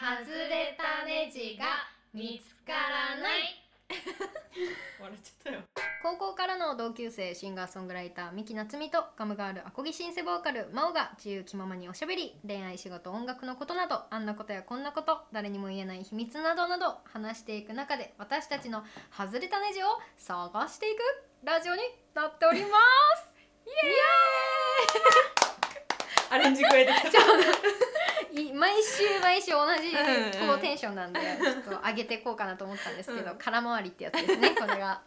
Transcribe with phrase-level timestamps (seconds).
[0.00, 1.66] 外れたネジが
[2.14, 3.60] 見つからない。
[4.98, 5.60] 笑っちゃったよ。
[6.02, 17.74] 高校からの同級生シンガーソングライター三木夏美とガムガールアコギシンセボーカル真央が自由気ままにおしゃべり恋愛仕事音楽のことなどあんなことやこんなこと誰にも言えない秘密などなど話していく。
[17.74, 18.82] 中で私たちの
[19.14, 19.86] 外れたネジを
[20.16, 21.02] 探していく
[21.44, 21.82] ラジオに
[22.14, 23.36] なっております。
[23.66, 23.74] イエ
[26.30, 27.12] アレンジ加えてきたーイ
[28.32, 29.90] い毎週毎週同じ
[30.46, 33.38] こうテンションなんでちょっと上げていこうかなと思ったんですけど、うん。
[33.38, 35.02] 空回りってやつですね これが。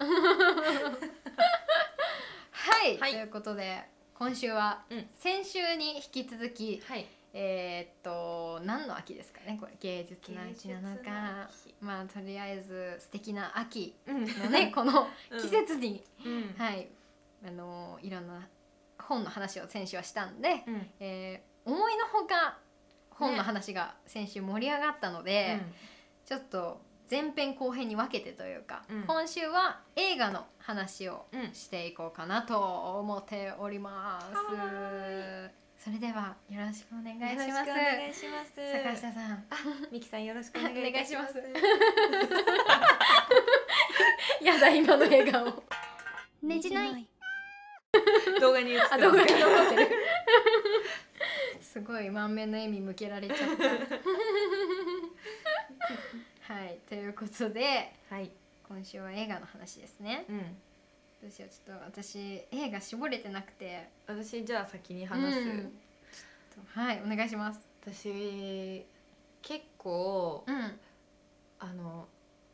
[2.52, 3.12] はい、はい。
[3.12, 3.84] ということで
[4.14, 5.10] 今週はうん。
[5.18, 7.06] 先週に引き続き、はい。
[7.36, 9.74] えーっと何の秋ですかねこれ。
[9.80, 11.50] 芸術の秋なのか。
[11.50, 11.74] 秋。
[11.82, 14.22] まあとりあえず素敵な秋うん。
[14.22, 16.56] のねこのうん 季節に、うん。
[16.58, 16.88] はい。
[17.46, 18.48] あのいろんな
[19.00, 20.92] 本の話を先週はしたんで、うん。
[21.00, 22.58] えー思いのほか
[23.16, 25.60] 本の話が先週盛り上がったので、
[26.26, 32.60] ちょっと前編後編に分けてというか、うん今週は映画の話をうんしていこうかなと
[33.00, 35.50] 思っておりますは。
[35.78, 37.66] それではよろしくお願いしよろます。
[37.66, 39.46] しくお願いします坂下さん、あ、
[39.92, 40.76] ミキさんよろしくお願い
[41.06, 41.44] します。
[44.42, 45.62] やだ今の笑顔。
[46.42, 47.06] ねじない。
[48.40, 49.36] 動画に映ってますあ動画に残っ
[49.70, 49.90] てる。
[51.74, 53.64] すごい満面の笑み向けられちゃった。
[56.54, 58.30] はいということではい。
[58.68, 60.26] 今週は映画の話ですね。
[60.30, 60.40] うん。
[60.40, 60.46] ど
[61.28, 65.40] うしようちょっと私映画絞れてなくて私じゃあ先に話す。
[65.40, 65.80] うん
[66.68, 67.68] はいお願いします。
[67.82, 68.86] 私
[69.42, 70.80] 結構うん
[71.58, 72.08] あの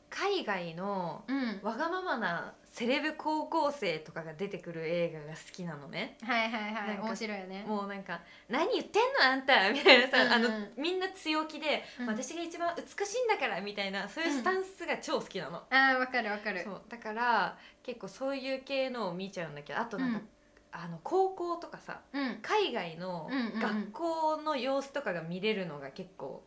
[0.09, 6.17] 海外のうんわがままなセレブ高校生とかが出てくる映画が好きなのね。
[6.23, 7.65] はいはいはない面白いよね。
[7.67, 15.63] もうなんか「何言ってんのあんた」みたいなさ、うんうんあのみんな強気で、うん私が一番美しいんだからみたいなそういうスタンスが超好きなの。
[15.69, 16.63] あーわかるわかる。
[16.63, 20.29] そうだから結構そういう系のを見ちゃうんだけどあとなんか、うん
[20.71, 26.43] あの高校とかさうん海外のうんうんうん学校の様子とかが見れるのが結構好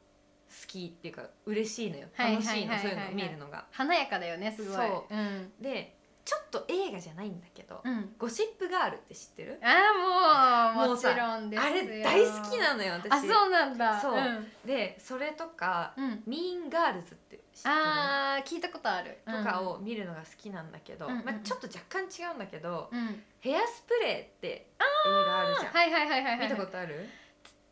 [0.68, 3.66] きっていうか嬉しいのよはい楽しいのそういうのを見るのが。
[3.72, 4.76] 華やかだよねすごい。
[4.76, 8.14] そうんでちょっと映画じゃないんだけど「うん。
[8.16, 9.58] ゴシップガール」って知ってる？
[9.62, 11.68] あーもうもちろんですよ。
[11.68, 13.12] あれ大好きなのよ私。
[13.12, 14.00] あそうなんだ。
[14.00, 17.74] そうんでそれとかうん「ミーンガールズ」って知ってる？
[17.74, 19.18] あー聞いたことある。
[19.26, 22.98] とかを見るのが好きなんだけど、うんうんうんまあ、ちょっと若干違うんだけどうん。
[22.98, 23.24] うん。
[23.40, 24.68] 「ヘアスプレー」って映
[25.08, 25.72] 画あるじゃん。
[25.72, 26.48] はいはいはいはいはい。
[26.48, 27.08] 見たことある？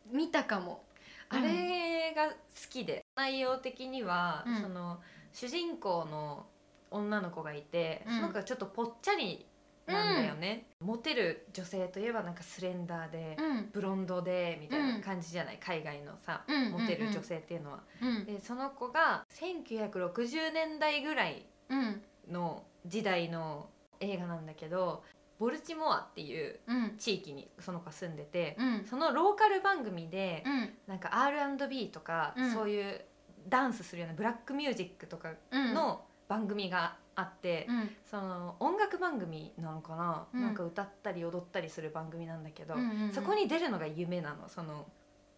[0.07, 0.83] 見たかも。
[1.29, 2.35] あれが好
[2.69, 4.99] きで内容的には、うんその
[5.31, 6.45] 主人公の
[6.91, 9.45] 女の子がいて、うんその子がちょっとぽっちゃり
[9.87, 13.69] なんだよね、モテる女性といえばなんかスレンダーで、うん。
[13.73, 17.79] ブロンドでみたいな感じじゃない、海外のさ、うんモテる女性っていうのは。
[18.01, 18.25] うん。
[18.25, 22.01] でその子が1960年代ぐらいうん。
[22.29, 23.69] の時代の
[23.99, 25.03] 映画なんだけど
[25.39, 26.97] ボルチモアっていううん。
[26.97, 28.85] 地域にその子が住んでて、うん。
[28.85, 30.73] そのローカル番組で、うん。
[30.87, 33.01] なんか R&B とか、うんそういう
[33.49, 35.73] ダンスするようなブラックミュージックとかうん。
[35.73, 37.89] の番組があって、うん。
[38.09, 44.85] その音楽番組なのかな、うんなんか歌ったり踊ったりする番組なんだけど、うんうんうんそこに出るのが夢なのその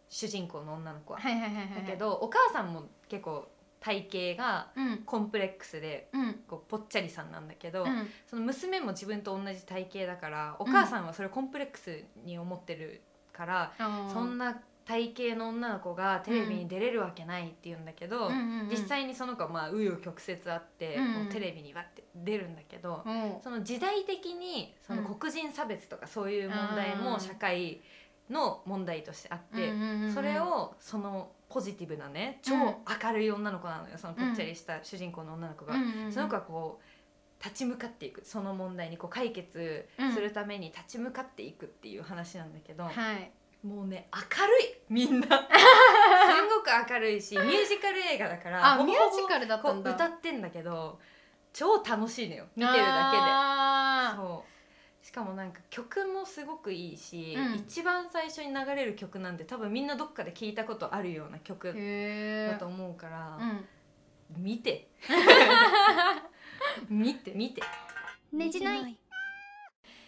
[0.08, 1.20] 主人公の女の子は。
[1.20, 1.76] はいはいはいはい。
[1.78, 1.96] だけ。
[1.96, 3.48] どお母さんも結構
[3.80, 4.98] 体型がうん。
[5.00, 6.34] コンプレックスでうん。
[6.48, 8.08] こうぽっちゃりさんなんだけど、うん。
[8.28, 13.02] その娘も自分と同じ体型だからお母さんはそれをコンプレックスに思ってる
[13.34, 13.74] から、
[14.14, 18.34] そんな体型の女の子がテレビに出れるわけないって言うんだけど、うん。
[18.34, 23.36] うんうん実際にその子はまあ紆余曲折あって、うんうテレビにわって出るんだけど、うん。
[23.44, 27.82] その時代的にそのうん黒人差別とかそういう問題も社会
[28.30, 30.14] の問題としてあって、うんうんうんうん。
[30.14, 35.76] それをそのポジティブなね超うん明るい女の子なのよそのぽっちゃりした主人公の女の子が。
[35.76, 36.12] うんうんうん。
[36.12, 43.32] その子はこう立ち向かっていくその問題にこう解決するために立ち向かっていくっていう話なんだけど、はい
[43.64, 45.28] もうね明るいみんな。
[45.28, 49.92] すんごく明るいし ミュージカル映画だからあミュージカルだったんだ。
[49.92, 51.00] 歌ってんだけど
[51.54, 52.88] 超楽しいのよ見てるだけで。
[52.88, 55.06] あそう。
[55.06, 57.56] しかもなんか曲もすごくいいし、うん。
[57.56, 64.44] 一番最初に流れる曲なんて多分みんなどっかで聞いたことあるような曲だと思うから、うん。
[64.44, 64.88] 見て。
[66.90, 67.62] 見て見て。
[68.32, 68.98] ねじない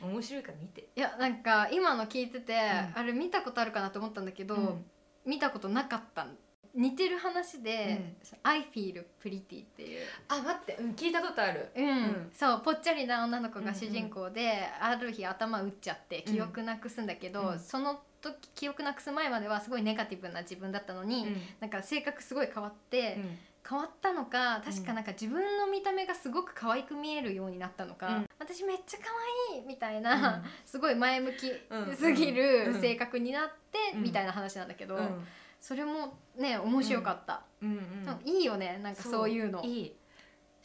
[0.05, 2.93] 面白いから見て、いやなんか今の聞いてて、ん。
[2.95, 4.85] あれ見たことあるかなと思ったんだけど、うん。
[5.25, 6.27] 見たことなかった
[6.75, 8.13] 似てる話で
[8.43, 11.71] 「I feel pretty」っていう、あ待って、うん、聞いたことある。
[11.75, 11.87] うん。
[11.87, 12.29] うん。
[12.33, 17.59] そうぽっちゃりな女の子が主人公で、ある日頭打っちゃって記憶なくすんだけど、うん。
[17.59, 21.41] その時記憶なくす前まではすごいネガティブな自分だったのに、うん。
[21.61, 28.25] なんか性格すごい変わって、うん変わったのか確かなんか自分の見た目がすごく可愛く見えるようになったのか、うん。
[28.37, 29.05] 私めっちゃ可
[29.53, 31.95] 愛いみたいな、すごい前向きうん。
[31.95, 32.35] すぎうん
[32.73, 34.03] る性格になって、うん。
[34.03, 35.25] みたいな話なんだけど、うん。
[35.59, 37.69] それもね面白かった、うん。
[37.69, 38.29] うん。
[38.29, 39.63] いいよねなんかそういうの。
[39.63, 39.95] いい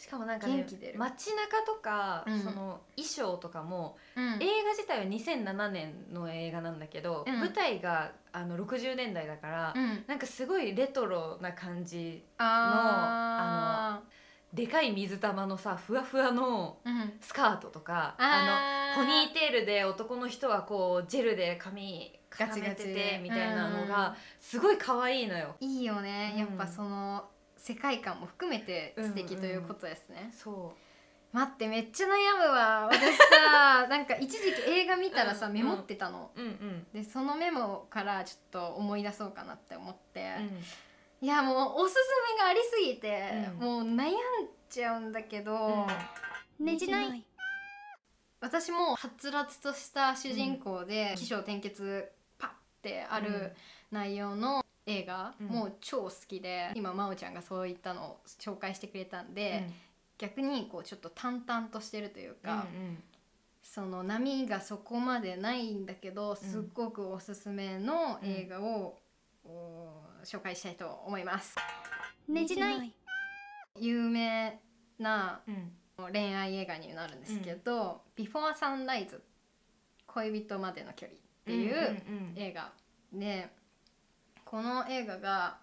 [0.01, 0.99] しかもなんかね元気出る。
[0.99, 2.41] 街中とか、うん。
[2.41, 4.43] その衣装とかも、うん。
[4.43, 7.39] 映画自体は2007年の映画なんだけど、うん。
[7.39, 10.05] 舞台があの60年代だから、うん。
[10.07, 14.01] なんかすごいレトロな感じあ
[14.55, 17.13] でかい水玉のさふわふわのーうん。
[17.21, 23.89] スカートとかあのポニーテールで男の人はこうジェルで髪固めててみたいなのうん。
[23.89, 25.57] がすごい可愛いのよ。
[25.61, 26.31] いいよね。
[26.33, 27.29] うんやっぱその
[27.61, 30.73] 世界観も含めて素敵ということですね、そ
[31.33, 32.89] 待ってめっちゃ悩むわ。
[32.91, 36.41] 私さ なんか一時期映画見たらさうんメモってたの、う。
[36.41, 36.87] うんうん。
[36.93, 40.65] でそのメモからちょっと思い出そうかなって思って、うん。
[41.21, 41.99] いやもうおすす
[42.35, 43.31] めがありすぎて、
[43.61, 43.67] うん。
[43.67, 44.15] もう悩ん
[44.71, 45.87] じゃうんだけど、
[46.59, 47.25] ねじない。
[48.41, 51.17] 私もはつらつとした主人公でうん。
[51.17, 52.51] 起承転結パッ
[52.83, 53.55] てある
[53.91, 55.47] 内容の映画、うん。
[55.47, 59.69] もう超好きで今真央ちゃんがそういったのを紹介してくれたんで、
[60.19, 62.67] 逆にこうちょっと淡々としてるというか、
[63.63, 68.99] その波がそこまでないんだけどすっごくおすすめの映画を、
[69.45, 71.57] お紹介したいと思います。
[72.29, 72.95] ねじない。
[73.79, 74.61] 有名
[74.99, 75.55] なうん。
[75.55, 75.73] うん
[76.13, 79.23] 恋愛映画になるんですけど「ビフォーサンライズ
[80.07, 82.35] 恋人までの距離」っていううん。
[82.37, 82.73] 映画
[83.13, 83.51] で
[84.51, 85.59] この映画が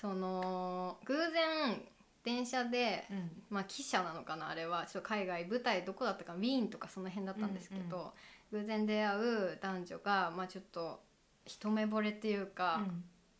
[0.00, 1.82] その偶然
[2.22, 3.30] 電車でうん。
[3.50, 4.86] まあ記者なのかなあれは。
[4.86, 8.12] ちょっと海外舞台どこだったかウィーンとかその辺だったんですけど、
[8.52, 11.00] 偶然出会う男女がまあちょっと
[11.44, 12.82] 一目惚れっていうか、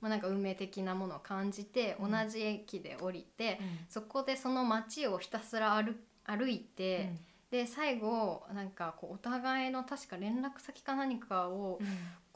[0.00, 2.28] まあ、なんか運命的なものを感じて同うん。
[2.28, 3.78] じ駅で降りて、うん。
[3.88, 5.94] そこでその街をひたすら歩
[6.24, 7.12] 歩いて、
[7.52, 11.86] で最後なんかこうお互いの確か連絡先か何かをうん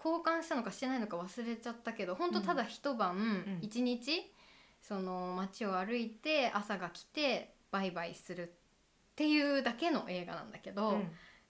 [0.07, 3.59] 交換したのかしてないのか忘れちゃったけど本当ただ一晩ん。
[3.61, 4.33] 一、日
[4.81, 8.51] その街を歩いて朝が来てバイバイするっ
[9.17, 11.01] ていうだけの映画なんだけど、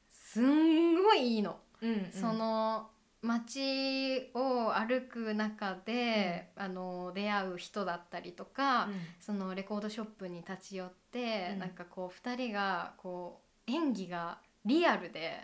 [0.09, 1.59] すんごいいいの。
[1.83, 2.11] うんうん。
[2.11, 2.89] その
[3.21, 8.89] 街を歩く中で、あの出会う人だったりとか、
[9.21, 11.59] そのレコードショップに立ち寄って、うん。
[11.59, 15.43] なんかこう2人がこう演技がリアルで、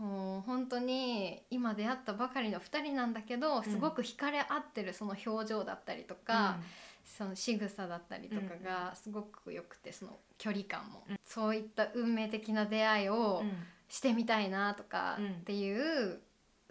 [0.00, 6.56] もう本当に今出会ったばかりの2人なんだけどすごく惹かれ合ってるその表情だったりとか、
[7.04, 11.20] その仕草だったりとかがすごく良くてその距離感も、うん。
[11.26, 13.44] そういった運命的な出会いを
[13.90, 16.18] してみたいなとかうんっていう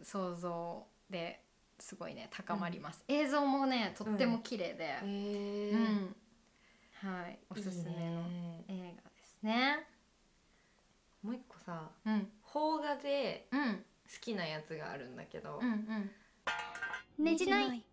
[0.02, 1.40] 想像で
[1.78, 6.16] すごいね高まります、映像もねとっても綺麗で、へうん。
[7.08, 7.38] はい。
[7.52, 8.24] おすすめの
[8.68, 9.86] 映画ですね。
[11.22, 13.86] もう一個さうん邦画でうん。
[14.12, 16.12] 好きなやつがあるんだけど、うん
[17.20, 17.24] うん。
[17.24, 17.86] ねじない。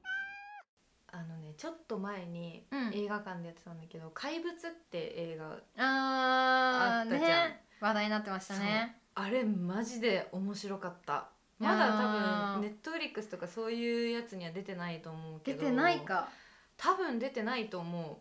[1.13, 2.91] あのねちょっと前にうん。
[2.95, 7.51] 映画館でやってたんだけど「怪物」って映画あーあったじゃん。
[7.51, 7.63] ね。
[7.81, 8.99] 話題になってましたね。
[9.15, 11.29] あれマジで面白かった。
[11.59, 15.61] まだ多分ネットフリックスとかそういうやつには出てないと思うけど。
[15.61, 16.31] 出てないか。
[16.79, 18.17] 多分出てないと思う。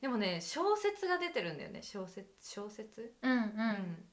[0.00, 1.82] でもね小説が出てるんだよね。
[1.82, 3.14] 小説小説？
[3.20, 3.38] うんうん。
[3.38, 4.04] うん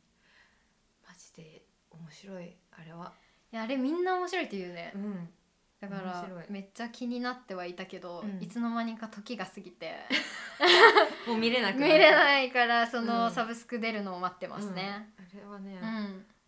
[1.41, 3.13] マジで面白いあれは。
[3.51, 4.91] いやあれみんな面白いって言うね。
[4.95, 5.29] うん。
[5.81, 6.45] だから面白い。
[6.50, 8.41] めっちゃ気になってはいたけど、うん。
[8.43, 9.95] いつの間にか時が過ぎて。
[11.27, 13.31] もう見れなく見れいないからその、うん。
[13.31, 15.13] サブスク出るのを待ってますね。
[15.17, 15.79] あれはね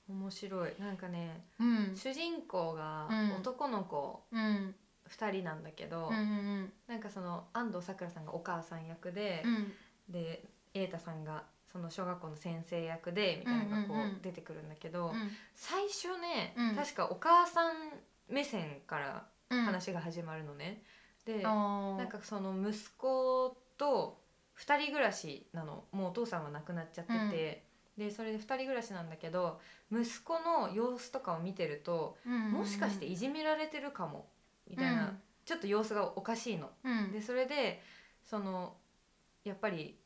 [0.08, 0.16] う、ん。
[0.16, 0.74] 面白い。
[0.80, 1.96] なんかねうん。
[1.96, 3.32] 主人公がうん。
[3.38, 4.76] 男の子うん。
[5.10, 6.74] 2人なんだけど、うんうん。
[6.88, 9.74] なんかその安藤サクラさんがお母さん役でう、ん。
[10.10, 11.44] で瑛太さんが
[11.74, 15.14] その小学校の先生役でみたいなのがこう出てくるんだけど、うん。
[15.56, 16.76] 最初ね、うん。
[16.76, 17.74] 確かお母さん
[18.30, 19.64] 目線からうん。
[19.64, 20.84] 話が始まるのね。
[21.26, 24.22] でなんかその息子と
[24.60, 25.86] 2人暮らしなの。
[25.92, 27.64] もうお父さんは亡くなっちゃってて、
[27.98, 29.60] でそれで2人暮らしなんだけど
[29.92, 34.28] 息子の様子とかを見てると、うんもしかしていじめられてるかも
[34.70, 36.70] みたいな、ちょっと様子がおかしいの。
[36.84, 37.12] うん。
[37.12, 37.82] でそれで
[38.24, 38.76] その
[39.44, 39.98] やっぱり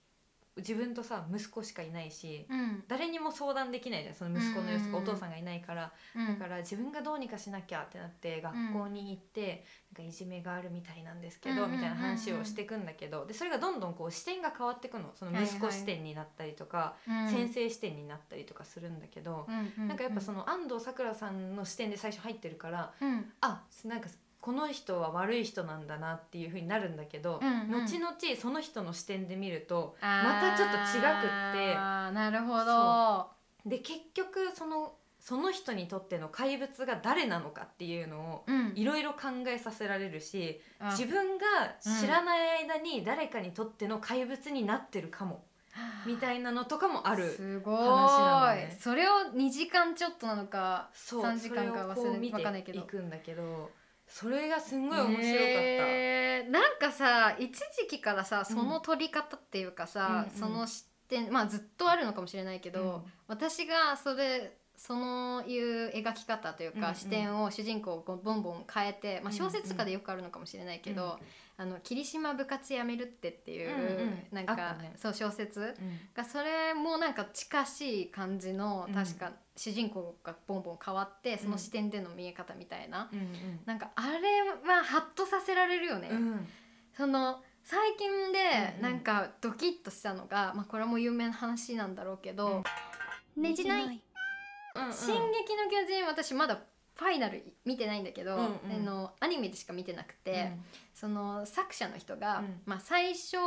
[0.57, 2.83] 自分とさ息子しかいないしうん。
[2.87, 5.03] 誰にも相談できないじゃんその息子の様子がうんうんうん。
[5.03, 5.91] お父さんがいないから。
[6.15, 6.27] うん。
[6.27, 9.63] だから自分がどうにかしなきゃってなって学校に行って、
[9.95, 11.77] なんかいじめがあるみたいなんですけど、うんうんうんうん。
[11.77, 17.29] みたいな話をしていくんだけどでそれがどんどんこう視点が変わっていくのその息子視点になったりとか、うん。
[17.29, 19.47] 先生視点になったりとかするんだけど、
[19.77, 19.87] うん。
[19.87, 23.31] なんかやっぱその安藤サクラさんの視点で最初入ってるからうん。
[23.41, 24.09] あなんか
[24.41, 27.85] この人は悪い人なんだなっていう風になるんだけど、うんうん。
[27.85, 31.75] 後々その人の視点で見るとまたちょっと違くって。
[31.75, 33.27] なるほど。
[33.69, 38.73] で結局そのその人にとっての怪物が誰なのかっていうのをうん。
[38.75, 40.91] いろいろ考えさせられるしあ。
[40.91, 41.45] 自分が
[41.81, 45.43] 知らない間に誰かにとっての怪物になってるかも
[46.05, 48.77] みたいなのとかもあるすごい、話なのね。
[48.79, 52.81] それを2時間ちょっとなのかそう3時間か忘れわかんないけど。
[52.81, 53.69] ていくんだけど
[54.07, 56.49] それがすんごい面白かった。
[56.49, 60.39] なんかさ一時期からさその撮り方っていうかさ、うんうん。
[60.39, 63.01] その視点まあずっとあるのかもしれないけど、うん。
[63.27, 66.95] 私がそれそのいう描き方というか、うんうん。
[66.95, 69.33] 視点を主人公をボンボン変えて、まあ、うんうん。
[69.33, 71.19] 小説とかでよくあるのかもしれないけど
[71.59, 75.99] 「あの霧島部活やめるって」っていう、うなんか、そう小説うん。
[76.13, 78.93] がそれもなんか近しい感じのうん。
[78.93, 86.11] 確か主人公がボンボン変わってその視点での見え方みたいな、うんなんかあれはハッとさせられるよね。
[86.95, 92.63] その最近でなんかドキッとしたのが、まあ、これも有名な話なんだろうけど
[93.35, 94.01] 「ねじない。
[94.91, 96.59] 進撃の巨人」私まだ
[96.97, 98.51] ファイナル見てないんだけど、うんうん。
[98.71, 100.51] あのアニメでしか見てなくて、
[100.93, 102.61] その作者の人が、うん。
[102.65, 103.37] まあ、最初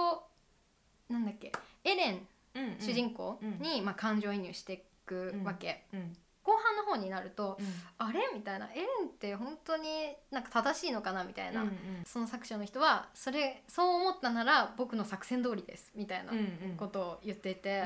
[1.08, 1.52] なんだっけ
[1.84, 2.76] エレンうんうん。
[2.80, 6.16] 主人公に、まあ、感情移入していくわけ、うん。
[6.42, 7.66] 後半の方になるとうん。
[7.98, 8.20] あれ？
[8.34, 8.66] みたいな。
[8.72, 11.24] エレンって本当になんか正しいのかな？
[11.24, 11.74] みたいな、うんうん。
[12.06, 15.90] その作者の人はそれそう思ったなら僕の作戦通りです。
[15.94, 16.42] みたいなうんう
[16.74, 16.76] ん。
[16.76, 17.84] ことを言っていて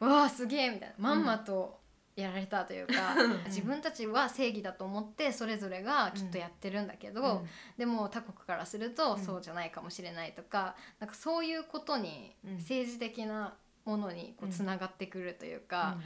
[0.00, 0.08] う、ん。
[0.10, 0.94] わあすげえみたいな。
[0.98, 1.78] まんまと
[2.16, 3.44] やられたというか、 うん。
[3.44, 7.44] 自分たちは正義だと思ってそれぞれがきっとやってるんだけど、
[7.76, 9.22] でも他国からするとうん。
[9.22, 12.54] そうじゃないかもしれないとか、なんかそういうことにうん。
[12.56, 13.54] 政治的な
[13.84, 15.98] ものにこううんつながってくるというか、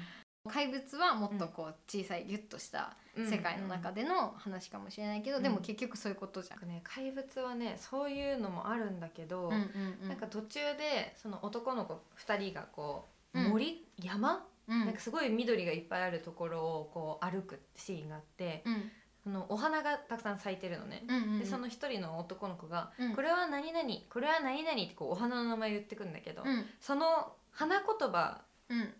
[0.49, 3.31] 怪物はもっとこう小さいギュッとしたうん。
[3.31, 5.43] 世界の中での話かもしれないけど、うん。
[5.45, 6.69] でも結局そういうことじゃん。
[6.69, 10.09] ね怪物はねそういうのもあるんだけど、うんうんうん。
[10.09, 13.51] なんか途中でその男の子2人がこううん。
[13.51, 14.81] 森、山、うん。
[14.87, 18.91] なんかすごい緑がいっぱいあるところをこう歩くシーンがあってうん。
[19.23, 21.05] そのお花がたくさん咲いてるのね。
[21.07, 21.39] うんうんうん。
[21.41, 23.15] でその一人の男の子が、うん。
[23.15, 26.65] これは何々これは何々ってこうお花の名前言ってくんだけど、うん。
[26.81, 28.95] その花言葉うん。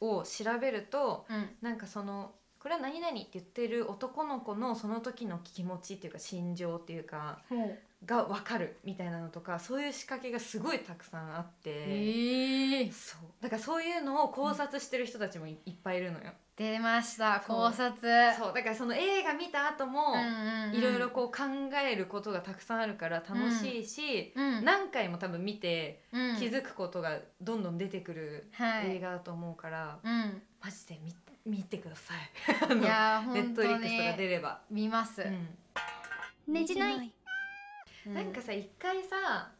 [0.00, 1.50] を調べるとうん。
[1.60, 7.38] なんかそのこれは何々って言ってる男の子のその時の気持ちっていうか心情っていうか
[8.06, 13.42] が分かるみたいなのとかそういう仕掛けがすごいたくさんあって、ええそう。
[13.42, 16.32] だからそういうのを考察してる人たちもいいっぱいいるのよ。
[16.56, 17.42] 出ました。
[17.46, 18.00] 考察。
[18.36, 18.54] そう。
[18.54, 21.42] だからその映画見た後もうんうんうんいろいろこう考
[21.84, 24.64] えることがたくさんあるから楽しいし、うん。
[24.64, 26.36] 何回も多分見てうん。
[26.36, 28.96] 気づくことがどんどん出てくるはい。
[28.96, 30.42] 映画だと思うから、うん。
[30.62, 31.14] マジで見
[31.44, 32.78] 見てください。
[32.78, 34.60] いやー ネットリックスとかに出れば。
[34.70, 35.58] 見ます、うん。
[36.52, 37.12] ねじない
[38.10, 39.50] うなんかさ一回さ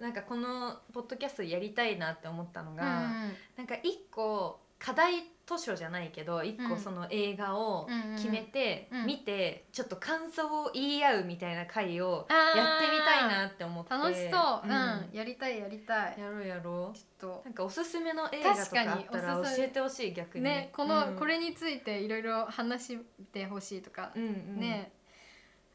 [0.00, 6.70] なんかこのポッドキャストやりたいなって思ったのが、うんなんか一個課題図書じゃないけど一うん。
[6.70, 9.06] 個その映画をうん決めて、うん。
[9.06, 13.90] 見てちょっと感想を言い合うみたいな回をやってみたいなって思って。
[13.90, 14.70] 楽しそう、うん。
[14.70, 15.08] ん。
[15.12, 16.16] やりたいやりたい。
[16.18, 20.44] やろうやろちょっうなんかおすすめの映画とかあったら教えてほしい逆とに。
[20.44, 21.16] ねこの、うん。
[21.16, 22.98] これについていろいろ話し
[23.32, 24.60] てほしいとか、うんうん。
[24.60, 24.90] ね。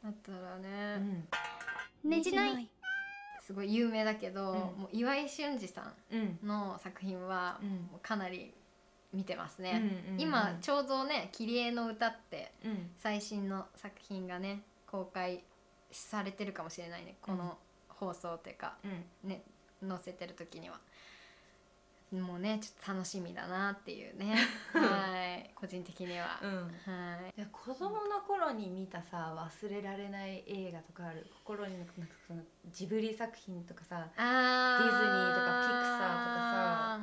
[0.03, 1.27] あったらね、うん
[2.08, 2.70] ねじない。
[3.42, 4.58] すごい有名だけど、うん。
[4.58, 6.20] もう岩井俊二さうん。
[6.44, 7.60] んの作品は
[8.02, 8.54] かなり
[9.14, 9.72] 見てますね、
[10.06, 10.22] うんうんうん。
[10.22, 12.92] 今ちょうどね「キリエの歌」ってうん。
[12.98, 15.44] 最新の作品がね公開
[15.92, 17.16] されてるかもしれないね。
[17.22, 19.30] この放送っていうか、うん。
[19.30, 19.44] ね
[19.88, 20.80] 載せてる時には
[22.12, 24.38] もうねちょっと楽しみだなっていうね。
[24.72, 25.52] はい。
[25.54, 26.72] 個人的には、うん。
[26.86, 27.46] はい。
[27.52, 31.28] 子供の頃に見たさ忘れられない映画とかある？
[31.46, 31.94] 心になんか
[32.26, 37.00] そのジブリ作品とかさディズニーとかピクサーとか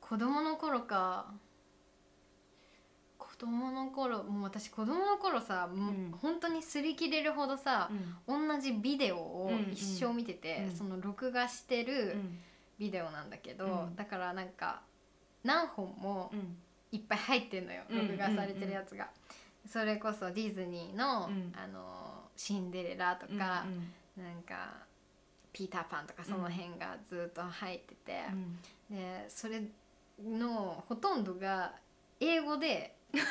[0.00, 1.32] 子供の頃か。
[3.18, 6.12] 子供の頃もう私子供の頃さ、もううん。
[6.12, 7.90] 本当に擦り切れるほどさ、
[8.26, 9.72] 同じビデオをうんうん。
[9.72, 10.76] 一生見てて、うん。
[10.76, 12.38] その録画してうるん
[12.82, 13.94] ビデオなんだけど、うん。
[13.94, 14.80] だからなんか
[15.44, 16.56] 何本もうん。
[16.90, 19.08] いっぱい入ってんのよ、うん録画されてるやつが。
[19.66, 21.52] それこそディズニーの,、うん。
[21.56, 23.64] あのシンデレラとか、
[24.16, 24.74] なんか
[25.52, 28.20] ピーター・パンとかその辺がずっと入ってて、
[28.90, 28.96] うん。
[28.96, 29.62] でそれ
[30.22, 31.72] のほとんどが
[32.18, 32.96] 英語で。
[33.12, 33.22] 全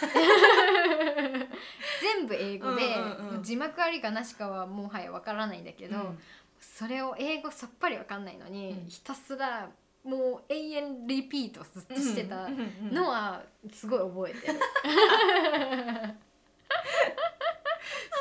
[2.27, 3.43] 部英語で、うんうんうん。
[3.43, 6.20] 字幕ありかなしかはもはやわからないんだけど、うん
[6.62, 8.89] それを英語さっぱりわかんないのに、うん。
[8.89, 9.70] ひたすら
[10.03, 13.41] もう永遠リピートずっとしてたうんうんうんのは
[13.72, 14.60] すごい覚えてる。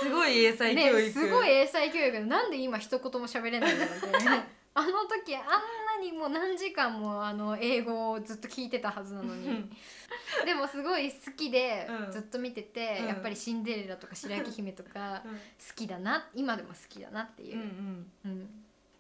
[0.03, 2.13] すごい英才教育、ね、すごい英才教育。
[2.13, 4.09] でなんで今一言も喋れないんだろうって
[4.73, 5.59] あの時あんな
[6.01, 9.71] にもう何時間もあの英語をずっと聞いてたはずなのに。
[10.45, 12.13] でもすごい好きでうん。
[12.13, 13.09] ずっと見てて、うん。
[13.09, 17.57] やっぱりシンデレラとか白雪姫とか好きだな今でも好きだなっていう。
[17.57, 17.63] う、ん
[18.25, 18.31] うん。
[18.33, 18.49] うん。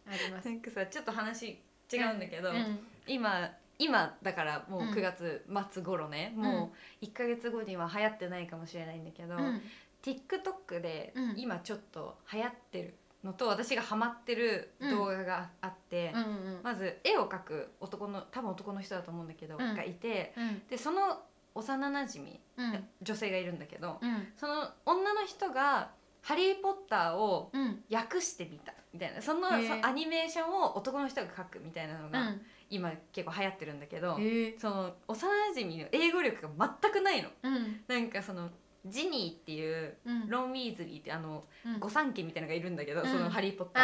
[0.07, 0.49] あります。
[0.49, 1.59] なんかさちょっと話
[1.93, 2.79] 違うんだけど、うん。
[3.07, 4.91] 今今だからもううん。
[4.91, 6.41] 9月末頃ね、ん。
[6.41, 9.63] もう1ヶ月後には流行ってないかもしれないんだけど、うん。
[10.03, 11.35] TikTok でうん。
[11.39, 15.80] 今ちょっと流行ってるのと私がハマってる動画があって、
[16.15, 16.27] うんう
[16.59, 16.61] ん。
[16.63, 19.75] まず絵を描く男の多分男の人だと思うんだけど、うん。
[19.75, 20.63] がいてうん。
[20.69, 21.23] でその
[21.55, 22.89] 幼なじみ、うん。
[23.03, 24.33] 女性がいるんだけど、うん。
[24.37, 25.91] その女の人が
[26.23, 27.85] 「ハリー・ポッター」をうん。
[27.91, 32.47] 訳してみたみたいなそのそのアニメーションを男の人が描くみたいなのがうん。
[32.73, 34.17] 今結構流行ってるんだけど、
[34.57, 37.29] その幼なじみの英語力が全くないの。
[37.43, 37.83] うん。
[37.89, 38.49] なんかその
[38.87, 40.29] ジニーっていううん。
[40.29, 41.79] ロン・ウィーズリーってあのうん。
[41.81, 43.07] 御三家みたいなのがいるんだけど、うん。
[43.07, 43.83] その「ハリー・ポッター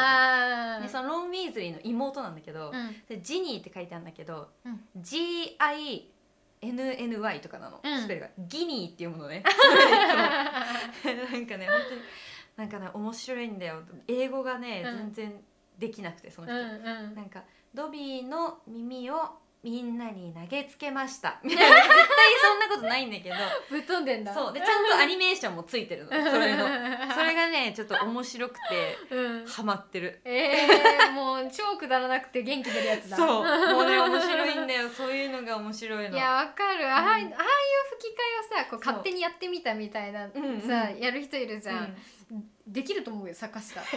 [0.77, 3.03] あの」でそのロン・ウィーズリーの妹なんだけど、うん。
[3.09, 4.81] でジニーって書いてあるんだけど、うん。
[5.01, 6.11] GINNY
[7.41, 8.03] とかなの、うん。
[8.03, 8.29] スペルが。
[8.39, 9.43] ギニーっていうものね。
[11.05, 12.01] なんかね本当に
[12.57, 13.83] なんかね面白いんだよ。
[14.09, 15.13] 英語がね、うん。
[15.13, 15.45] 全然
[15.79, 17.15] できなくてそのうん人、うん。
[17.15, 21.41] なんかドビーの耳をみんなに投げつけました。
[21.43, 21.99] み たいな絶対
[22.41, 23.35] そんなことないんだけど。
[23.69, 24.33] ぶっ飛んでんだ。
[24.33, 24.53] そう。
[24.53, 26.11] でちゃんとアニメーションもついてるの。
[26.13, 26.69] それの。
[27.13, 29.45] それがねちょっと面白くてうん。
[29.45, 30.21] ハマってる。
[30.25, 33.17] えー、もう超くだらなくて元気出るやつだ。
[33.17, 33.29] そう。
[33.29, 34.89] もうね面白いんだよ。
[34.89, 36.17] そういうのが面白いの。
[36.17, 36.87] いやわかる。
[36.89, 37.29] ああ,、ああいう
[37.99, 38.19] 吹き替
[38.53, 38.79] えをさこう。
[38.79, 40.61] 勝手にやってみたみたいな、うんうん。
[40.61, 41.97] さやる人いるじゃん、うん
[42.67, 43.97] できると思うよ坂下 セ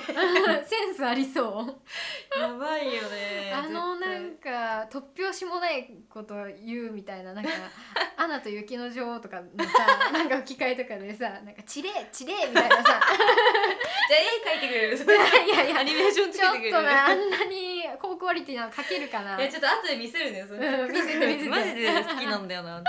[0.86, 2.40] ンスありそう。
[2.40, 7.50] やばいよねあのな絶んか突拍子もないこと言うみたいななんか
[8.18, 12.84] 「アナと雪の女王」とかのさ なんか吹き替えとかでさ「なんかチレチレ」みたいなさ。
[12.84, 14.98] 対じゃあ絵描いてくれる？
[14.98, 15.80] いやいやいや。
[15.80, 16.78] アニメーションつちょっけてくれる？
[16.78, 19.38] となあんなに高クオリティなの描けるかな。
[19.40, 21.50] いやちょっと後で見せるねそれ、うん見せて見せて。
[21.50, 22.84] マジで好きなんだよな私。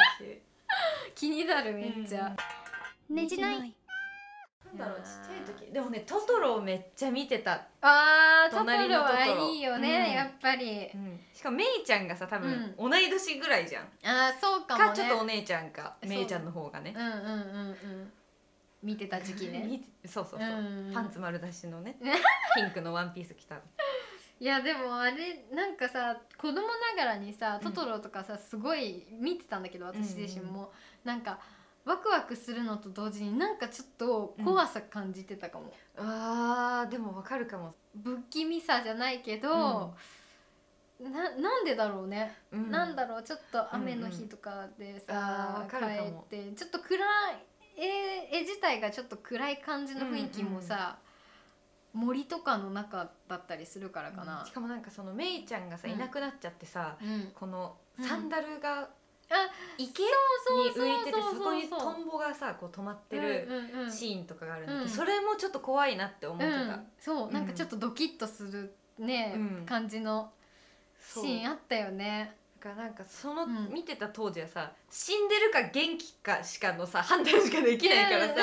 [1.14, 2.30] 気になるめっちゃ、
[3.08, 3.74] ねじない
[4.76, 5.72] なんだろうちっちゃい時。
[5.72, 8.70] でもねトトロめっちゃ見てた、あートトロ。
[8.70, 10.12] はいいよね、うん。
[10.14, 10.90] やっぱり。
[11.32, 14.88] しかもメイちゃんがさ多分同い年ぐらいじゃん、あーそうかもね。
[14.90, 16.10] かちょっとお姉ちゃんかそう。
[16.10, 16.94] メイちゃんの方がね。
[16.96, 18.12] うんうんうんうん。
[18.82, 19.80] 見てた時期ね。
[20.06, 20.52] そうそうそう、う
[20.90, 22.14] んパンツ丸出しのねね
[22.54, 23.60] ピンクのワンピース着た
[24.40, 30.72] いやでもあれなんかさ子供ながらにさトトロとかさすごい見てたんだけど私自身も、
[31.04, 31.38] なんか
[31.90, 37.74] ワクワクするのと同時になんかちょっと怖さ感じてたかも、あーでもわかるかも、
[38.04, 39.92] 不気味さじゃないけど、
[41.00, 42.70] ななんでだろうね、うん。
[42.70, 45.00] なんだろうちょっと雨の日とかでうんうん
[45.68, 47.02] 帰ってちょっと暗い
[47.76, 50.98] 絵絵自体がちょっと暗い感じの雰囲気もさ、
[51.92, 54.44] 森とかの中だったりするからかな。
[54.46, 54.52] し。
[54.52, 55.94] かもなんかそのメイちゃんがさうん。
[55.94, 57.32] いなくなっちゃってさ、うん。
[57.34, 58.04] このうん。
[58.04, 58.88] サンダルがあ
[59.78, 60.08] 池に
[60.74, 61.34] 浮いててそうそう。
[61.36, 63.92] そこにトンボがさこう止まってるうんうんうん。
[63.92, 64.88] シーンとかがあるんだけど、うん。
[64.88, 67.32] それもちょっと怖いなって思ってた、うん、そう。
[67.32, 69.66] なんかちょっとドキッとするね、うん。
[69.66, 70.30] 感じの
[71.00, 72.36] シーンあったよね。
[72.62, 73.70] なんかそのうん。
[73.72, 78.42] 見てた当時はさ死んでるか元気かしかのさ判断しかできないからさ、うんう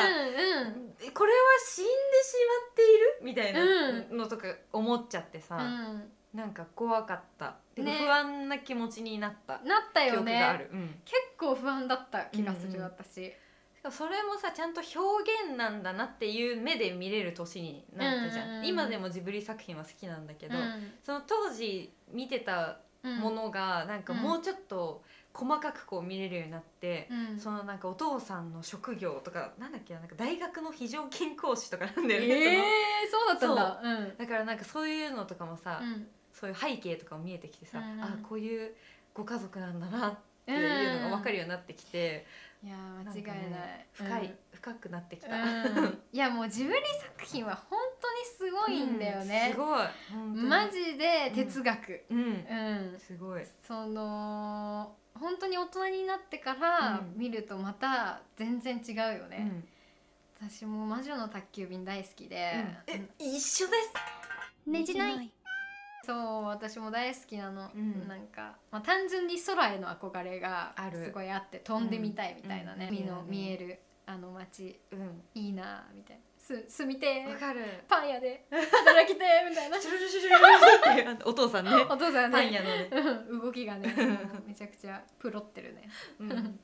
[0.69, 3.19] んえこれは死んでしまっている？
[3.21, 6.11] みたいなのとか思っちゃってさ、うん。
[6.33, 9.63] なんか怖かった不安な気持ちになったなっ
[9.93, 11.01] た記よねうん。
[11.05, 13.33] 結構不安だった気がする、うんうん私。
[13.89, 20.91] それもさちゃんと表現なんだなっていう目で見れる年になったじゃん,、うんうんうん今でもジブリ作品は好きなんだけど、うん。
[21.03, 27.39] その当時見てたうんものがなんかもうちょっと細かくこう見れるようになって、うん。
[27.39, 32.61] そのなんかお父さんの職業とかなんだっけななんか大学の非常勤講師とかなんだよね、えー、
[33.09, 33.79] そうだったんだ。
[33.83, 34.17] うん。
[34.17, 36.07] だからなんかそういうのとかもさ、うん
[36.39, 38.03] そういう背景とかも見えてきてさ、うんうん。
[38.03, 38.71] あこういう
[39.13, 42.25] ご家族なんだなっていうのが分かるようになってきて、
[42.63, 43.37] いやー間違いない。
[43.49, 45.99] ね深い、深くなってきた、うん。
[46.13, 46.79] いやもうジブリ
[47.17, 49.47] 作品は本当にすごいんだよね。
[49.47, 49.57] うんす。
[49.57, 52.05] ごいマジで哲学。
[52.11, 52.19] うん。
[52.19, 52.99] うん。
[52.99, 53.43] すごい。
[53.67, 57.13] その本当に大人になってからうん。
[57.17, 59.37] 見るとまた全然違うよね、
[60.41, 60.49] うん。
[60.49, 63.93] 私も魔女の宅急便大好きで、え一緒です。
[64.69, 65.31] ねじない
[66.07, 68.07] そう私も大好きなの、うん。
[68.07, 71.03] なんか、まあ、単純に空への憧れがある。
[71.03, 72.97] すごいあって飛んでみたいみたいなね、うん。
[72.97, 74.79] 海のうん見えるあの街。
[74.91, 75.21] うん。
[75.35, 76.21] いいなみたいな。
[76.37, 77.29] す住みてー。
[77.33, 77.61] わかる。
[77.89, 79.77] パン屋で働きてー みたいな。
[81.25, 82.89] お父さんねお父さんねパン屋のね
[83.29, 83.93] うん動きがね
[84.47, 85.89] めちゃくちゃプロってるね
[86.19, 86.59] うん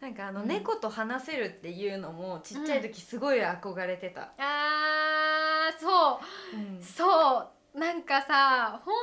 [0.00, 6.20] なんかあのうん猫と話せるっていうのもちっちゃい時すごい憧れてた、あーそ
[6.54, 8.94] ううんそうなんかさ本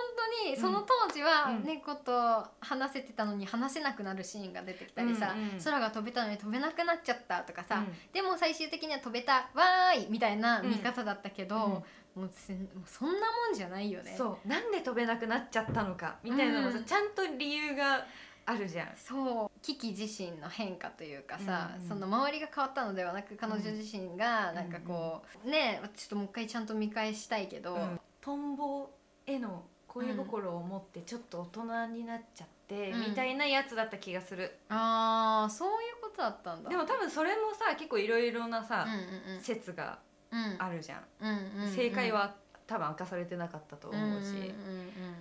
[0.46, 1.64] 当にその当時はうん。
[1.66, 7.88] 猫と話せてたのに話せなくなるシーンが出てきたりさ、うんうん空が飛べたのに飛べなくなっちゃったとかさ、うん。
[8.14, 11.84] でも最終的には飛べたわーいみたいな見方だったけど、
[12.16, 14.16] もうせんもうそんなもんじゃないよね。
[14.18, 14.48] そう。
[14.48, 18.06] なんで飛べなくなっちゃったのかみたいなのもちゃんと理由が
[18.46, 18.88] あるじゃん。
[18.96, 19.60] そう。
[19.62, 28.90] キキ自身の変化というかさ、うんうんその周りが変わったのではなく彼女自身がなんかこう、ねちょっともう一回ちゃんと見返したいけど、うんトンボ
[29.26, 33.10] への恋心を持ってちょっと大人になっちゃって、うん。
[33.10, 36.70] みたいなやつだった気がする、あーそういうことだったんだ。
[36.70, 39.42] でも多分それもさ結構いろいろなさ、うんうんうん。
[39.42, 40.00] 説が
[40.32, 40.56] うん。
[40.60, 42.36] あるじゃん、うんうんうん正解は
[42.68, 44.48] 多分明かされてなかったと思うし、んんんん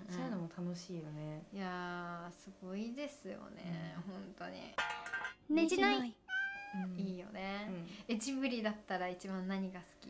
[0.09, 4.73] そういうのも楽しいよね、いやーすごいですよね、本当に。
[5.49, 6.15] ねじない。
[6.97, 7.89] いいようね、ん。
[8.07, 10.07] えジブリだったら一番何が好き？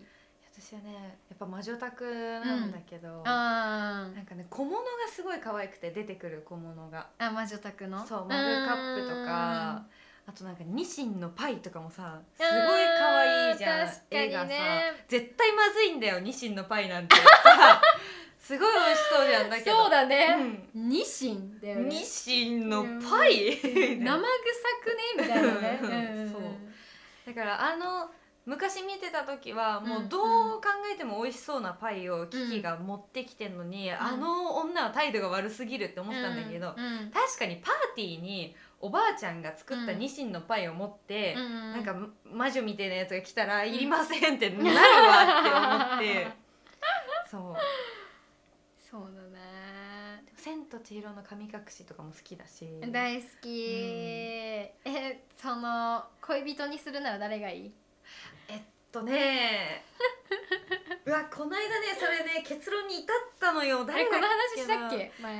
[0.60, 0.92] 私はね
[1.30, 7.06] やっぱ魔女宅なんだけど、あなんかね小物がすごい可愛くて出てくる小物が。
[7.18, 8.06] ーあ魔女宅の？
[8.06, 9.82] そうマグカップとか
[10.26, 12.50] あとなんかニシンのパイとかもさすごい
[12.98, 14.44] 可愛いじゃん確かに絵がさ。
[14.46, 14.58] ね
[15.08, 17.16] 絶対まずいんだよニシンのパイなんて。
[17.16, 17.80] さ
[18.38, 19.76] すごい美味しそうじゃんだけど。
[19.76, 20.36] そうだね、
[20.74, 20.88] うん。
[20.90, 21.88] ニシンだよね。
[21.88, 23.56] ニシンのパイ？
[23.56, 25.22] 生臭くね？
[25.22, 25.80] みたいなね、
[26.20, 26.24] う。
[26.24, 26.32] ん。
[26.32, 26.42] そう
[27.26, 28.10] だからあの
[28.46, 30.06] 昔見てた時はもうん。
[30.06, 30.18] うど
[30.56, 46.28] う考えても美味しそうなパイをキキが持ってきてんのに、あの女は態度が悪すぎるって思ってたんだけど、うんうん確かにパーティーにおばあちゃんが作ったニシンのパイを持って、うんなんか魔女みたいなやつが来たら「いりません」ってなるわって思って。
[47.30, 47.56] そう。
[48.90, 52.66] そうだね「千と千尋の神隠し」とかも好きだし。
[52.90, 54.74] 大好き、え
[55.36, 57.72] その恋人にするなら誰がいい？
[58.48, 58.60] えっ
[58.92, 59.84] とね
[61.04, 63.86] うわこの間ねそれね結論に至ったのよ。
[63.88, 65.12] あれこの話したっなけ？
[65.20, 65.36] 前。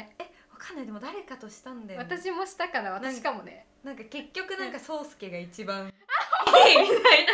[0.51, 0.87] わかんない。
[0.87, 3.67] でも誰かとしたんだよね、私もしたから私かもね。
[3.83, 5.93] なんか結局なんか宗介が一番 いい
[6.83, 7.33] みたいな。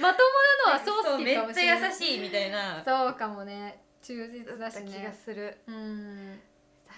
[0.00, 0.30] まとも
[0.70, 1.76] なのはそう好きめかもしれない。
[1.78, 2.82] っちゃ優しいみたいな。
[2.84, 3.82] そうかもね。
[4.00, 5.58] 忠実だしだった気がねする。
[5.66, 6.40] うん。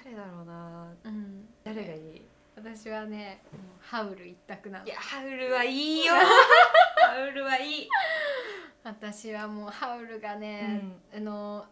[0.04, 0.92] 誰だろうな。
[1.04, 1.48] うん。
[1.64, 2.28] 誰がいい？
[2.62, 3.42] 私はね
[3.80, 4.86] ハウル一択なの。
[4.86, 6.14] いやハウルはいいよ。
[7.00, 7.88] ハウルはいい、
[8.84, 10.82] 私はもうハウルがね、
[11.14, 11.66] あの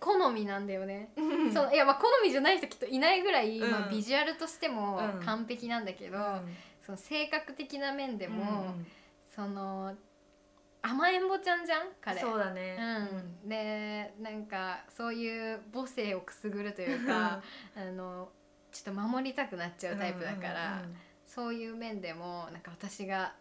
[0.00, 1.52] 好みなんだよね、うん。
[1.52, 3.70] そのいやまあ好みじゃない人きっといないぐらい、うん。
[3.70, 5.24] まあ、ビジュアルとしてもうん。
[5.24, 6.56] 完璧なんだけど、うん。
[6.84, 8.86] その性格的な面でも、うん
[9.34, 9.94] その
[10.82, 11.88] 甘えん坊ちゃんじゃん？
[12.00, 12.20] 彼。
[12.20, 12.76] そうだね。
[13.44, 17.40] うん、でなんかそういう母性をくすぐるというか
[17.76, 18.30] あの
[18.72, 20.82] ちょっと守りたくなっちゃうタイプだから、
[21.26, 23.34] そういう面でもなんか私が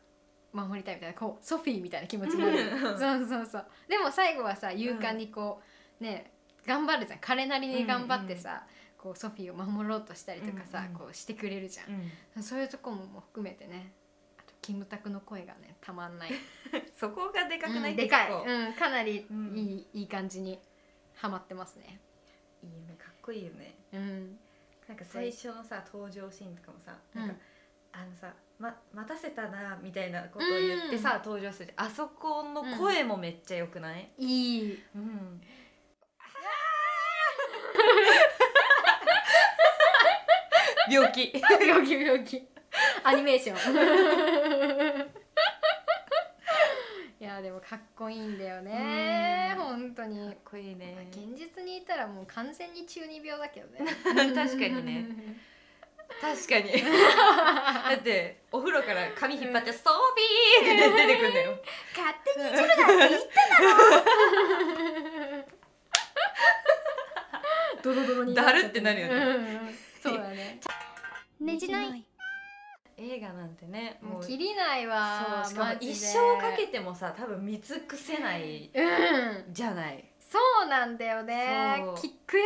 [0.54, 2.60] 守りたいみたいなこうソフィーみたいな気持ちになる。
[2.60, 3.00] うん。
[3.00, 3.66] そうそうそう。
[3.88, 5.62] でも最後はさ勇敢にこ
[6.00, 6.32] う、ね
[6.66, 7.20] 頑張るじゃん。
[7.20, 8.64] 彼なりに頑張ってさ、
[8.98, 11.86] こうソフィーを守ろうとしたりとかさ、うんうんこうしてくれるじゃん。
[12.38, 12.44] う、ん。
[12.44, 13.94] そういうとこもも含めてね。
[14.38, 16.32] あとキムタクの声がねたまんない。
[16.96, 19.58] そこがでかくない、うんでかい、うん、かなりいい,、うん。
[19.58, 20.60] いい感じに
[21.16, 22.00] ハマってますね。
[22.64, 24.40] いいよねかっこいいよねうん
[24.90, 27.36] なんか最初のさ登場シーンとかもさなんか、
[27.94, 34.80] あのさ、ま、待たせたなみたいなことを言ってさ、登場するあそこの声もめっちゃ良くない、いい。
[34.96, 35.42] うん。
[40.90, 41.32] 病気。
[41.68, 42.48] 病気病気。
[43.04, 43.58] アニメーション。
[47.20, 48.72] いやでもかっこいいんだよね
[50.10, 53.80] にかっこいいまあね現実にいたらもう完全に中二病だけどね。
[54.34, 55.06] 確かにね。
[56.22, 56.72] 確かに。
[56.82, 61.58] だってお風呂から髪引っ張って「ソフィー!」って出てくんだよ。
[61.96, 63.64] 勝手にいじるなって言ってた
[65.38, 65.60] の
[67.82, 69.14] ドロドロにだるってなるよね。
[69.14, 69.28] うんう
[69.70, 69.78] ん。
[70.02, 70.60] そうだね。
[71.40, 72.09] ねじない
[73.00, 75.94] 映画なんてねもう切りないわそうしかもマジで。
[75.94, 79.54] 一生かけてもさ多分見尽くせないうん。
[79.54, 81.76] じゃない、そうなんだよね。
[81.80, 81.96] そう。
[81.96, 82.38] き悔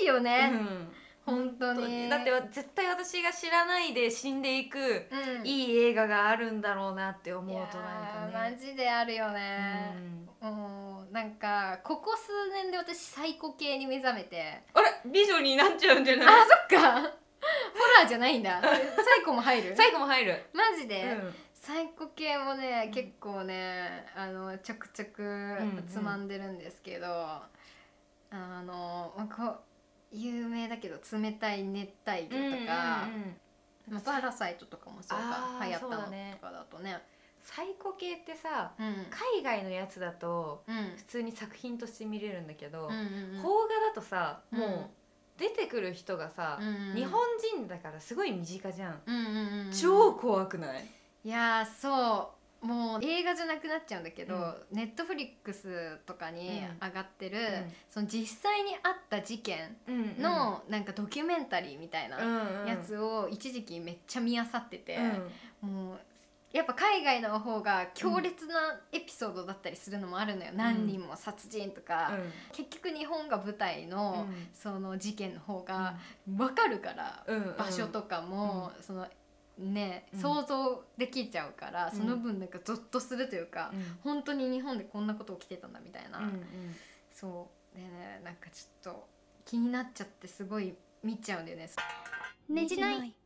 [0.00, 0.92] しいようね、ん、
[1.24, 2.08] 本当に。
[2.08, 5.46] だって絶対私が知らないで死んでいくうん。
[5.46, 8.50] いい映画があるんだろうなって思うとなんーかね。
[8.52, 9.94] マジであるよね。
[10.42, 10.50] うん。
[10.50, 14.62] もうなんかここ数年で私サイコ系に目覚めて。
[14.74, 15.10] あれ？
[15.10, 16.26] 美女になっちゃうんじゃない？
[16.26, 16.30] あ
[16.70, 17.00] そっか。
[17.02, 17.08] ホ
[18.00, 18.60] ラーじゃないんだ。
[18.60, 19.74] サイコも入る？
[19.76, 21.34] 最後も入る、マジで、うん。
[21.54, 22.92] サイコ系もね、うん。
[22.92, 25.84] 結構ねあのちょくちょくん。
[25.88, 27.48] つまんでるんですけど、あ
[28.30, 29.60] のまあこう
[30.12, 33.08] 有名だけど「冷たい熱帯魚」とか
[33.88, 37.02] 「まあ、パラサイト」とかもそうか流行ったのとかだとね。
[37.44, 39.06] サイコ系ってさうん。
[39.10, 40.96] 海外のやつだとうん。
[40.96, 43.42] 普通に作品として見れるんだけど、うんうんうん。
[43.42, 44.90] 邦画だとさもう
[45.42, 47.20] 出てくる人がさ、うんうん日本
[47.56, 49.28] 人だからすごい身近じゃん、うんうんう
[49.64, 49.72] んうん。
[49.72, 50.84] 超怖くない、
[51.24, 52.66] いやーそう。
[52.66, 54.76] もう映画じゃなくなっちゃうんだけど、うん。
[54.76, 56.86] ネットフリックスとかにうん。
[56.86, 57.72] 上がってる、ん。
[57.90, 59.76] その実際にあった事件
[60.18, 62.18] の、なんかドキュメンタリーみたいな
[62.64, 64.96] やつを一時期めっちゃ見あさってて、
[65.62, 65.74] うん。
[65.74, 66.00] もう
[66.52, 68.54] やっぱ海外の方が強烈な
[68.92, 72.12] エピソードだったりするのもあるのよ、何人も殺人とか、
[72.52, 74.48] 結局日本が舞台の、うん。
[74.52, 77.56] その事件の方が分かるから、うんうん。
[77.56, 79.06] 場所とかも、その
[79.58, 80.20] ね、うん。
[80.20, 81.98] 想像できちゃうから、うん。
[81.98, 83.98] その分なんかゾッとするというか、うん。
[84.02, 86.44] 本当に日本でこんなこと起きてたんだみたいな、うんうん。
[87.10, 87.76] そう。
[87.76, 89.08] でねなんかちょっと
[89.46, 91.68] 気になっちゃってすごい見ちゃうんだよね。
[92.48, 93.08] ねじない。
[93.08, 93.21] え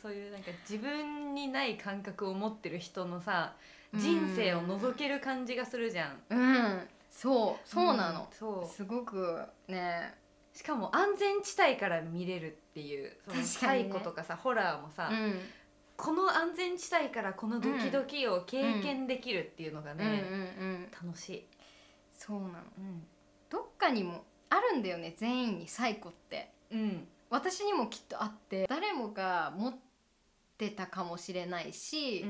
[0.00, 3.54] そういうなんか自分にない感覚を持ってる人のさ
[3.92, 4.00] うん。
[4.00, 6.88] 人生を覗ける感じがするじゃん、うん。
[7.10, 7.68] そう。
[7.68, 8.20] そうなの。
[8.20, 8.74] ん、そう。
[8.74, 10.14] すごくね。
[10.54, 13.88] しかも安全地帯から見れるっていうその確かにね。
[13.88, 15.40] サイコとかさホラーもさ、うん。
[15.96, 20.22] この安全地帯からこのドキドキを経験できるっていうのがうんうんね、
[20.60, 20.88] うん。
[21.04, 21.46] 楽しい、
[22.16, 22.54] そうなの。
[22.78, 23.02] うん。
[23.50, 26.52] どっかにもあるんだよね全員にサイコって。
[26.70, 29.74] うん私にもきっとあって誰もが持っ
[30.58, 32.24] てたかもしれないし、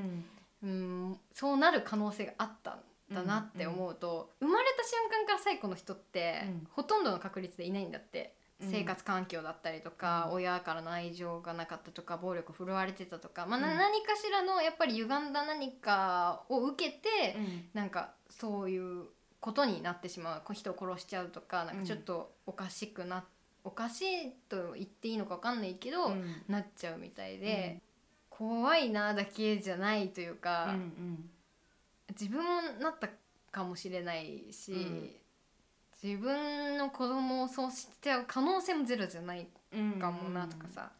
[0.62, 6.66] うん、そうなる可能性があったんだなって思うと、生まれた瞬間からサイコの人って、うん。
[6.70, 8.70] ほとんどの確率でいないんだって、うん。
[8.70, 10.34] 生活環境だったりとか、うん。
[10.34, 13.78] 親からの愛情がなかったとか暴力振るわれてたとか、まあなうん。
[13.78, 17.64] 何かしらのやっぱり歪んだ何かを受けて、うん。
[17.74, 19.06] なんかそういう
[19.40, 20.54] ことになってしまう。
[20.54, 23.24] 人を殺しちゃうとかなんかちょっとおかしくな、
[23.64, 26.42] おかしいと言っていいのか分かんないけど、うん。
[26.48, 27.80] なっちゃうみたいで、
[28.30, 31.30] 怖いなだけじゃないというか、うん
[32.18, 33.08] 自分もなった
[33.50, 35.10] かもしれないし、うん。
[36.02, 40.90] 自分の子供をそうしちゃう可能性もゼロじゃないうんかもなとかさ、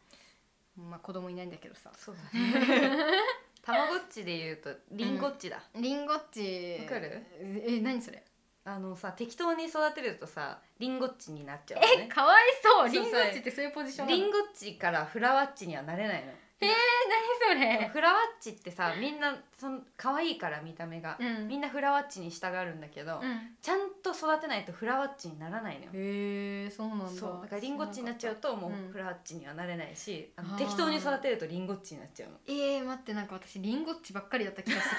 [0.77, 1.91] まあ子供いないんだけどさ。
[1.97, 2.97] そうだね。
[3.61, 6.79] たまごっちで言うとりんごっちだ、リンゴっち。
[6.83, 7.21] わかる？
[7.39, 8.23] え何それ？
[8.65, 12.07] あのさ適当に育てるとさりんごっちになっちゃうのね。
[12.07, 12.89] かわいそう。
[12.89, 14.17] リンゴっちってそういうポジションなの？
[14.17, 16.31] りんごっちからフラワッチにはなれないの
[16.67, 17.87] 何それ？
[17.89, 21.47] フラワッチってさみんなその可愛いから見た目が、うん。
[21.47, 23.39] みんなフラワッチに従うんだけど、うん。
[23.61, 25.89] ちゃんと育てないとフラワッチにならないのよ。
[25.93, 27.07] へえそうなんだ。
[27.07, 27.39] そう。
[27.41, 28.91] だからリンゴっちになっちゃうともううん。
[28.91, 30.57] フラワッチにはなれないし、あのあー。
[30.57, 32.37] 適当に育てるとリンゴっちになっちゃうの。
[32.47, 34.95] えー、待ってなんか私リンゴっちばっかりだった気がして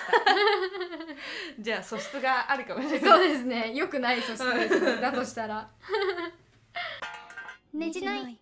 [1.56, 3.18] き じゃあ素質があるかもしれたない。
[3.18, 3.74] そうですね。
[3.74, 4.96] よくない素質ですね。
[5.00, 5.68] だとしたら。
[7.72, 8.38] ねじない。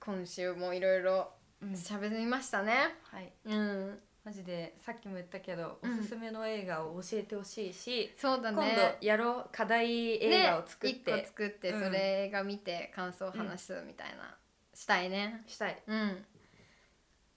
[0.00, 1.72] 今週もいろいろうん。
[1.72, 2.96] 喋りましたね。
[3.02, 3.32] はい。
[3.44, 3.98] うん。
[4.24, 6.00] マジでさっきも言ったけど、うん。
[6.00, 8.56] おすすめの映画を教えてほしいし、そうだね。
[8.56, 8.64] 今
[9.00, 11.84] 度やろう課題映画を作って、ね、一個作ってうん。
[11.84, 14.36] それが見て感想を話すみたいな、
[14.74, 15.44] したいね。
[15.46, 15.80] したい。
[15.86, 16.24] うん。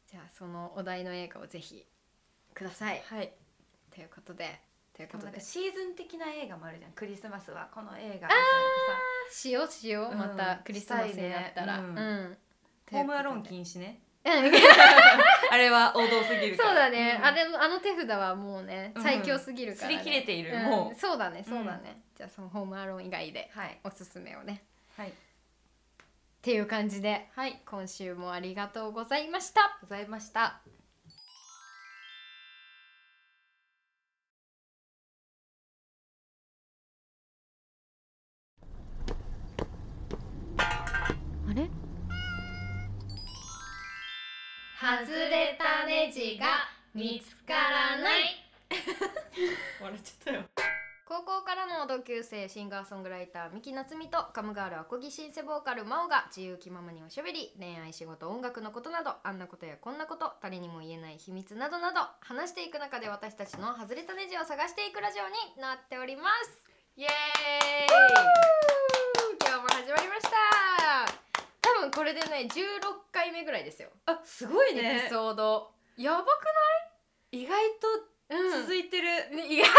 [0.07, 1.85] じゃあそのお題の映画をぜひ
[2.55, 3.03] ください。
[3.05, 3.31] はい。
[3.93, 4.59] ということで
[4.95, 5.13] というで。
[5.13, 7.69] もなんことでかシーズン的な映画もあるじゃんクリスマスは。
[7.71, 8.33] この映画みたいなさ。
[9.31, 10.17] しようしよう、うん。
[10.17, 12.01] またクリスマスになったら、したいね。
[12.01, 12.37] うん。
[12.89, 14.01] ホームアローン禁止ね
[15.51, 17.25] あれは王道すぎるそうだね、ん。
[17.25, 19.03] あれあの手札はもうねうん。
[19.03, 19.95] 最強すぎるから、ね。
[19.95, 20.59] 擦り切れているう。
[20.59, 20.63] ん。
[20.63, 23.79] もうそうだねそうだね、じゃあそのホームアローン以外ではい。
[23.83, 24.63] おすすめをね。
[24.97, 25.09] はい。
[25.09, 25.11] っ
[26.41, 27.61] ていう感じではい。
[27.65, 29.77] 今週もありがとうございました。
[29.81, 30.61] ございました
[44.79, 46.47] 外れたネジが
[46.95, 48.49] 見つからない。
[49.81, 50.43] 笑っちゃったよ。
[51.05, 66.63] 高校からの同級生シンガーソングライター三木夏美とカムガールアコギシンセボーカルマオが自由気ままにおしゃべり恋愛仕事音楽のことなどあんなことやこんなこと誰にも言えない秘密などなど話していく中で私たちの外れたネジを探していくラジオになっております
[66.95, 67.87] イエーイ
[69.45, 70.58] 今日も始まりました
[71.79, 72.51] 多分これでね16
[73.11, 75.71] 回目ぐらいですよ、あすごいエねピソード。
[75.97, 76.27] やばく
[77.31, 77.87] 意外と
[78.35, 78.61] ない、うん。
[78.63, 79.65] 続いてる、ねいや。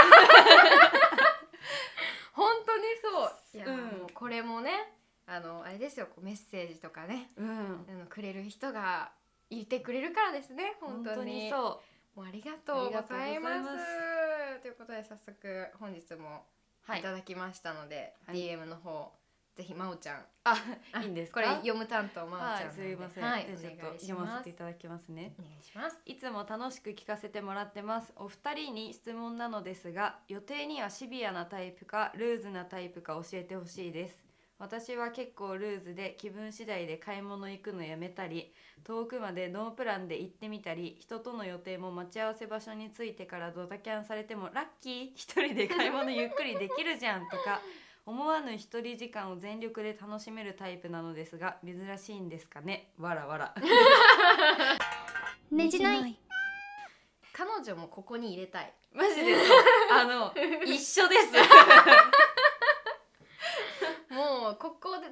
[2.32, 3.32] 本当にそう。
[3.58, 3.76] いや、うん。
[4.00, 4.94] もうこれもね
[5.26, 6.06] あのあれですよ。
[6.06, 7.32] こうメッセージとかね。
[7.36, 7.86] うん。
[7.88, 9.12] あのくれる人が
[9.50, 10.76] いてくれるからですね。
[10.80, 11.50] 本当に。
[11.50, 11.82] そ
[12.14, 14.62] もうありがとうございますありがとうございます。
[14.62, 16.46] ということで早速本日も
[16.86, 17.00] うはい。
[17.00, 18.36] いただきましたので、はい。
[18.36, 19.12] DM の方
[19.56, 20.16] ぜひまおちゃん。
[20.44, 20.56] あ
[20.92, 21.42] あいいんですか？
[21.42, 25.34] これ読む担当まおちゃんはいすいません、はい、ちょっと読ませていただきますね。
[25.38, 25.96] お願いします。
[26.06, 28.12] いつも楽しく聞かせてもらってます。
[28.16, 34.24] お二人に質問なのですが予定にはシビアなタイプかルーズなタイプか教えてほしいです。
[34.58, 38.52] 私は結構ルーズで気分次第で買い物行くのやめたり
[38.84, 45.04] 遠くまでノープランで行ってみたり人との予定も待ち合わせ場所に着いてからドタキャンされてもラッキー！
[45.14, 47.62] 一人で買い物ゆっくりできるじゃんとか
[48.10, 52.90] 思わぬ一人時間を全力で楽しめるタイプなのですが珍しいんですかね？
[52.98, 53.54] わらわら。
[55.52, 56.18] ねじない。
[57.32, 58.74] 彼女もここに入れたい。
[58.92, 59.36] マジで
[59.92, 61.28] あの一緒です。
[64.12, 65.10] もうここで3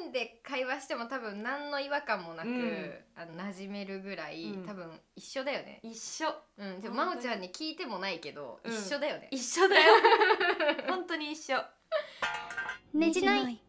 [0.00, 2.94] 人で会話しても多分何の違和感もなく、うん。
[3.16, 4.64] あの馴染めるぐらい、うん。
[4.64, 5.80] 多分一緒だよね。
[5.82, 6.34] 一緒。
[6.56, 7.20] うんでも本当に。
[7.20, 8.72] 真央ちゃんに聞いてもないけど、うん。
[8.72, 9.28] 一緒だよね。
[9.30, 9.92] 一緒だよ。
[10.88, 11.62] 本当に一緒
[12.94, 13.60] ねじない。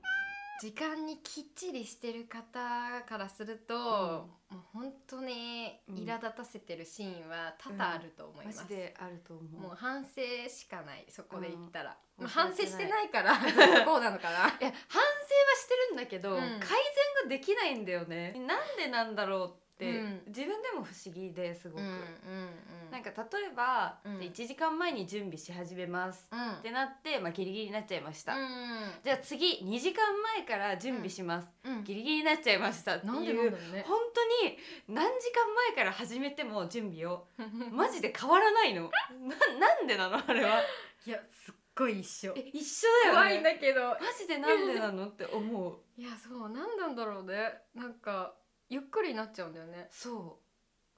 [0.62, 9.62] 時間にきっちりしてる方からすると、もう本当に苛立たせてるシーンは多々あると思いマます、ジであると思う。
[9.62, 12.25] もう反省しかないそこで言ったら、うん。
[12.25, 13.36] まあ、反省してないから。
[13.86, 14.49] こうなのかな？
[14.62, 14.71] いや反省は
[15.55, 16.38] してるんだけど、うん。
[16.38, 16.67] 改善
[17.23, 18.34] ができないんだよね。
[18.34, 19.62] なんでなんだろう
[20.27, 21.81] 自分でも不思議ですごく、
[22.91, 24.17] なんか例えば、うん。
[24.19, 26.51] 1時間前に準備し始めます、うん。
[26.53, 28.49] ってなって、まあ、ギリギリになっちゃいました、うん
[29.03, 30.03] じゃあ次2時間
[30.37, 31.83] 前から準備します、うん。
[31.83, 33.85] ギリギリになっちゃいましたっていうなんでなんね。
[33.87, 37.27] 本当に何時間前から始めても準備を
[37.71, 38.91] マジで変わらないの。
[39.19, 40.61] ななんでなのあれは。
[41.05, 42.33] いやすっごい一緒。
[42.35, 43.19] え一緒だよね。
[43.19, 43.81] 怖いんだけど。
[43.89, 45.79] マジでなんでなのって思う。
[45.97, 47.61] いやそうなんなんだろうね。
[47.73, 48.35] なんか
[48.71, 49.89] ゆっくりになっちゃうんだよね。
[49.91, 50.39] そ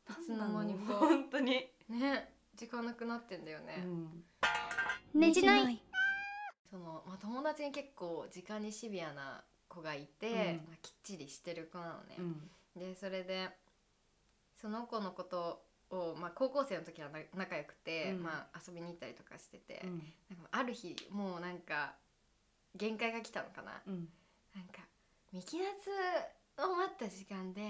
[0.07, 0.11] う。
[0.11, 2.31] いつの間にか本当に、ね。
[2.55, 5.19] 時間なくなってんだよね、うん。
[5.19, 5.81] ねじない。
[6.69, 10.67] その、まあ、友達に結構時間にシビアな子がいて、うん。
[10.67, 12.15] まあ、きっちりしてる子なのね。
[12.19, 12.49] う、ん。
[12.79, 13.49] でそれで
[14.61, 18.23] その子のことを、まあ、高校生の時はな仲良くて、うん。
[18.23, 20.13] まあ、遊びに行ったりとかしてて、うん。
[20.29, 21.95] なんかある日もうなんか
[22.75, 24.07] 限界が来たのかな、うん。
[24.53, 24.83] なんか
[25.33, 27.61] 「三木夏を待った時間で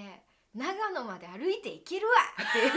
[0.56, 2.14] 長野まで歩いて行けるわ!」
[2.48, 2.72] っていう。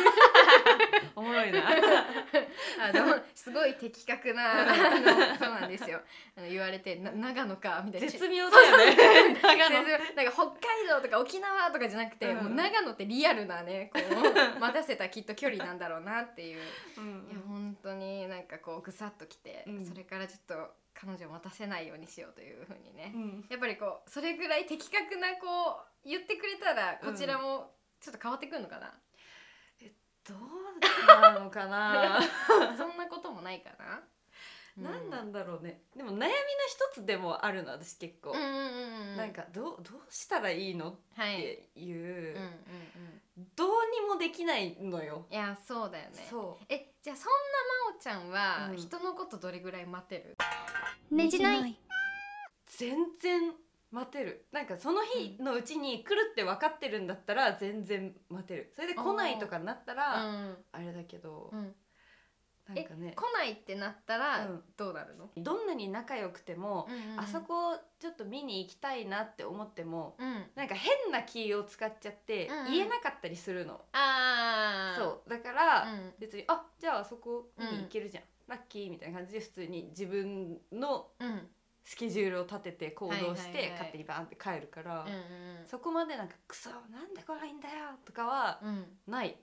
[1.14, 1.60] おもろいな。
[2.80, 6.00] あのすごい的確なあのそうなんですよ。
[6.36, 8.08] あの言われてな長野かみたいな。
[8.08, 9.38] 絶妙だよね。
[9.42, 9.84] 長野。
[9.84, 12.44] でなんか北海道とか沖縄とかじゃなくて、うん。
[12.44, 14.04] もう長野ってリアルなねこう
[14.58, 16.62] 待たせたきっと距離なんだろうなっていう、
[16.96, 19.86] うんいや本当になんかこうぐさっときて、うん。
[19.86, 23.46] それからちょっと彼女を待たせないようにしようというふうにね、うん。
[23.50, 28.92] やっぱりこうそれぐらい的確なこう言ってくれたらこちらもちょっと変わってくるのかな、
[30.28, 32.20] どうなのかな？
[32.78, 34.02] そんなこともないかな？
[34.76, 35.82] 何なんだろうね。
[35.96, 36.28] でも悩みの
[36.68, 40.90] 一つでもあるの私結構、うんうんうんうん、なんかどうどうしたらいいの？
[40.90, 41.36] っはい、
[41.74, 42.50] ていう、うんうん
[43.38, 43.68] うん、どう
[44.02, 46.26] にもできないのよ、いやそうだよね。
[46.28, 47.34] そえじゃあそんな
[47.94, 48.76] 真央ちゃんは、うん。
[48.76, 50.36] 人のことどれぐらい待てる？
[51.10, 51.70] ねじない。
[51.70, 51.74] う
[52.66, 53.54] 全然
[53.90, 54.46] 待てる。
[54.52, 58.72] なんかその日のうちに来るって分かってるんだったら全然待てる。
[58.74, 60.56] それで来ないとかになったらうん。
[60.72, 61.74] あれだけど、うん、
[62.74, 63.12] なんかね。
[63.14, 64.62] 来ないってなったらうん。
[64.76, 70.44] どうなるの、どんなに仲良くても、あそこちょっと見に行きたいなって思ってもうん。
[70.56, 72.72] なんか変な気を使っちゃってうんうん。
[72.72, 75.30] 言えなかったりするの、ああそう。
[75.30, 76.14] だから、うん。
[76.18, 81.48] 別にあじゃああそこ見に行けるじゃん、ラッキーみたいな感じで普通に自分のうん
[81.86, 83.70] スケジュールを立てて行動してはいはいはい。
[83.70, 85.16] 勝手にバーンって帰るから、うんうん
[85.66, 88.98] そこまでなんか「クソなんで来ないんだよ」とかはうん。
[89.06, 89.38] ない。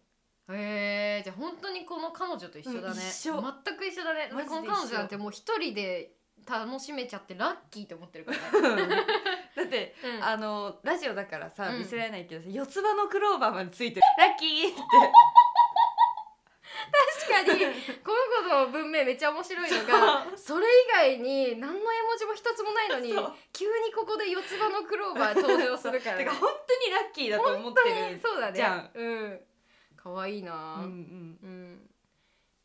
[0.51, 4.29] へえじゃあ本当にこの彼女と一緒だね、うん全く一緒だね。
[4.29, 8.87] この彼女なんてもう一人で楽しめちゃってラッキーって思ってるからね、
[9.55, 10.23] だって、うん。
[10.23, 11.79] あのラジオだからさうん。
[11.79, 14.05] 見せられないけどさ、四つ葉のクローバーまでついてる。
[14.17, 14.77] ラッキーって。
[16.91, 17.49] 確 かに
[18.05, 18.11] こ
[18.45, 23.11] の子の文明めっちゃ面白いのがそれ以外に何の絵文字も一つもないのに
[23.51, 26.17] 急にここで四つ葉のクローバー登場するから。
[26.17, 28.55] ね てか本当にラッキーだと思ってるそうだね。
[28.55, 28.91] じゃん。
[28.93, 29.41] うん。
[29.95, 30.53] 可愛いな。
[30.53, 31.39] うんうん。
[31.41, 31.89] うん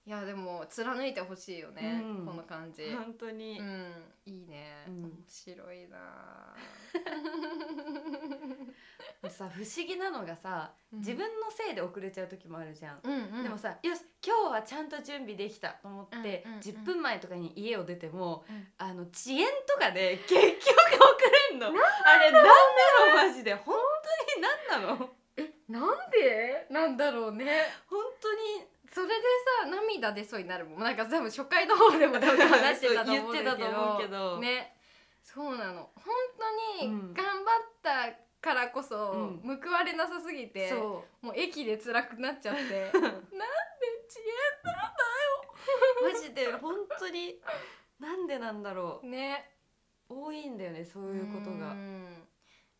[0.08, 2.26] いいやでも貫いてほしいよね、うん。
[2.26, 2.90] この感じ。
[2.96, 3.92] 本当に、うん。
[4.24, 5.02] いいね、うん。
[5.02, 5.98] 面白いな。
[9.28, 11.00] さ不思議なのがさ、うん。
[11.00, 13.42] 自分のせいで遅れちゃう時もあるじゃん、うんうん。
[13.42, 16.60] でもさよし今日はちゃんと準備できたと思って、うんうんうん。
[16.62, 18.66] 10分前とかに家を出ても、うん。
[18.78, 21.18] あの遅延とかで結局遅
[21.50, 21.66] れんの。
[21.66, 21.70] あ
[22.16, 23.54] れなんだろうマジで。
[23.54, 24.42] 本当に
[24.72, 25.10] 何なの？
[25.68, 26.66] なんで？
[26.70, 27.66] なんだろうね。
[27.90, 29.14] 本当にそれで
[29.62, 30.80] さ涙出そうになるもん。
[30.80, 34.38] なんか多分初回の方でも多分 話してたと思うんだけど。
[34.38, 34.76] ね。
[35.22, 35.90] そうなの。
[35.94, 36.14] 本
[36.80, 37.14] 当にうん。
[37.14, 39.60] 頑張ったからこそ、うん。
[39.62, 42.62] 報われなさすぎてそもう駅で辛くなっちゃって。
[42.92, 43.08] なんで
[44.08, 44.26] 遅延
[46.10, 47.40] うマジで本当に
[48.00, 49.50] なんでなんだろね。
[50.08, 51.72] う多いんだよねそういうことが。
[51.72, 52.26] うん。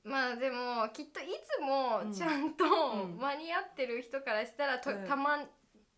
[0.05, 2.13] まあでもきっといつもうん。
[2.13, 2.69] ちゃんとう
[3.09, 3.19] ん。
[3.19, 5.07] 間に合ってる人からしたらと、うん。
[5.07, 5.39] たま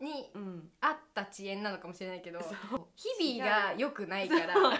[0.01, 0.70] にうん。
[0.80, 2.40] あった遅延なのかもしれないけど
[2.96, 4.55] 日々が良くないから。
[4.55, 4.72] そう。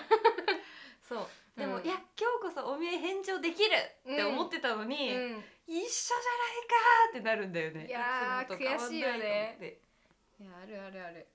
[1.08, 1.26] そう。
[1.58, 1.84] でも、うん。
[1.84, 5.44] いや今日こそお見合い返上できるって思ってたのに、うん。
[5.66, 6.74] 一緒じゃないか
[7.10, 7.86] ってなるんだよね。
[7.86, 9.80] いやーつもと変わんな悔しいよねと思って。
[10.40, 11.28] いやあるあるある。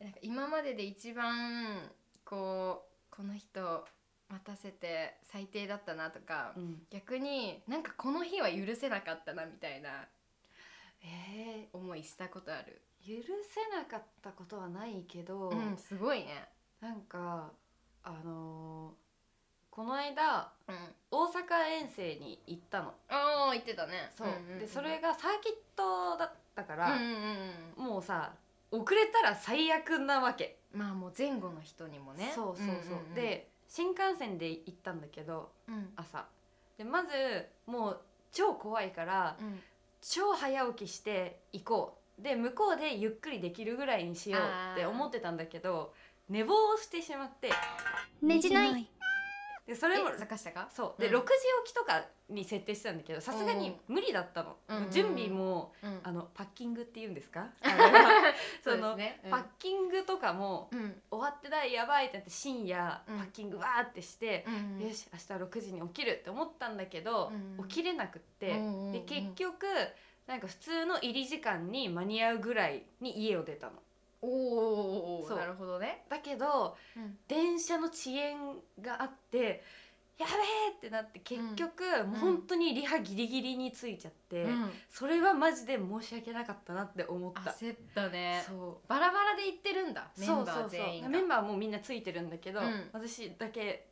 [0.00, 1.90] なんか今までで一番
[2.24, 3.86] こうこの人
[4.28, 6.86] 待たせて最低だったなとか、うん。
[6.90, 10.08] 逆になんかこの日は許せなかったなみたいな
[11.04, 12.80] え思いしたことある。
[12.90, 16.48] ー、許せなかったことはないけど、うんすごいね。
[16.80, 17.50] なんか
[18.04, 18.92] あのー
[19.70, 20.76] この間うん。
[21.10, 22.94] 大阪遠征に行ったの。
[23.08, 24.10] ああ言ってたね。
[24.16, 24.28] そう、
[24.60, 27.08] でそれがサーキットだったから、うんうん
[27.78, 28.32] うんもうさ
[28.70, 32.32] 遅れたら最悪なわけ、まあもう前後の人にもね。
[32.34, 33.14] そうそうそう、んんん。
[33.14, 35.92] で新幹線で行ったんだけどうん。
[35.96, 36.26] 朝。
[36.76, 37.08] でまず
[37.66, 38.00] もう
[38.30, 39.60] 超怖いからうん。
[40.02, 44.42] 超早起きして行こうで向こうでゆっくりできるぐらいにしよう
[44.74, 45.92] って思ってたんだけど
[46.28, 47.50] 寝坊をしてしまって。
[48.22, 48.88] ねじない。
[49.66, 50.68] でそれもえ坂下か？
[50.74, 51.00] そう。
[51.00, 51.14] で、うん。
[51.18, 51.26] 6時
[51.66, 56.00] 起きとかに設定してたんだけどさすがに無理だったの、うん準備もうん。
[56.02, 57.46] あのパッキングって言うんですか？
[58.64, 59.20] そのですね。
[59.24, 59.30] うん。
[59.30, 61.00] パッキングとかもうん。
[61.10, 63.18] 終わってないやばいってなって深夜うん。
[63.18, 68.92] パッキングわーってして、うんよし明日6時に起きるって思ったんだけど、うん起きれなくって、うんうんうん。
[68.92, 69.66] で結局
[70.26, 73.72] なんか普通の入り時間に間に合うぐらいに家を出たの。
[74.22, 75.38] おおそう。
[75.38, 76.04] なるほどね。
[76.08, 77.18] だけどうん。
[77.26, 78.36] 電車の遅延
[78.80, 79.64] があって
[80.18, 84.70] やべえってなって結局、もう本当にリハギリギリについちゃって、うん。
[84.88, 87.50] それはマジで申し訳なかったなって思った。
[87.50, 88.44] 焦ったね。
[88.46, 88.88] そう。
[88.88, 90.70] バラバラで行ってるんだメンバーそうそうそう。
[90.70, 91.08] 全員が。
[91.08, 92.90] メンバーもみんなついてるんだけど、うん。
[92.92, 93.86] 私だけ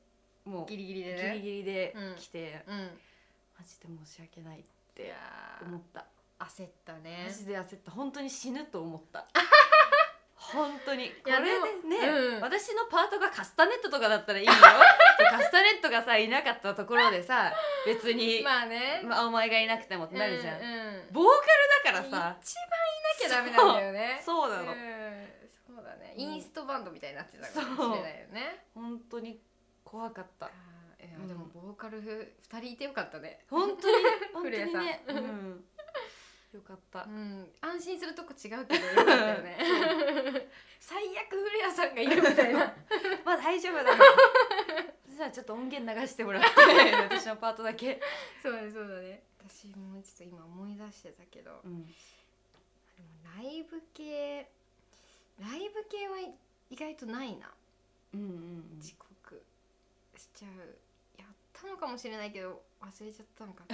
[0.44, 2.76] もうギリギリでギねリギリでうん来て、うん。
[3.58, 4.64] マジで申し訳ないっい
[4.94, 5.16] てや
[5.66, 6.00] 思った。
[6.00, 6.04] ー
[6.40, 7.24] 焦ったね。
[7.26, 7.90] マジで焦った。
[7.90, 9.26] 本当に死ぬと思った。
[10.34, 11.10] 本当に。
[11.22, 12.40] こやれでね、うん。
[12.40, 14.52] 私のパートがカスタネットとかだったらいいよ。
[15.30, 17.52] カスタネットがさいなかったところでさ
[17.86, 19.02] 別に、まあね。
[19.04, 21.08] まあ、お前がいなくてもってなるじゃん、うんうん。
[21.12, 21.38] ボー
[21.84, 22.36] カルだからさ。
[22.40, 24.22] 一番いなきゃダメなんだよね。
[24.24, 26.14] そうなの、うんそうだね。
[26.16, 28.66] うんインストバンドみたいになってたかもしれないよね。
[28.74, 29.40] 本当に
[29.84, 30.46] 怖かった。
[30.46, 33.44] いでもボーカル2人いてよかったね。
[33.48, 35.64] 本当に 本当にね、うん、
[36.52, 37.04] よかった。
[37.04, 37.46] うん。
[37.60, 39.58] 安心するとこ違うけどよかったよね。
[40.80, 42.74] 最悪古谷さんがいるみたいな。
[43.24, 43.92] まあ大丈夫だ
[45.06, 46.48] そしたらちょっと音源流してもらって
[47.16, 48.00] 私のパートだけ、
[48.42, 49.22] そうだねそうだね。
[49.38, 51.60] 私もちょっと今思い出してたけど。
[51.64, 51.94] うん、でも
[53.36, 54.50] ライブ系
[55.38, 56.18] ライブ系は
[56.68, 57.52] 意外とないな。
[58.14, 59.44] うんうん遅刻。
[60.16, 60.78] しちゃう。
[61.16, 63.64] やったのかもしれないけど忘れちゃったのか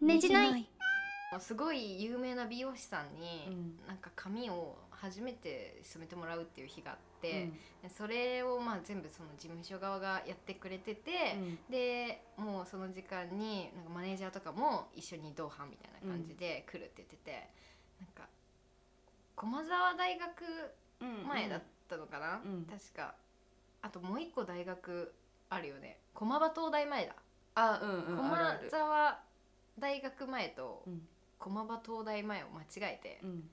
[0.00, 0.52] ね じない。
[0.52, 0.79] な
[1.38, 3.86] すごい有名な美容師さんに、うん。
[3.86, 7.52] なんか髪を初めて染めてもらうっていう日があって、うん。
[7.88, 11.36] でそれをまあ全部その事務所側がやってくれてて、
[11.70, 17.48] でもうその時間になんかマネージャーとかも一緒に同伴みたいな感じで来るって言ってて、
[18.00, 18.28] なんか
[19.36, 20.44] 駒沢大学
[21.00, 21.26] うん。
[21.28, 22.64] 前だったのかな、うん。
[22.64, 23.14] 確か。
[23.82, 25.14] あともう一個大学
[25.48, 25.98] あるよね。
[26.12, 27.14] 駒場東大前だ、
[27.54, 28.16] あうんうん。
[28.16, 29.20] 駒る沢
[29.78, 31.00] 大学前とうん
[31.40, 32.64] 駒場東大前を間違
[32.94, 33.50] えてうん。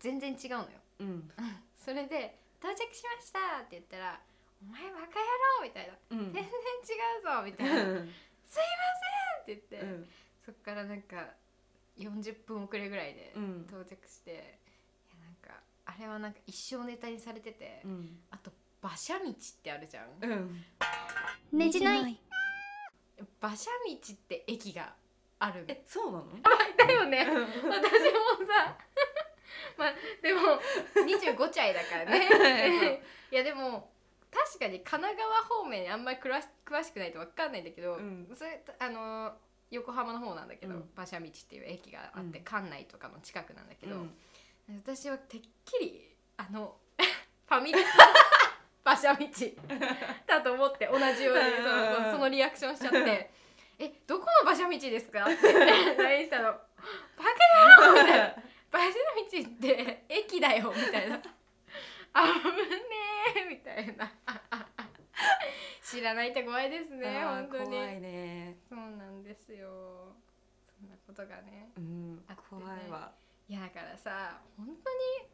[0.00, 0.66] 全然違うのよ。
[1.00, 1.30] うん。
[1.76, 4.20] それで「到着しました!」って言ったら
[4.62, 5.06] 「お前バカ野
[5.60, 5.94] 郎!」みたいな。
[6.10, 6.48] うん「全然違
[7.20, 8.02] うぞ!」みたいな「すいません!」
[9.42, 10.10] って言って、うん。
[10.44, 11.34] そっからなんか
[11.98, 13.62] 40分遅れぐらいでうん。
[13.68, 14.34] 到着して、い
[15.18, 18.22] やなんかあれはなんか一生ネタにされてて、うん。
[18.30, 18.50] あと
[18.82, 20.64] 馬車道ってあるじゃん、うん。
[21.52, 22.18] ねじない。
[23.40, 24.96] 馬車道って駅が
[25.42, 25.64] ある。
[25.66, 26.26] えそうなの？
[26.78, 27.26] だよね。
[27.26, 28.76] 私もさ。
[29.76, 30.40] まあでも
[30.94, 33.02] 25歳だからね。
[33.30, 33.90] いやでも
[34.30, 38.30] 確かに神奈川方面あんまり詳し詳しくないと分かんないんだけど、うん。
[38.34, 39.36] それあの
[39.70, 40.90] 横浜の方なんだけど、うん。
[40.94, 42.44] 馬車道っていう駅があって、うん。
[42.44, 44.16] 関内とかの近くなんだけど、うん。
[44.84, 46.76] 私はてっきりあの
[47.46, 47.88] ファミレス
[48.84, 49.26] 馬車道
[50.26, 51.62] だと思って同じようにそ
[52.02, 53.30] のそのリアクションしちゃって
[53.84, 55.26] 「えどこの馬車道ですか?
[55.30, 58.34] 」って LINE したの「バカ野郎!」みたいな
[58.72, 61.20] 「馬車道って駅だよ」みたいな
[62.14, 62.86] 「あぶね
[63.36, 64.12] え」みたいな。
[65.82, 67.64] 知らないって怖いですね本当に。
[67.66, 68.56] 怖いね。
[68.68, 70.14] そうなんですよ。
[70.80, 71.70] そんなことがね。
[71.76, 73.12] うんね怖いわ。
[73.48, 75.28] いやだからさ本当に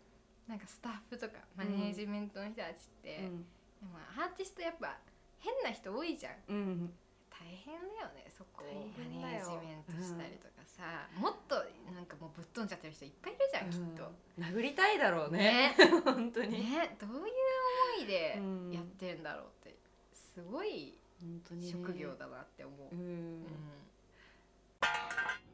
[0.49, 3.45] なんかスタッフとかマネージメントの人たちって、うん。
[3.45, 4.99] でもアーティストやっぱ
[5.39, 6.35] 変な人多いじゃん。
[6.49, 6.87] うん。
[6.89, 7.08] 大
[7.49, 8.65] 変だよねそこ
[8.99, 11.57] マネージメントしたりとかさ、もっと
[11.93, 14.05] なんかもうぶっ飛んじゃってる人いっぱいいるじゃん、きっと。
[14.05, 15.75] うん殴りたいだろうね。
[16.05, 16.71] 本当に。
[16.71, 16.97] ね。
[17.01, 18.71] どういう思いでうん。
[18.73, 19.77] やってるんだろうって。
[20.15, 21.73] すごい本当にね。
[21.73, 22.95] 職業だなって思う。
[22.95, 23.43] ううん。
[23.43, 23.47] ん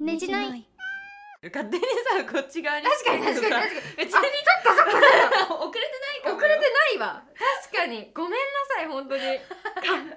[0.00, 0.66] ねじない。
[1.52, 3.96] 勝手にさこっち側に確かに確かに確かに。
[3.96, 4.28] 別にそっか
[4.76, 5.54] そっか。
[5.64, 6.36] 遅れてないかも。
[6.36, 7.24] 遅れてないわ。
[7.68, 8.10] 確かに。
[8.14, 8.38] ごめんな
[8.76, 9.20] さい本当に。
[9.76, 10.14] 勝手にね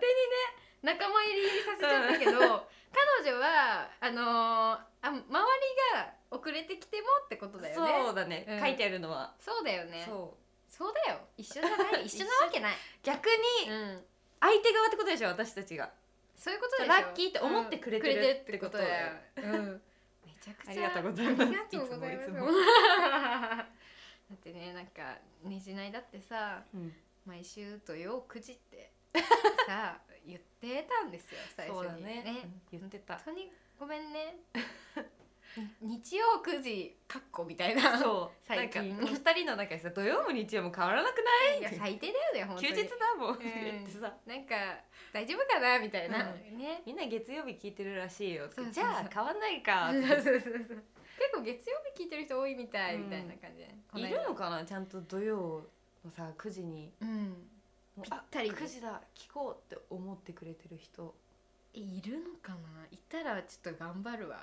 [0.82, 5.26] 仲間入りさせちゃったけど彼女はあのーあ周り
[5.94, 7.94] が遅れてきてもってことだよね。
[8.06, 8.60] そうだね、うん。
[8.60, 10.04] 書いてあるのは、そうだよね。
[10.06, 10.74] そう。
[10.74, 11.20] そうだよ。
[11.38, 12.06] 一緒じゃない。
[12.06, 12.76] 一緒なわけない。
[13.04, 13.28] 逆
[13.66, 14.06] にうん。
[14.40, 15.92] 相手側ってことでしょ私たちが。
[16.36, 16.88] そういうことでしょ。
[16.90, 18.42] ラッキーって思ってくれてるうん。
[18.42, 19.14] ってことだよ。
[19.38, 19.82] うん。
[20.26, 21.42] めちゃくちゃありがとうございます。
[21.42, 22.30] ありがとうございます。
[22.30, 22.52] いつもいつも。
[24.30, 26.94] だってねなんかねじないだってさうん。
[27.26, 28.92] 毎週土曜9時って
[29.66, 32.04] さ 言ってたんですよ最初に。
[32.04, 32.24] ね。
[32.26, 33.16] うん言ってた。
[33.16, 34.36] 本当にごめんね。
[35.82, 37.98] に 日曜9時かっこみたいな。
[37.98, 38.38] そう。
[38.44, 38.90] 最近。
[38.98, 41.60] なんか二人の中でさ土曜も日曜も変わらなくない？
[41.60, 43.40] いや最低だよね本当休に日だもん、ん。
[43.40, 44.14] 言ってさ。
[44.26, 44.56] なんか
[45.14, 46.84] 大丈夫かなみたいな、うね。
[46.86, 49.90] みんな月曜日聞いてるらしいよそうじゃあ変わんないか。
[49.94, 50.84] そうそうそうそう。
[51.18, 53.60] 結構月曜日聞いてる人多いみたい、うんみたいな感じ。
[53.60, 54.64] でこいるのかな？
[54.66, 55.66] ちゃんと土曜
[56.06, 56.94] のさ9時に
[58.10, 61.14] ぴったりあ9時だ聞こうって思ってくれてる人。
[61.74, 62.58] いるのかな？
[62.92, 64.40] いたらちょっと頑張るわ。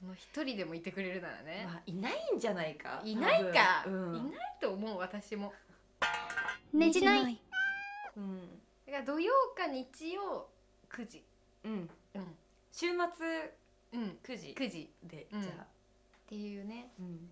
[0.00, 3.00] その一人でもいてくれるならね、まあいないんじゃないか？
[3.04, 4.16] いないか、うん。
[4.16, 5.52] いないと思う私も。
[6.72, 7.40] ねじない。
[8.16, 8.40] うん。
[8.86, 10.48] だから土曜か日曜
[10.90, 11.22] 9時
[11.64, 11.90] うん。
[12.14, 12.36] うん。
[12.72, 12.96] 週末
[13.92, 14.18] うん。
[14.24, 15.66] 9時9時で、うんじゃあ、っ
[16.28, 16.90] ていうね。
[16.98, 17.28] うん、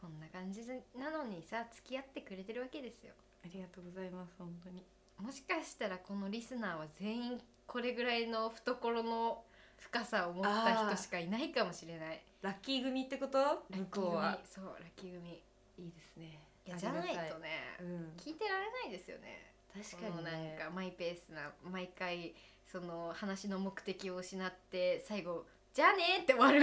[0.00, 0.62] こんな感じ
[0.96, 3.12] なのにさ付き合ってくれてるわけですよ。
[3.44, 4.82] ありがとうございます本当に
[5.20, 9.42] もしかしたらこのリスナーは全員これぐらいの懐の
[9.76, 12.20] 深さを持った人しかいないかもしれない。
[12.42, 13.64] ラッキー組ってこと？
[13.70, 14.38] 向こうは。
[14.44, 15.42] そうラッキー組。
[15.78, 17.76] いいですねいやじゃないとね。
[17.80, 18.12] うん。
[18.16, 19.52] 聞いてられないですよね。
[19.72, 26.60] 確かにこのなんねかマイペースな毎回その話の目的を失って最後「じゃあね」って終わる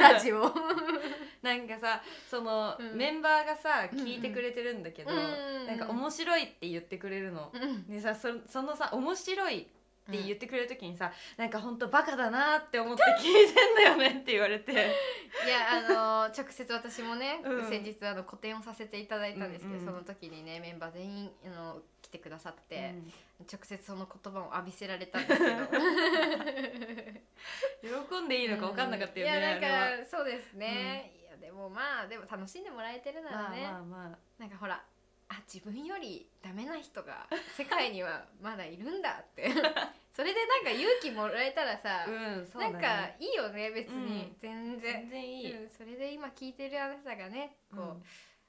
[0.00, 0.42] ラジオ。
[1.42, 2.96] なんかさその、うん。
[2.96, 7.86] メンバーがさ聞いてくれてるんだけど、うんなんか面白いって言ってくれるの、うん。
[7.88, 9.60] でさそそのさ面白い
[10.10, 14.72] って言ってくれる時にさ、なんかほんとバカだなって思って聞いてんだよねって言われて。
[14.72, 14.82] いや
[15.88, 17.68] あの直接私もね、うん。
[17.68, 19.86] 先日あの個展をさせていただいたんですけど、うんうん。
[19.86, 22.94] その時にねメンバー全員あの来てくださって、
[23.40, 25.56] 直接その言葉を浴びせられたんですけど。
[28.08, 34.84] 喜んでいいのか分かんなかったよね、いやなんかそうですね、いやでもまあでも楽しんでもらえてるなまあらね、まあまあなんかほら
[35.30, 39.48] あ自分よりダメな人が 世界にはまだいるんだって。
[40.10, 44.36] それでなんか勇気もらえたらさ、うんなんかいいよね別に、うん。
[44.38, 44.92] 全然。
[45.02, 48.04] 全然いい、うん、それで今聞いてるあなたがねこう、うん。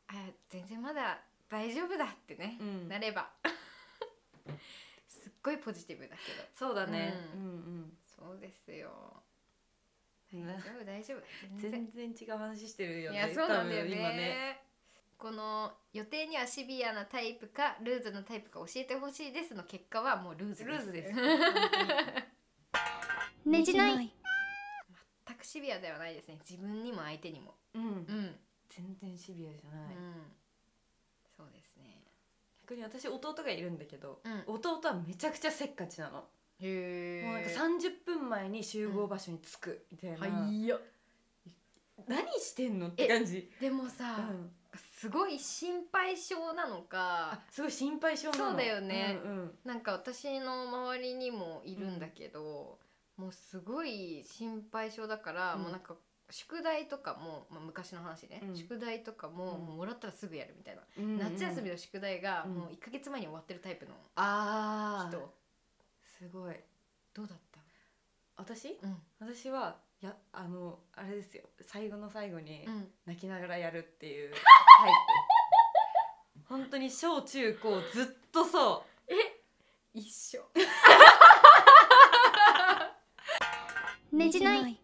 [0.08, 1.22] あ全然まだ
[1.52, 2.88] 大丈夫だってね、うん。
[2.88, 3.30] なれば。
[5.06, 6.48] すっごいポジティブだけど。
[6.56, 8.90] そうだね、ううんそうですよ。
[10.34, 11.22] うん大丈夫大丈夫。
[11.60, 11.92] 全然。
[11.94, 14.62] 全然違う話してるよねいやそうなんだよ多分今ね。
[15.18, 20.66] この予定にはシビアなタイプかルーズなタイプか教えてほしいですの結果はもうルーズです。
[20.66, 21.14] ルーズです。
[23.46, 24.10] ねじない。
[25.28, 26.38] 全くシビアではないですね。
[26.50, 27.56] 自分にも相手にも。
[27.74, 27.84] うん。
[27.84, 28.40] うん、
[28.70, 30.41] 全然シビアじゃない、うん
[32.72, 34.44] 逆に私弟がいるんだけど、うん。
[34.56, 36.24] 弟はめちゃくちゃせっかちなの、
[36.60, 40.80] へえもうなんか30分前に集合場所に着くみたいな、はいよ
[42.08, 44.52] 何してんのって感じ、でもさ、うん。
[45.00, 48.52] すごい心配性なのかあすごい心配性なの。
[48.52, 49.20] そうだよね。
[49.24, 49.52] うんうん。
[49.66, 52.80] なんか私の周りにもいるんだけど、
[53.18, 55.64] もうすごい心配性だから、うん。
[55.64, 55.96] もうなんか
[56.32, 58.56] 宿題とかも、まあ、昔の話ね、うん。
[58.56, 59.66] 宿題とかも,、うん。
[59.66, 62.56] もうもらったらすぐやるみたいな、うんうん夏休みの宿題がうん。
[62.56, 65.34] もう1ヶ月前に終わってるタイプのああ人、
[66.20, 66.56] すごい。
[67.14, 67.60] どうだった？
[68.38, 68.78] 私？
[68.82, 68.98] うん。
[69.20, 71.44] 私はやあのあれですよ。
[71.62, 72.88] 最後の最後にうん。
[73.06, 74.46] 泣きながらやるっていうタイプ。
[76.50, 78.84] 本当に小中高ずっとそ
[79.94, 80.44] 一緒。
[84.12, 84.81] ねじない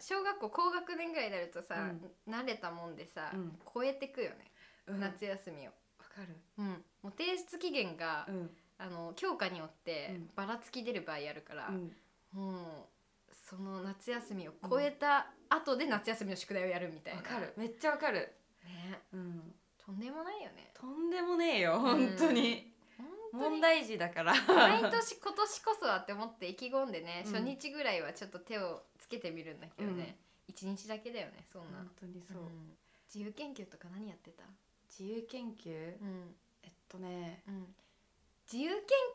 [0.00, 1.92] 小学校高学年ぐらいになるとさ、
[2.28, 3.58] 慣れたもんでさ、うん。
[3.72, 4.50] 超えてくよね、
[4.86, 5.70] う、うん、わ夏休みを、
[6.10, 6.36] かる。
[6.58, 6.66] うん、
[7.02, 8.50] もう提出期限が、うん。
[8.78, 10.30] あの教科によってうん。
[10.34, 11.92] ばらつき出る場合あるから、うん。
[12.32, 12.88] も
[13.30, 17.52] うその夏休みを超えた後で夏休みの宿題をやるみたいな、わかる。
[17.56, 18.32] めっちゃわかる。
[18.64, 19.00] ね。
[19.12, 19.54] うん。
[19.78, 20.70] とんでもないよね。
[20.74, 23.50] とんでもねえよ本当に、本当に。
[23.50, 24.34] 問題児だから。
[24.46, 27.32] 毎年今年こそはって思って意気込んでね、うん。
[27.32, 32.48] 初日ぐらいはちょっと手をつけてみるんだけどね、一日だけだよねそんな、本当にそう、うん。
[33.12, 34.44] 自由研究とか何やってた？
[34.88, 35.70] 自由研究？
[36.00, 36.34] うん。
[36.62, 37.42] えっとね。
[37.48, 37.66] うん。
[38.50, 38.70] 自由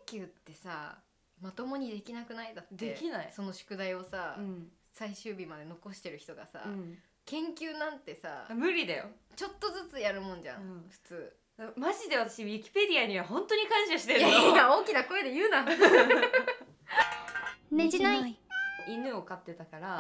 [0.06, 0.98] 研究ってさ
[1.42, 2.54] まともにできなくない？
[2.54, 3.32] だってできない。
[3.34, 9.06] その宿題をさ、うん、最終日まで残してる人がさ、うん、研究なんてさ無理だよ。
[9.36, 10.86] ちょっとずつやるもんじゃん、うん。
[10.90, 11.36] 普通。
[11.78, 14.28] マジで私ウィキペディアには本当に感謝してるの。
[14.28, 15.66] いやいや大きな声で言うな。
[17.72, 18.38] ねじない
[18.88, 19.98] 犬を飼ってたから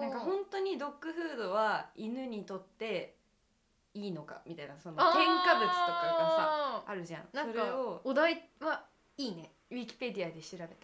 [0.00, 3.14] なんか本当にドッグフードは犬にとって
[3.94, 7.28] いいのかみたいなその添加物とかがさあるじゃん。
[7.32, 8.84] なんかそれをお題は
[9.18, 9.52] いいね。
[9.70, 10.74] ウィキペディアで調べた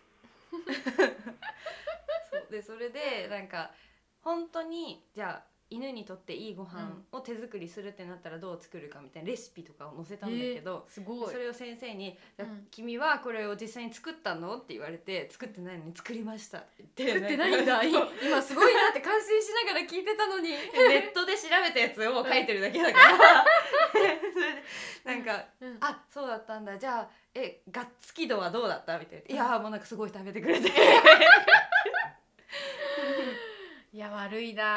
[2.30, 2.50] そう。
[2.50, 3.70] でそれでなんか
[4.22, 11.32] 本当にじゃあ犬にとっていいご飯を手作りするってなったらどう作るかみたいなレシピとかを載せたんだけど、すごい。
[11.32, 17.82] それを先生に「じゃあうん君はこれを実際に作ったの?」って言われて「作ってないのに作りました」って言って作ってないんだ。
[17.84, 20.48] 今すごいなって感心しながら聞いてたのに。
[20.50, 20.56] ネ
[21.10, 23.44] ットで調べたやつを書いてるだけだから。
[23.92, 24.62] それで
[25.04, 26.78] なんかうん「あそうだったんだ。
[26.78, 30.70] じゃあえがっつき度はどうだった?」みたいな「いやーもうなんかすごい食べてくれて」
[33.98, 34.76] いや悪いな。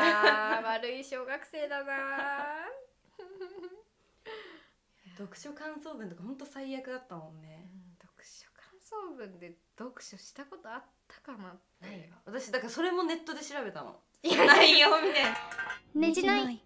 [0.62, 2.66] ー 悪い小学生だな。
[5.16, 7.70] 読書感想文とかほんと最悪だったもんー、ね
[8.02, 12.20] 読書感想文で読書したことあったかなないわ。
[12.26, 14.02] 私だからそれもネットで調べたの。
[14.24, 15.38] いや内容みたいな
[15.94, 16.66] ねじない。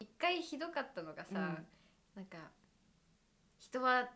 [0.00, 1.66] 一回ひどかったのがさ、うん。
[2.16, 2.50] なんか
[3.56, 4.10] 人は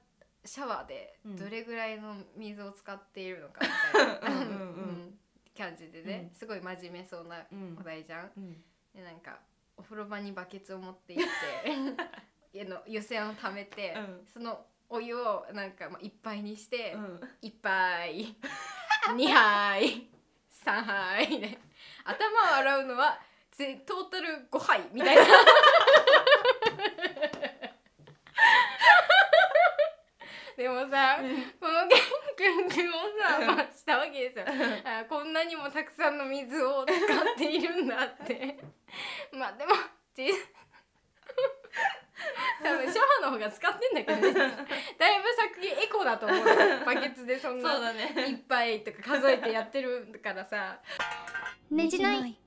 [0.45, 1.37] シャワーでうん。
[1.37, 4.29] どれぐらいの水を使っているのかみたいな。
[4.29, 5.12] うんうんうん
[5.57, 6.39] 感じでね、うん。
[6.39, 7.77] すごい真面目そうなうん。
[7.79, 8.31] お題じゃん。
[8.37, 8.53] うん。
[8.95, 9.39] でなんか
[9.77, 11.73] お風呂場にバケツを持って行って
[12.59, 14.27] 家の湯煎を溜めて、うん。
[14.33, 17.21] そのお湯をなんかまあいっぱいにして、うん。
[17.41, 18.37] 一杯
[19.15, 20.09] 二杯
[20.49, 21.59] 三杯で
[22.05, 23.21] 頭を洗うのは
[23.53, 25.23] ぜトータル5杯みたいな。
[30.57, 31.19] でもさ、
[31.59, 31.89] この
[32.37, 34.45] 研究をさ、うんまあ、したわけですよ。
[34.85, 36.99] あこんなにもたくさんの水を使っ
[37.37, 38.59] ているんだって。
[39.33, 39.73] まあでも
[40.15, 40.29] じ
[42.63, 44.33] 多分シャワーの方が使ってんだけどね。
[44.99, 46.39] だいぶ先エコだと思う。
[46.39, 46.45] よ
[46.85, 48.15] バケツでそんなそうだね。
[48.29, 50.81] いっぱいとか数えてやってるからさ、
[51.71, 52.39] ねじない。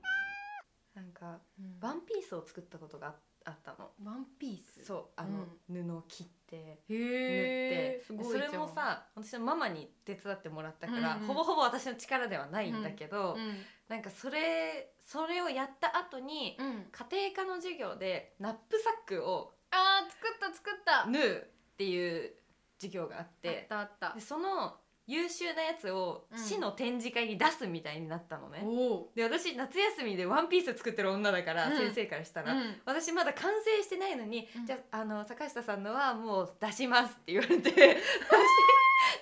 [0.94, 1.40] なんか
[1.80, 3.14] ワンピースを作ったことがあ
[3.46, 3.92] あったの。
[4.02, 4.84] ワンピース？
[4.84, 13.54] そうあの、布を切ってへ縫えってそれもさ私のママに手伝ってもらったから、うんうんほぼほぼ私の力ではないんだけど、うん
[13.88, 21.06] なんかそれそれをやった後にうん、家庭科の授業でナップサックをあー作った作った。
[21.06, 22.32] 縫うっていう
[22.78, 24.12] 授業があっあってたあった。
[24.14, 24.76] でその
[25.06, 31.76] 優秀なやつをうん市の展示会に出すみたいになったのね、おおで私夏休みでワンピース作ってる女だから、うん。
[31.76, 32.80] 先生からしたら、うん。
[32.84, 34.66] 私まだ完成してないのに、うん。
[34.66, 37.72] じゃああの坂下さんのはもう出しますって言われて 私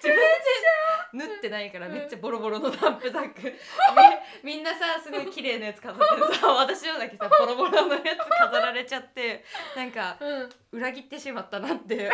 [0.03, 0.17] 自分
[1.19, 3.43] で縫ってないからめっちゃボロボロのナップサック、
[4.43, 9.45] みみんなさすごい綺麗なやつ飾ってさ私のだけさボロボロのやつ飾られちゃって
[9.77, 10.51] なんかうん。
[10.73, 12.11] 裏切ってしまったなって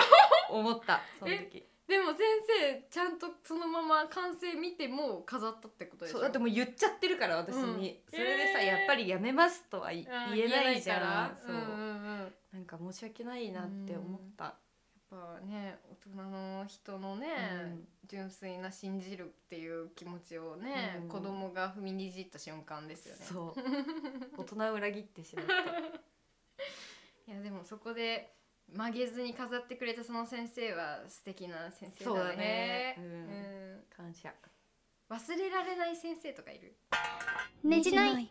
[0.50, 6.18] 思ったその時 でも先生ちゃんとそのまま完成見ても飾ったってことでしょ？
[6.18, 7.74] そうだってもう言っちゃってるから私に、うん。
[7.74, 8.66] それでさ、えー。
[8.66, 11.36] やっぱりやめますとは言あー言えないじゃんから。
[11.44, 12.34] そう、うんうんうん。
[12.52, 14.54] なんか申し訳ないなって思った、やっ
[15.10, 17.26] ぱね大人の人のね、
[17.64, 17.88] うん。
[18.06, 21.08] 純粋な信じるっていう気持ちをね、うん。
[21.08, 23.20] 子供が踏みにじった瞬間ですよね。
[23.24, 23.60] そう。
[24.38, 25.52] 大人を裏切ってしまった。
[27.32, 28.32] いやでもそこで
[28.74, 32.14] 曲げずに飾ってくれたその先生は素敵な先生だね。
[32.14, 32.94] そうだね。
[32.98, 33.04] うん。
[33.04, 33.84] うん。
[33.96, 34.32] 感謝。
[35.10, 36.76] 忘れられない先生とかいる？
[37.64, 38.30] ねじない。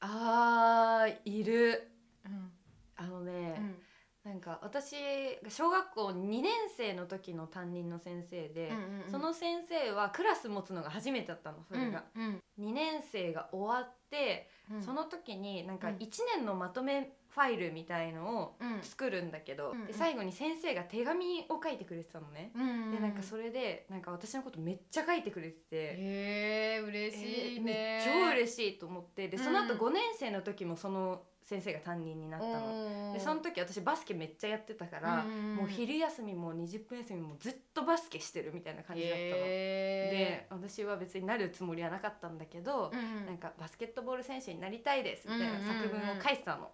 [0.00, 1.88] あーいる。
[2.24, 2.52] うん。
[2.96, 3.82] あのね、うん
[4.24, 4.94] なんか私
[5.42, 14.82] が小学校2年生の時の担任の先生で、うんうんその先生はクラス持つのが初めてだったのそれが、うん2年生が終わって、うん。
[14.82, 15.96] その時になんかうん。
[15.96, 18.82] 1年のまとめファイルみたいのをうん。
[18.82, 25.76] 作るんだけど、うんで最後に先生が手紙を書いてくれてたのね、うんでなんかそれでなんか私のことめっちゃ書いてくれてて。
[25.76, 28.04] へえ嬉しいね。
[28.06, 29.26] えー超嬉しいと思って。
[29.28, 33.12] でその後うん5年生の時もその先生が担任になったの。
[33.12, 39.20] でその時私バスケめっちゃやってたから、うんもう昼休みも20分休みもずっとバスケしてるみたいな感じだったの。
[39.20, 46.70] でへ私は別になるつもりはなかったんだけど、ーうんなんかバスケットボール選手になりたいですみたいな作文を書いてたの。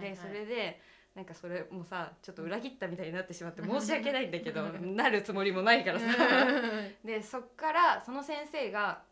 [0.00, 0.80] でそれで
[1.14, 6.06] なんかそれもさちょっと裏切ったみたいになってしまってうん 申し訳ないんだけどうんなるつもりもないからさ。
[6.06, 9.02] う でそっからその先生が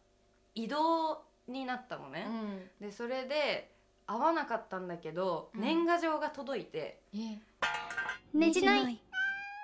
[0.55, 2.25] 異動になったのね。
[2.25, 3.70] んでそれで
[4.11, 5.61] 会わなかったんだけど、うん。
[5.61, 7.39] 年賀状が届いてえ
[8.35, 8.99] ねじない。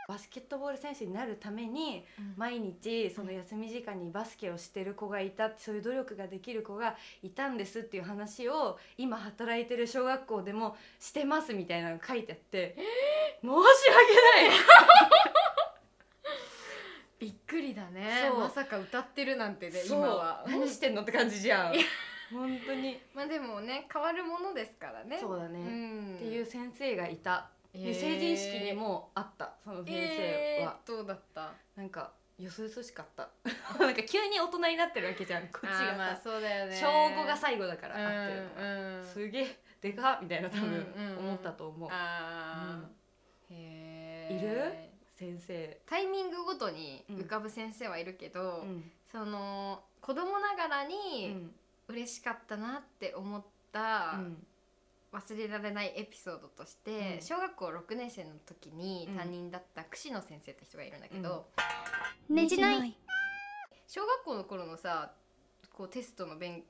[0.09, 2.05] バスケットボール選手になるために
[2.37, 6.95] 毎日その休み時間にバスケをしてる子がいたそういう努力ができる子が
[7.25, 12.77] いたんですっていう話を今働いてる小学校でもしてますみたいなのが書いてあって
[13.41, 14.59] 申し訳ない。
[17.19, 18.31] びっくりだね。
[18.39, 20.45] まさか歌ってるなんてね今は。
[20.47, 21.75] 何してんのって感じじゃん
[22.33, 23.01] 本当に。
[23.14, 25.18] まあでもね変わるものですからね。
[25.20, 26.14] そうだね、ん。
[26.16, 27.51] っていう先生がいた。
[27.72, 31.53] で成人式にもあったその先生は、えーどうだった？
[31.77, 33.29] なんかよそよそしかった。
[33.79, 36.74] なんか急に大人になってるわけじゃんこっちあーまあそうだよね。
[36.77, 43.55] 小5が最後だから会ってるのが、うんうんすげえでかっみたいな多分思ったと思う、あー。
[43.55, 44.72] へえいる？
[45.14, 45.79] 先生。
[45.87, 48.91] タイミングごとに浮かぶ先生はいるけど、うん。
[49.12, 51.55] その子供ながらうにん
[51.89, 54.47] 嬉しかったなって思った、うん
[55.12, 57.22] 忘れられないエピソードとして、うん。
[57.22, 59.16] 小学校6年生の時にうん。
[59.16, 61.47] 担任だった櫛野先生って人がいるんだけど、
[62.28, 62.95] ねじない。
[63.87, 65.12] 小学校の頃のさ
[65.72, 66.64] こうテストの勉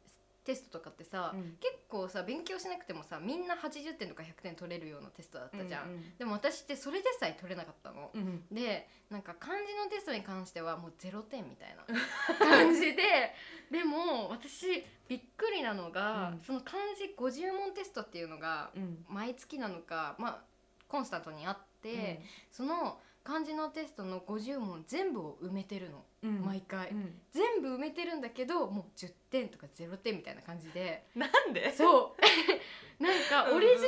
[0.47, 1.57] テストとかってさ、うん。
[1.61, 11.85] 結構さ勉強しなくてもさみんな80点とか100点取れるようなテストだったじゃん、うんでも私ってそれでさえ取れなかったの、うんでなんか漢字のテストに関してはもう0点みたいな
[12.39, 13.35] 感じで。
[13.71, 16.41] でも私びっくりなのが、うん。
[16.41, 19.05] その漢字50問テストっていうのがうん。
[19.09, 20.43] 毎月なのかまあ
[20.89, 26.45] コンスタントにあって、その漢字のテストの50問全部を埋めてるの、うん。
[26.45, 27.21] 毎回、うん。
[27.33, 31.09] 全部埋めてるんだけどもう10点とか0点みたいな感じで。
[31.17, 31.75] なんで？
[31.75, 32.23] そう。
[33.03, 33.87] なんかオリジナル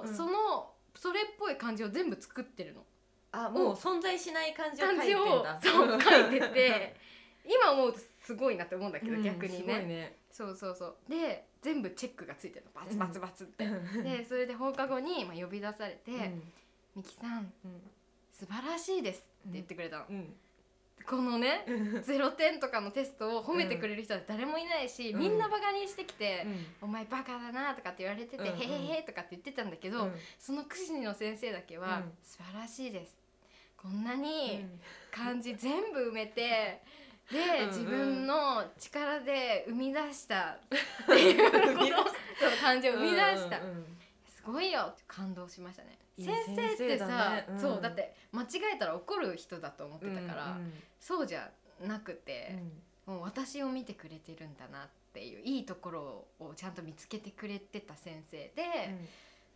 [0.00, 2.82] うんのそのそれっぽい漢字を全部作ってるの。
[3.32, 5.60] あもう存在しない漢字を書いてんをだ。
[5.62, 6.96] そう 書いてて。
[7.44, 10.18] 今思うとすごいなって思うんだけど、うん逆にすごいねね。
[10.30, 10.96] そうそうそう。
[11.08, 12.72] で全部チェックがついてるの。
[12.72, 14.02] バツバツバツって、うん。
[14.02, 16.52] でそれで放課後に、まあ、呼び出されてうん
[16.96, 17.90] 「ミキさんうん
[18.42, 20.34] 素晴らしいです」って言ってくれたの、うん。
[21.06, 21.74] このねうん。
[21.98, 25.20] 0点とかのテストを褒めてくれる人は誰もいないし、うん。
[25.20, 28.48] みんなバカにしてきてうん「お前バカだな」とかって言われてて「うん。
[28.48, 30.12] うんへへへ」とかって言ってたんだけど、うん。
[30.40, 32.12] その櫛の先生だけは、うん。
[32.20, 33.16] 素晴らしいです。
[33.76, 34.66] こんなに
[35.12, 36.82] 漢字全部埋めて
[37.30, 37.66] で、うんうん。
[37.68, 40.58] 自分の力で生み出した。
[40.66, 43.98] っていうことそう漢字を生み出した、うんうんうん。
[44.26, 44.92] すごいよ。
[45.06, 47.60] 感動しましたね先生ってさ、だねうん。
[47.60, 51.50] そうだって間違えたら怒る人だと思ってたから、うんそうじゃ
[51.86, 52.58] なくうて、
[53.06, 53.12] ん。
[53.12, 58.62] もう私を見てくれてるんだなっていういいところをちゃんと見つけてくれてた先生で、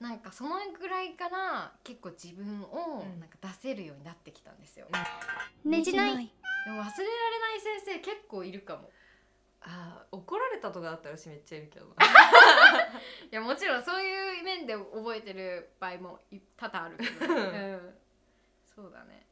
[0.00, 3.20] なんかそのぐらいから結構自分をうん。
[3.20, 4.86] なんか出せるようになってきたんですよ、
[5.64, 6.16] ねじない。
[6.16, 8.90] でも忘れられない先生結構いるかも
[9.66, 11.90] あー怒られたとかだったら私めっちゃいるけど い
[13.32, 17.98] やもちろんそういう面で覚えてる場合もい多々あるけど、 うん、
[18.64, 19.25] そうだね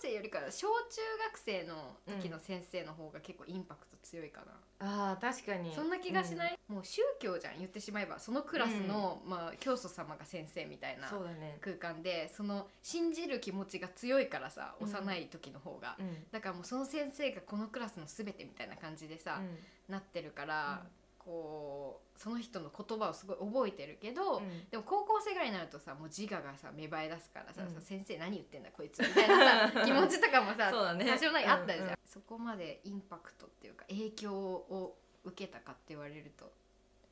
[0.00, 4.42] 生よりかは小中学生の時の先生の方が結構インパクト強いか
[4.78, 5.74] な、あー確かに。
[5.74, 8.18] そんな気がしない、もう宗教じゃん言ってしまえば。
[8.18, 11.12] そのクラスの、まあ、教祖様が先生みたいうんな
[11.60, 14.88] 空間でその信じる気持ちが強いからさうん。
[14.88, 16.26] 幼い時の方が、うん。
[16.30, 19.40] だからもうその先生がこのクラスの全てみたいな感じでさ、
[19.88, 20.82] なってるから、
[21.24, 24.70] こうその人の言葉をすごい覚えてるけど、うん。
[24.70, 27.82] でも高校生ぐらいになるとさもう自我がさ芽生え出すからさ、うん。
[27.82, 31.88] 先生何言ってんだこいつみたいなさ 気持ちとかもさ多少なりあったじゃん、うん。
[31.90, 36.52] うんそこまでインパクトっていうか影響を受けたかって言われると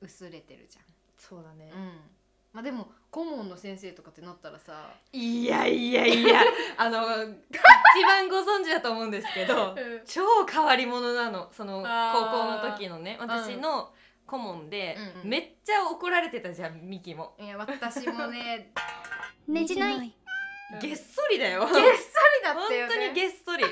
[0.03, 0.79] 薄れてるじ
[1.17, 1.73] そうだね。
[1.75, 2.01] ゃん、うん
[2.53, 6.43] まあでも顧問の先生とかってなったらさ、いやいやいや
[6.77, 11.49] あの一番ご存知だと思うんですけど超変わり者なの。
[11.53, 11.85] その高
[12.31, 13.93] 校の時のね私の
[14.27, 15.29] 顧問で、うんうん。
[15.29, 18.73] めっちゃ怒られてたじゃんミキも、いや私もね
[19.47, 19.95] ねじない。
[20.73, 20.79] うん。
[20.79, 21.67] げっそりだよ。
[21.67, 21.85] げっそり
[22.45, 22.95] だったよね。
[22.95, 23.65] 本当にげっそり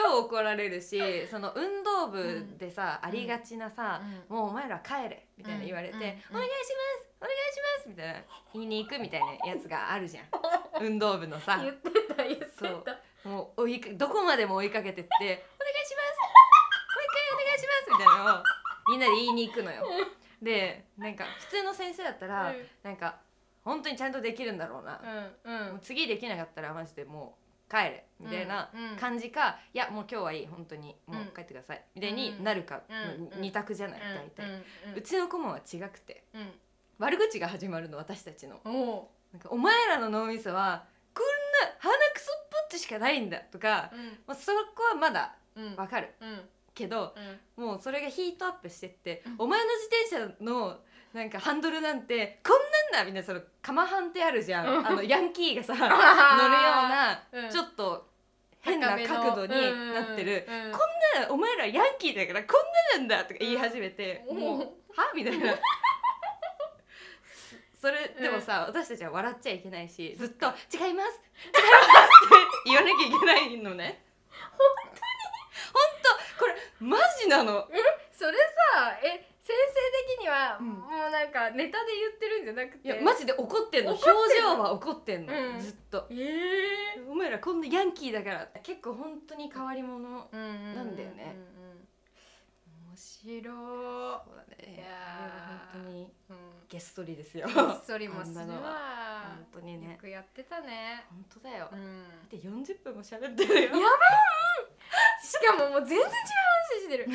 [0.00, 0.98] 超怒られるし
[1.28, 6.02] その運動部でさ、ありがちなさ、もうお前ら帰れみたいな言われて、うん。
[6.02, 6.06] うん。
[6.06, 8.14] うんお願いしますお願いしますみたいな
[8.54, 10.24] 言いに行くみたいなやつがあるじゃん。
[10.80, 11.58] 運動部のさ。
[11.62, 12.82] 言ってた言ってそう。
[12.82, 12.98] た
[13.28, 15.42] もう追いかどこまでも追いかけてって「お願い
[15.86, 16.20] します。
[16.20, 18.44] もう一回お願いします」みたいなのを
[18.88, 19.86] みんなで言いに行くのよ。
[20.40, 22.68] でなんか普通の先生だったら、うん。
[22.82, 23.20] なんか
[23.62, 25.72] 本当にちゃんとできるんだろうな、うん。
[25.72, 25.80] うん。
[25.80, 27.39] 次できなかったらマジでもう
[27.70, 34.64] 帰れみたいな感じか、いやもう今日はいい本当にもう帰ってください、みたいになるか、う二択じゃない、うん大体、う
[34.96, 36.52] うんちの顧問は違くてうん。
[36.98, 38.60] 悪口が始まるの私たちの。
[39.32, 41.24] なんかお前らの脳みそはこん
[41.66, 44.18] な鼻くそっぽっちしかないんだとか、うん。
[44.26, 45.76] まあ、そこはまだうん。
[45.76, 46.40] わかるうん。
[46.74, 47.14] けど
[47.56, 47.64] うん。
[47.64, 49.34] もうそれがヒートアップしてって、うん。
[49.38, 49.66] お前の
[50.08, 50.80] 自転車の
[51.12, 54.86] なんかハンドルなんてこんなんだみたいなそのカマハンってあるじゃん、うん。
[54.86, 57.50] あのヤンキーがさ 乗るような、うん。
[57.50, 58.08] ちょっと
[58.60, 64.38] 変な角度になってる、うんこんなお前らヤンキーだからこんななんだとか言い始めて、うん。
[64.38, 64.60] もう
[64.94, 65.10] は？
[65.14, 65.54] みたいな。
[67.80, 71.22] それでもさ、私たちは笑っちゃいけないしずっと「違います違います」って
[72.66, 74.04] 言わなきゃいけないのね。
[74.30, 75.00] 本当に？
[75.72, 77.66] 本当これマジなの。
[78.12, 78.36] それ
[78.74, 80.66] さえ先生的には、うん。
[80.68, 82.88] もうなんかネタで言ってるんじゃなくて。
[82.88, 83.92] いやマジで怒ってんの。
[83.94, 84.18] 怒ってんの。
[84.18, 85.60] 表情は怒ってんの、うん。
[85.60, 86.06] ずっと。
[86.10, 91.88] ええお前らこんなヤンキーだから結構本当に変わり者うんうんなんだよねうんうん。
[92.90, 94.74] 面白そうだね。
[94.76, 95.78] いやー。
[95.78, 96.02] 本当に。
[96.02, 97.48] い、うんげっそりですよ。
[97.48, 99.24] げっそりもするわ。
[99.52, 99.92] 本当にね。
[99.92, 101.04] よくやってたね。
[101.10, 102.04] 本当だよ、うん。
[102.30, 103.60] で40分も喋ってるよ。
[103.62, 103.70] や
[105.20, 107.08] しかももう全然違う話してる。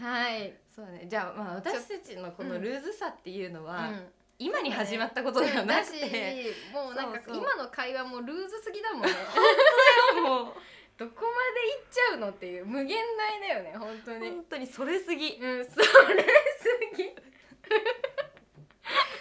[0.00, 1.06] はい、そうだね。
[1.06, 4.12] じゃあまあ私たちのこのルーズさっていうのは、うん。
[4.38, 9.12] 今に始まったことではなくだて、しもうなんか今の会話もルーズすぎだもんね。
[10.26, 10.54] もう。
[10.96, 14.30] どこまで行っちゃうのっていう無限大だよね本当に。
[14.30, 15.34] 本当にそれすぎ。
[15.34, 15.90] うんそれす
[16.96, 17.10] ぎ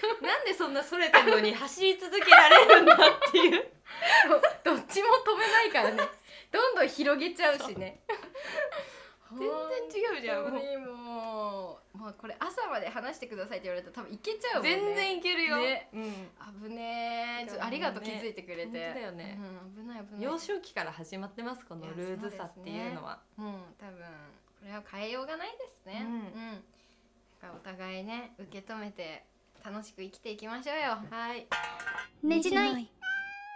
[0.22, 3.72] なんでそんなそれてるのに走り続けられるんだっていう。
[4.64, 5.98] どっちも止めないからね。
[6.52, 8.02] どんどん広げちゃうしね。
[9.32, 14.80] 全然違うじゃんもうもうこれ朝まで話してくださいって言われたら多分いけちゃうもんね。
[14.84, 15.90] 全然いけるよ、ね。
[15.94, 16.70] うん。
[16.70, 18.86] 危ねえちょっとありがとう気づいてくれて。
[18.86, 19.40] 本当だよね。
[19.76, 20.22] うん、危ない危ない。
[20.22, 23.20] 幼少期から始まってますこのルーズさっていうのは。
[23.38, 26.06] もう多分これは変えようがないですね。
[26.06, 26.64] うん。
[27.42, 29.26] だからお互いね受け止めて
[29.66, 30.98] 楽しく生きていきましょうよ。
[31.10, 31.48] はい。
[32.22, 32.90] ねじない。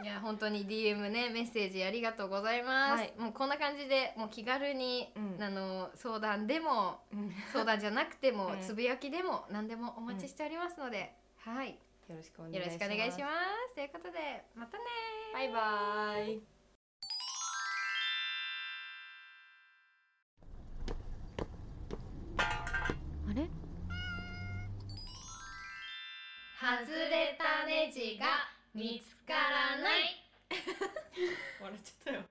[0.04, 3.14] いや本当に DM ねメッセージありがとうございます、はい。
[3.18, 5.44] もうこんな感じでもう気軽に、うん。
[5.44, 7.32] あの相談でもうん。
[7.52, 8.62] 相談じゃなくても、 うん。
[8.62, 11.78] つぶやきでも何でもお待ちしておりますので、はい。
[12.08, 13.28] よろしくお願いしま
[13.68, 13.76] す。
[13.76, 14.84] ということでまたね
[15.34, 16.57] バイバイ
[26.60, 28.26] 外れたネジが
[28.74, 30.26] 見つからない。
[31.62, 32.22] 笑っちゃったよ。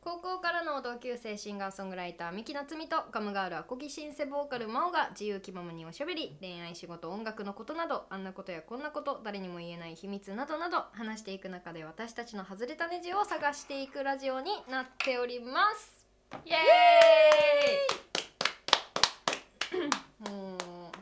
[0.00, 6.36] 高校からの同級生シンガーソングライター三木夏美とガムガールアコギシンセボーカル真央が自由気ままにおしゃべり。
[6.40, 16.06] 恋愛仕事音楽のことなどあんなことやこんなこと誰にも言えない秘密などなど話していく中で私たちの外れたネジを探していくラジオになっております。
[16.44, 18.09] イエもう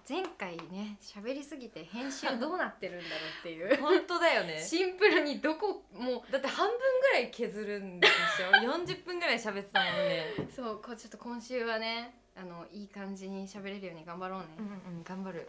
[0.09, 3.77] 前回ね喋りすぎて編集 どうなってるんだろうっていう。
[3.77, 4.59] 本当だよね。
[4.59, 10.25] シンプルにどこもだって半分ぐらい削るんでしょ40分ぐらい喋ってたもんね。
[10.49, 15.49] うそうこうちょっと今週はねあのいい感じに喋れるように頑張ろうね、うんうん頑張る。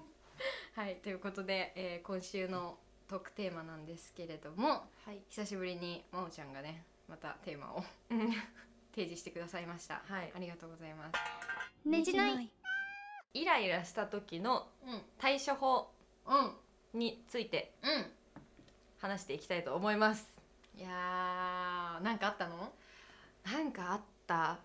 [0.74, 2.78] はいということで、えー今週の
[3.08, 5.22] トークテーマなんですけれどもはい。
[5.28, 8.32] 久しぶりに真央ちゃんがねまたテーマをうん。
[8.94, 10.02] 提示してくださいました。
[10.06, 10.32] はい。
[10.34, 11.88] ありがとうございます。
[11.88, 12.50] ねじない
[13.34, 15.00] イライラした時のうん。
[15.18, 15.90] 対処法
[16.26, 16.98] うん。
[16.98, 18.06] についてうん。
[18.98, 20.26] 話していきたいと思います。
[20.76, 22.72] いやーなんかあったの？
[23.44, 24.58] なんかあった。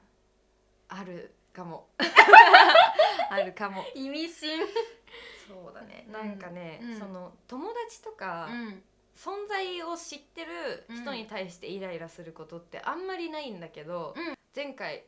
[0.89, 1.87] あるかも。
[3.29, 3.83] あるかも。
[3.95, 4.59] 意味深。
[5.47, 6.03] そうだね。
[6.07, 6.13] うん。
[6.13, 6.99] なんかね、うん。
[6.99, 8.83] その友達とか、うん。
[9.15, 14.35] 存在を知ってる人に対してイライラすることってあんまりないんだけど、うん。
[14.55, 15.03] 前回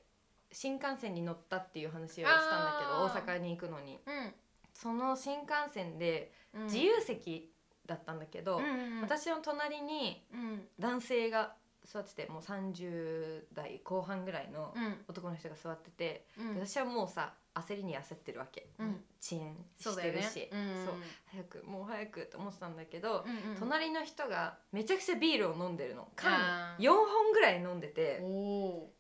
[0.52, 4.00] 新幹線に乗ったっていう話をしたんだけど大阪に行くのに。
[4.06, 4.34] うん。
[4.74, 6.64] その新幹線でうん。
[6.66, 7.52] 自由席
[7.86, 10.68] だったんだけど、うんうん私の隣にうん。
[10.80, 11.54] 男性が
[11.86, 14.97] 座っててもう30代後半ぐらいのうん。
[15.08, 16.26] 男の人が座ってて、
[16.56, 19.03] 私はもうさ焦りに焦ってるわけ、うん。
[19.22, 20.49] 遅延してるし。
[20.51, 20.86] うん。
[20.86, 20.95] そう。
[21.32, 26.07] 早くもう早くって思ってたんだけど、うんうん隣の人がめちゃくちゃビールを飲んでるの。
[26.16, 26.84] 缶あー。
[26.84, 28.22] 4本ぐらい飲んでて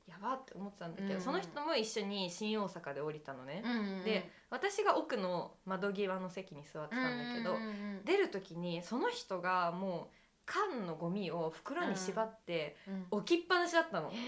[0.07, 1.21] やばって思ってたんだけど、うん。
[1.21, 14.19] その人も一緒に新大阪で降りたのね、ー、うんうん、で私が奥の窓際の席に座ってたんだけど、うんうんうん出る時にその人がもう缶のゴミを袋に縛ってうん置きっぱなしだったの、だか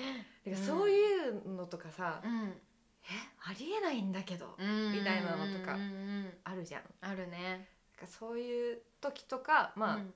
[0.45, 2.31] らそういうのとかさ、うん。
[2.49, 2.70] え
[3.43, 4.91] ありえないんだけど、うん。
[4.93, 5.77] みたいなのとか。
[6.43, 6.81] あるじゃん。
[7.01, 7.67] あるね。
[7.99, 10.13] なんかそういう時とかまあ、うん。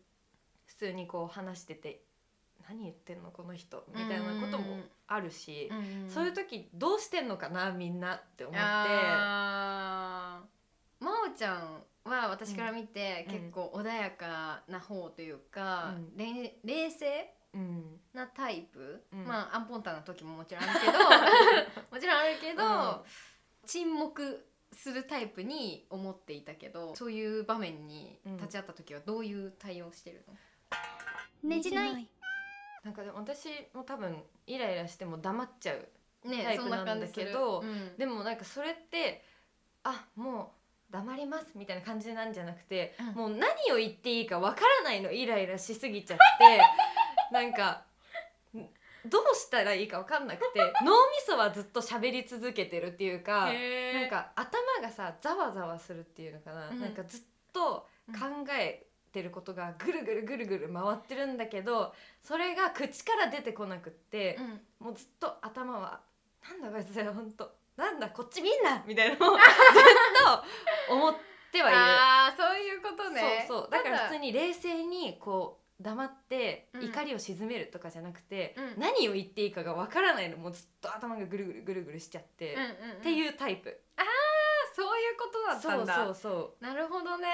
[0.66, 2.02] 普通にこう話してて
[2.68, 3.86] 何言ってんのこの人？
[3.96, 6.10] みたいなこともあるし、うんうん。
[6.10, 8.60] そういう時どうしてんのかなみんなって思って。
[11.00, 13.34] 真央ちゃんは私から見てうん。
[13.34, 16.18] 結構穏やかな方というか、うん。
[16.18, 17.35] れ冷静うん
[18.14, 19.26] なタイプ、うん。
[19.26, 20.94] まあアンポンタンの時ももちろんあるけど
[21.92, 23.02] もちろんあるけど、うん。
[23.66, 32.10] 沈黙するタイプに思っていたけどそういう場面に立ち会った時はどういう対応してるの、ねじない。
[32.84, 37.90] なんかでも私も多分イライラしても黙っちゃうねタイプなんだけどそんな感じする。
[37.90, 37.98] うん。
[37.98, 39.24] でもなんかそれって
[39.84, 40.54] あも
[40.90, 43.06] う黙りますみたいな感じなんじゃなくて、うん。
[43.16, 46.62] もう何を言っていいかわからないのイライラしすぎちゃって
[47.32, 47.84] なんか
[48.56, 48.60] ん
[49.10, 53.52] どうしたらいいかわかんなくて脳みそはずっと喋り続けてるっていうか
[53.94, 56.80] なんか頭がさざわざわするっていうのかな、うん。
[56.80, 57.22] なんかずっ
[57.54, 64.38] と考えてることがぐるぐるぐるぐる回ってるんだけどそれが口から出てこなくって、
[64.82, 64.88] うん。
[64.88, 66.02] もうずっと頭は
[66.50, 67.56] 「なんだこいつほんと。
[67.78, 69.46] なんだこっち見んな!」みたいなのを ずっ
[70.88, 71.16] と思っ
[71.52, 71.78] てはいる。
[71.80, 73.46] あーそういうことね。
[73.48, 73.70] そうそう。
[73.70, 76.86] だから普通にに冷静にこう黙ってうん。
[76.86, 78.82] 怒りを鎮めるとかじゃなくて、うん。
[78.82, 80.38] 何を言っていいかがわからないの。
[80.38, 83.82] もうずっと頭がぐるぐるぐるぐるしちゃって、うんうんうん、っていうタイプ。
[84.76, 85.96] そういうことだったんだ。
[85.96, 86.64] そうそうそう。
[86.64, 87.28] なるほどね。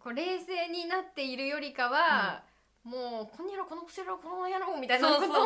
[0.00, 2.42] こう冷静になっているよりかは、
[2.82, 5.42] もうこの野郎このクソ野郎この野郎みたいなことそうそ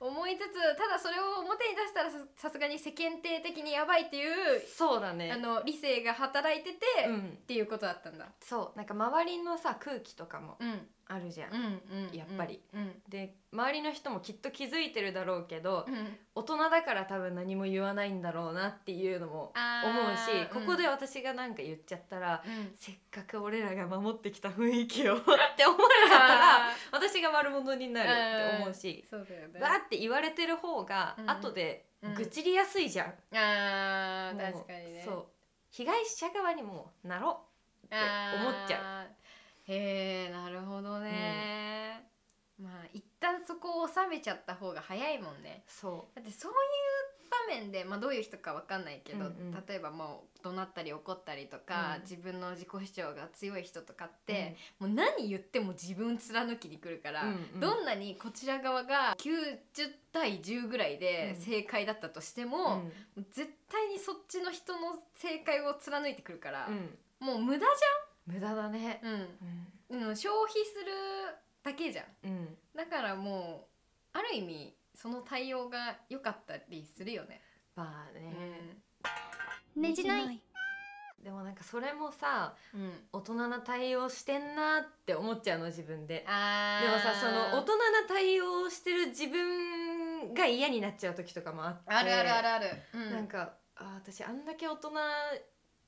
[0.00, 5.30] うを思いつつただそれを表に出したらささすがに世間体的にやばいっていうそうだね。
[5.30, 8.26] あの理性が働いてて、っうん、ていうことだったんだ。
[8.40, 8.76] そう。
[8.76, 11.58] なんか周りのさ空気とかもうんあるじゃん、うん
[12.08, 12.60] うんやっぱり。
[12.74, 12.92] うん。
[13.08, 16.16] で周りの人もきっと気づいてるだろうけど、うん。
[16.34, 19.52] 大人だから多分何も言わないんだろうなっていうのも
[19.84, 20.90] 思うしここでうん。
[20.90, 22.72] 私が何か言っちゃったら、うん。
[22.76, 25.20] せっかく俺らが守ってきた雰囲気を っ
[25.56, 29.60] て思われちゃったらあ私が悪者になるって思うーし、そうだよね。
[29.84, 31.30] って言われてる方がうん。
[31.30, 32.14] 後でうん。
[32.14, 35.02] 愚痴りやすいじゃん、あーもう確かにね。
[35.04, 35.26] そう。
[35.70, 37.40] 被害者側にもなろ
[37.82, 39.21] うって思っちゃう
[39.68, 42.08] へえなるほどね、
[42.58, 45.64] まあ一旦そこを収めちゃった方が早いもんね。
[45.66, 46.58] そだってそういう
[47.48, 57.60] 場面で、まあ、どういう人かわかんないけど、うんうん例えばもう怒鳴ったり怒ったりとか、うん自分の自己主張が強い人とかって、もう何言っても自分貫きに来るから、うんうん。
[57.60, 59.58] どんなにこちら側が90
[60.12, 61.42] 対10ぐらいでうん。
[61.42, 62.92] 正解だったとしてうも、ん。
[63.30, 66.98] 絶対にそっちの人の正解を貫いてくるから、うん。
[67.20, 67.66] もう無駄
[68.26, 69.00] 無駄だね。
[69.02, 69.98] うん。
[69.98, 70.08] うん。
[70.08, 70.92] うん、消費する
[71.62, 72.06] だけじゃん。
[72.24, 72.56] うん。
[72.76, 73.68] だからも
[74.14, 77.40] うある意味その対応が良かったりするよね。
[77.74, 78.78] まあね、
[79.76, 80.42] ねじない。
[81.22, 86.18] でもなんかそれもさうん、うん、大人な対応してんなって思っちゃうの自分で。
[86.18, 86.28] でも
[86.98, 91.94] さその大人な対応をしてる自分が嫌になっちゃう時とかもあって。
[91.94, 94.90] あるあるあるある、うん、なんかあ私あんだけ大人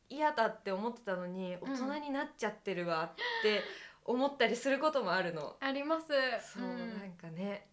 [0.08, 3.62] 嫌だって思ってたのに大人になっちゃってるわって
[4.04, 6.08] 思ったりすることもあるの、あります。
[6.40, 6.98] そう、ん。
[6.98, 7.68] なんかね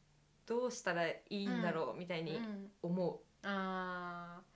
[0.46, 2.72] どうしたらいいんだろうみたいにうん。
[2.82, 4.52] 思う、あー。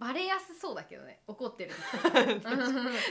[0.00, 1.72] バレやすそうだけどね怒ってる。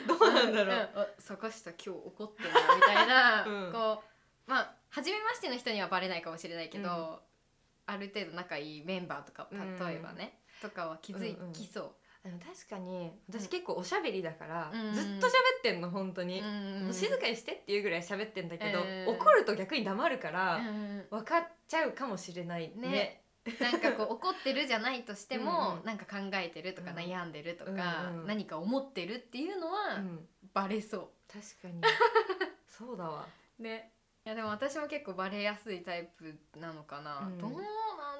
[0.08, 3.72] どうなんだろう、坂下今日怒ってるなみたいな、 うん。
[3.72, 4.04] こ
[4.48, 7.94] うまあ初めましての人にはバレないかもしれないけど、うん。
[7.94, 11.96] ある程度仲いいメンバーとか例えばね、とかは気づきそ
[12.30, 13.40] でも確かにうん。
[13.40, 14.94] 私結構おしゃべりだから、うん。
[14.94, 22.90] ずっと喋ってんの本当う、に、うんもう静かにしてっていうぐらい喋ってんだけど、うん怒ると逆に黙るから、うん分かっちゃうかもしれないね。
[22.90, 23.22] ね。
[23.60, 25.86] なんかこう怒ってるじゃないとしてもうんうん。
[25.86, 26.98] なんか考えてるとかうん。
[26.98, 27.72] 悩んでるとか、
[28.12, 30.20] うんうん何か思ってるっていうのうはん、
[30.54, 31.82] バレそ確かに。
[32.68, 33.26] そうだわ。
[33.60, 33.92] う、ね。
[33.98, 33.99] い
[34.30, 37.38] やでも私も結構バレやすいタイプなのかな、うん。
[37.40, 37.58] どうな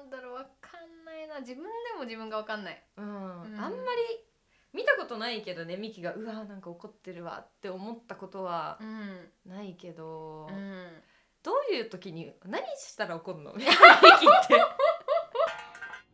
[0.02, 1.40] んだろうわかんないな。
[1.40, 2.82] 自分でも自分がわかんない。
[2.96, 3.60] うん、うん。
[3.60, 3.76] あんまり
[4.72, 9.30] 見たことないけどねミキがうわなんか怒ってるわって思ったことはうん。
[9.46, 11.02] ないけど、うん。
[11.42, 13.54] どういう時に何したら怒るの？
[13.54, 14.64] ミキって。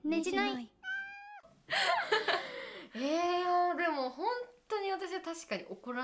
[0.09, 0.71] ねじない。
[2.95, 3.37] え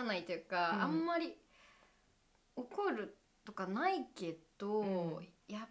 [0.03, 0.83] ないというか、うん。
[0.83, 1.37] あんまり
[2.57, 5.29] 怒るとかないけど、うん。
[5.49, 5.69] やっ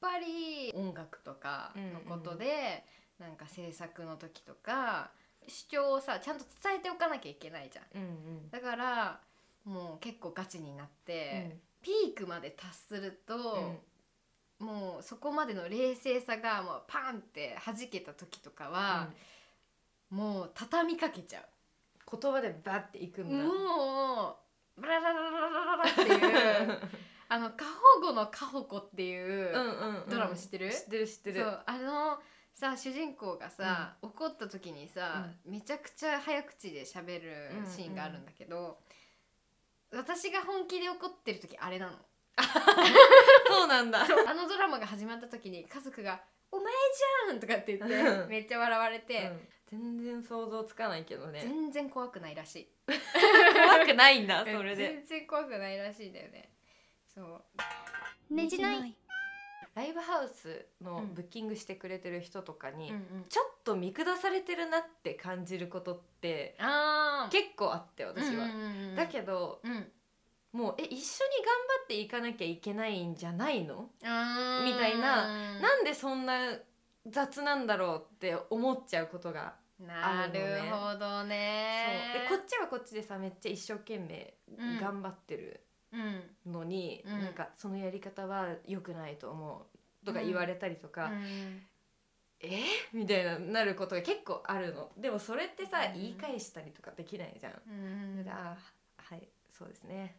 [0.00, 2.84] ぱり音楽とかのことで、
[3.18, 5.10] なんか制作の時とか
[5.46, 7.84] 主張をさちゃんと伝えておかなきゃいけないじゃん。
[7.94, 8.08] うんう
[8.46, 8.50] ん。
[8.50, 9.20] だから
[9.64, 13.80] もう結構ガチになって、ピークまで達すると、
[14.58, 19.10] もうそこまでの冷静さがもうパンって弾けた時とかは、
[20.10, 21.44] もう畳みかけちゃう。
[22.20, 23.44] 言葉でバッていくんだ。
[23.44, 24.36] も
[24.76, 26.78] うブラララララララっていう
[27.32, 27.64] あの過
[27.96, 30.10] 保護の過保護っていう、うんうんうん。
[30.10, 30.70] ドラマ知ってる？
[30.70, 31.40] 知ってる知ってる。
[31.40, 32.18] そうあの
[32.52, 37.32] さ主人公がさ、怒った時にさ、めちゃくちゃ早口で喋る
[37.74, 38.76] シーンがあるんだけど、
[39.90, 41.92] 私が本気で怒ってる時あれなの。
[43.48, 44.02] そうなんだ。
[44.02, 46.22] あのドラマが始まった時に家族が
[46.52, 46.66] 「お前
[47.28, 48.28] じゃん!」とかって言ってうん。
[48.28, 49.30] めっちゃ笑われて、
[49.70, 49.98] うん。
[50.04, 51.40] 全然想像つかないけどね。
[51.40, 52.68] 全然怖くないらしい。
[52.86, 54.88] 怖くないんだそれで。
[54.88, 56.51] 全然怖くないらしいんだよね。
[57.14, 57.42] そ
[58.30, 58.34] う。
[58.34, 58.96] ねじない。
[59.74, 61.14] ライブハウスのうん。
[61.14, 63.24] ブッキングしてくれてる人とかに、うんうん。
[63.28, 66.56] ちょっと見下されてるなって感じることって
[67.30, 69.90] 結構あって私は、うんうんうんだけどうん。
[70.52, 75.26] もうえ一緒に頑張っていかなきゃいけないんじゃないの、みたいな。
[75.60, 76.58] なんでそんな
[77.06, 82.12] 雑なんだろうって思っちゃうことがなるほどね。
[82.12, 82.22] そう。
[82.22, 84.78] でこっちはこっちでさめっちゃ一生懸命うん。
[84.78, 85.71] 頑張ってるうん
[86.46, 87.20] のに、うん。
[87.22, 89.66] なんかそのやり方は良くないと思
[90.02, 91.62] うとか言われたりとか、うん。
[92.40, 92.62] え？
[92.92, 94.90] みたいななることが結構あるの。
[94.96, 96.00] でもそれってさ、うん。
[96.00, 97.52] 言い返したりとかできないじゃん。
[97.68, 98.24] うん。
[98.24, 100.16] であーはいそうですね。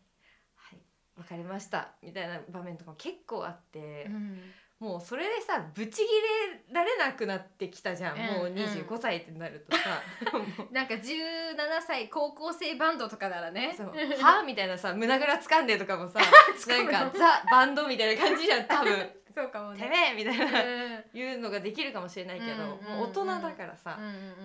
[0.55, 0.80] はい
[1.17, 1.93] わかりました。
[2.01, 4.39] みたいな場面とかも結構あって、うん
[4.80, 10.01] もうそれでさブチギレられなくなってきたじゃん、うんもううん25歳ってなるとさ。
[10.71, 11.55] なんか17
[11.86, 13.74] 歳高校生バンドとかならね。
[13.78, 13.88] そう。
[14.21, 16.19] はみたいなさ胸ぐら掴んでとかもさ
[16.67, 19.11] なんかザ・バンドみたいな感じじゃん多分。
[19.34, 20.63] そうかもてねめえみたいな。
[20.63, 21.03] うん。
[21.13, 23.97] いうのができるかもしれないけど、もう大人だからさ、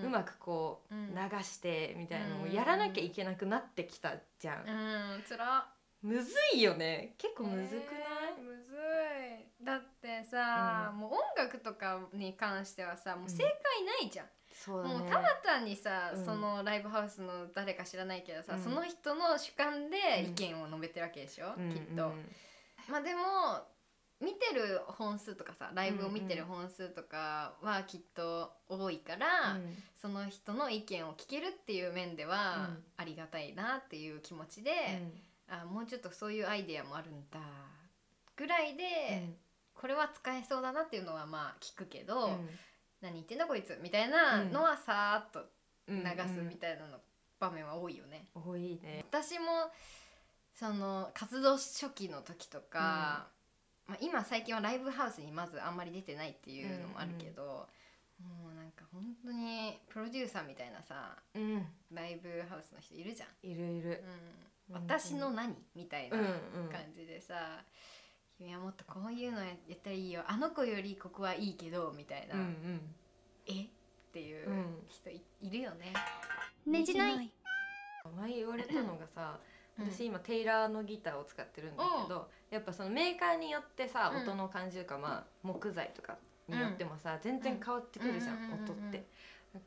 [0.02, 1.14] うまくこううん。
[1.14, 2.52] 流してみたいなのをうん。
[2.52, 5.66] やらなきゃいけなくなってきたじゃん、うんつら
[6.02, 7.14] むずいよね。
[7.18, 7.82] 結構むずくない、
[8.38, 8.74] えーむず
[9.62, 9.64] い。
[9.64, 13.48] だってさ、もう音楽とかに関してはさもう正解
[14.02, 14.94] ないじゃん、そうだね。
[14.94, 16.24] もうただ単にさ、うん。
[16.24, 18.62] そのライブハウスの誰か知らないけどさ、うん。
[18.62, 22.12] その人の主観で意見を述べてるわけでしょ、うんきっと、
[22.88, 23.20] まあでも
[24.20, 29.74] 見てる本数とかさライブを見てる本数とかはきっと多いから、うん。
[30.00, 32.84] その人の意見を聞けるっていう面ではうん。
[32.96, 35.02] ありがたいなっていう気持ちで、
[35.48, 37.38] あもうちょっとそういうアイデアもあるんだ
[38.36, 39.28] ぐらいで、
[39.74, 42.38] これは使えそうだなっていうのはまあ聞くけど、
[43.00, 45.46] 何言ってんだこいつみたいなのはさーっと
[45.88, 46.98] うん流すみたいなの
[47.40, 48.26] 場面は多いよね。
[48.34, 49.04] 多いね。
[49.10, 49.70] 私も
[50.54, 53.28] その活動初期の時とか、
[53.86, 57.66] まあ、今最近はライブハウスにまずあんまり出てないっていうのもあるけど、
[58.20, 61.64] もうなんか本当にプロデューサーみたいなさうん。
[61.92, 63.46] ライブハウスの人いるじゃん。
[63.46, 64.02] いるいる。
[64.04, 64.18] うん、
[64.70, 65.56] 私の何？
[65.74, 66.26] みたいなうんう
[66.66, 66.68] ん。
[66.70, 67.64] 感じでさ、
[68.36, 70.22] 君はもっとこういうのやったらいいよ。
[70.26, 72.80] あの子よりここはいいけどみたいな、うんうん
[73.46, 73.62] え？
[73.62, 73.66] っ
[74.12, 74.64] ていううん。
[74.88, 75.92] 人い,、いるよね。
[76.66, 77.32] ねじない。
[78.16, 79.38] 前言われたのがさ
[79.78, 79.90] うん。
[79.90, 84.22] 私今テイラーのギターを使ってるんだけどやっぱそのメーカーによってさうん。
[84.22, 86.16] 音の感じとかまあ木材とか
[86.48, 89.04] によってもさ全然変わってくるじゃうん音って。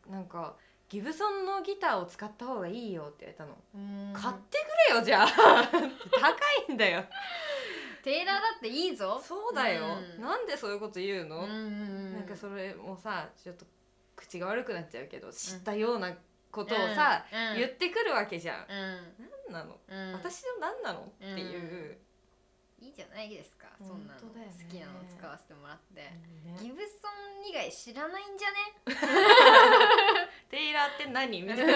[0.08, 0.56] ななんか
[0.91, 3.57] ギブソンのギターを使った方がいいよって言われたの。
[3.75, 3.77] う
[4.09, 4.13] ん。
[4.13, 4.57] 買って
[4.89, 5.27] くれよじゃあ。
[5.71, 5.81] 高
[6.67, 7.05] いんだよ。
[8.03, 9.21] テイラーだっていいぞ。
[9.23, 9.85] そうだよ。
[10.17, 10.21] うん。
[10.21, 11.45] なんでそういうこと言うの？
[11.45, 11.59] うんうんう
[12.09, 12.13] ん。
[12.15, 13.65] なんかそれもさちょっと
[14.17, 16.13] 口が悪くなっちゃうけど知ったような
[16.51, 17.57] ことをさうん。
[17.57, 18.65] 言ってくるわけじゃん。
[18.67, 19.31] うん。
[19.49, 19.79] 何なの？
[19.87, 20.99] うん、私の何なの？
[21.05, 21.97] っていう
[22.82, 24.21] いいじゃないですかそんなの。
[24.34, 24.51] ね。
[24.51, 26.17] 好きなの使わせてもらって、ね。
[26.59, 27.07] ギブソ
[27.43, 28.57] ン以外知らないんじゃね？
[30.49, 31.41] テイラーって何？
[31.43, 31.73] みたいな。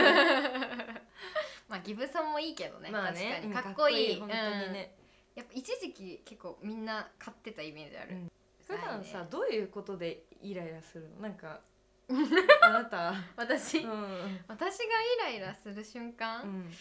[1.69, 3.39] まあギブソンもいいけどね,、まあね。
[3.41, 3.63] 確かに。
[3.65, 4.19] かっこいい。
[4.19, 4.95] 本当にね。
[4.99, 5.05] うん
[5.35, 8.25] やっぱ一時期結構みんな買ってたイメージある、うん。
[8.27, 8.31] う
[8.65, 11.23] 普段さどういうことでイライラするの？
[11.23, 11.59] なんか
[12.61, 13.13] あなた。
[13.35, 14.45] 私、うん。
[14.47, 14.87] 私がイ
[15.23, 16.73] ライラする瞬間、うん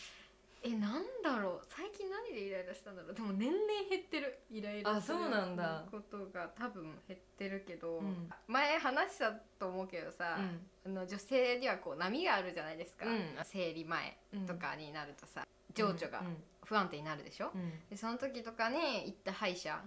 [0.66, 1.66] えなんだろう。
[1.68, 3.14] 最近何でイライラしたんだろう。
[3.14, 4.38] でも年々減ってる。
[4.50, 5.84] イライラするあそうなんだ。
[5.90, 8.30] ことが多分減ってるけど、うん。
[8.48, 10.38] 前話したと思うけどさ、
[10.86, 13.36] あの女性にはこう波があるじゃないですか、うん。
[13.44, 16.36] 生理前うんとかになるとさ、情緒がうん。
[16.64, 17.72] 不安定になるでしょ、うん。
[17.90, 19.78] でその時とかに行った歯医者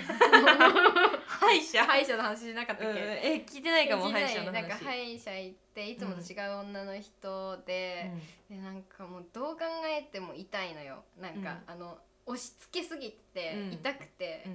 [0.00, 1.84] 歯医者。
[1.84, 4.52] 歯医者の話しなかったっけ、うんえ聞いてないかも歯医者の話。
[4.52, 8.10] なんか歯医者行っていつもと違う女の人で,、
[8.48, 11.04] でなんかもうどう考えても痛いのよ。
[11.20, 13.72] なんか、あの押し付けすぎてうん。
[13.72, 14.50] 痛くてう、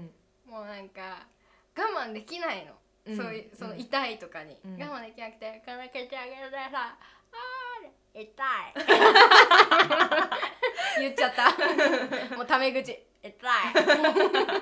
[0.49, 0.51] ん。
[0.51, 1.27] もうなんか
[1.77, 2.73] 我慢できないの、
[3.05, 3.17] うん。
[3.17, 4.77] そういうその痛いとかに、うん。
[4.81, 6.97] 我慢できなくて「このけてあげるでさ
[7.31, 8.25] あー痛い」
[10.99, 11.51] 言っちゃった。
[12.35, 13.97] もうタメ口「痛い」そしたら「あーご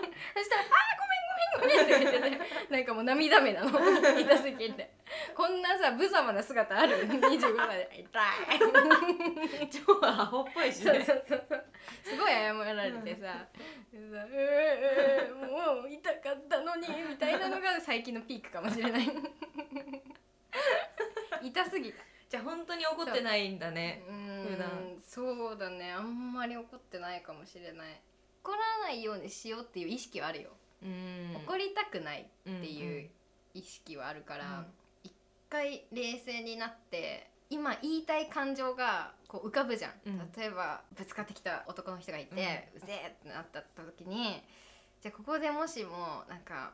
[0.07, 3.69] めんごめんごめん」って言っててなんかもう涙目なの。
[4.19, 4.97] 痛すぎて。
[5.34, 7.07] こんなさ無様な姿ある。
[7.07, 11.65] 25歳で「痛い」超アホっぽいしそうねそうそうそう。
[12.03, 13.47] すごい謝られてさ
[13.93, 19.07] 「うさえー、もう痛かったのに」みたいなのが最近のピークかもしれない。
[21.41, 22.03] 痛すぎた。
[22.29, 24.03] じゃあ本当に怒ってないんだね。
[24.07, 24.69] うーん普段。
[25.01, 25.93] そうだね。
[25.93, 28.01] あんまり怒ってないかもしれない
[28.47, 30.51] 怒らないようにしようっていう意識はあるよ、
[30.81, 31.35] うん。
[31.43, 33.09] 怒りたくないってうんいう
[33.53, 34.65] 意識はあるから、うん。
[35.03, 35.11] 一
[35.49, 40.31] 回冷静になって今言いたい感情がこう浮かぶじゃん、うん。
[40.37, 44.41] 例えばぶつかってきた男の人がいて、うぜえってなった時に
[45.01, 46.71] じゃあここでもしもなんか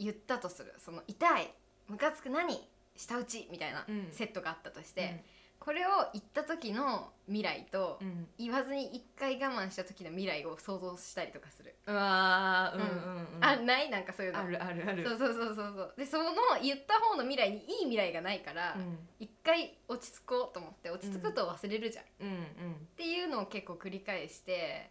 [0.00, 0.74] 言ったとする。
[0.78, 1.54] その痛い
[1.88, 4.08] ムカつく何舌打ちみたいなうん。
[4.10, 5.22] セットがあったとして、
[5.60, 8.06] これを言った時の未来と、うん。
[8.08, 13.44] うん言わずに一回我慢した時の未来を想像したりとかする、うわーうんうんうんうん。
[13.44, 13.90] あない？
[13.90, 14.40] なんかそういうの。
[14.40, 15.06] あるあるある。
[15.06, 15.94] そうそうそうそうそう。
[15.98, 16.32] でその
[16.62, 18.98] 言った方の未来にいい未来がないから、うん。
[19.18, 22.88] 一回落ち着こうと思って落ち着くと忘れるじゃん、っうんうん。
[22.96, 24.90] ていうのを結構繰り返して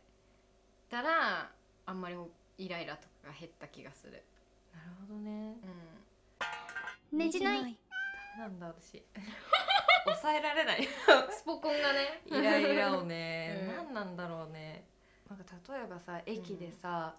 [0.91, 1.49] たら
[1.87, 2.15] あんまり
[2.59, 4.23] イライラとかが減った気がする、
[4.71, 5.55] なるほどね。
[7.11, 7.75] うねじない。
[8.37, 9.03] なんだ私
[10.05, 10.81] 抑えられない。
[10.81, 10.85] ん、
[11.31, 12.21] スポコンがね。
[12.25, 13.93] イライラをね、うん。
[13.93, 14.85] 何なんだろうね。
[15.29, 17.15] なんか例えばさ駅でさ、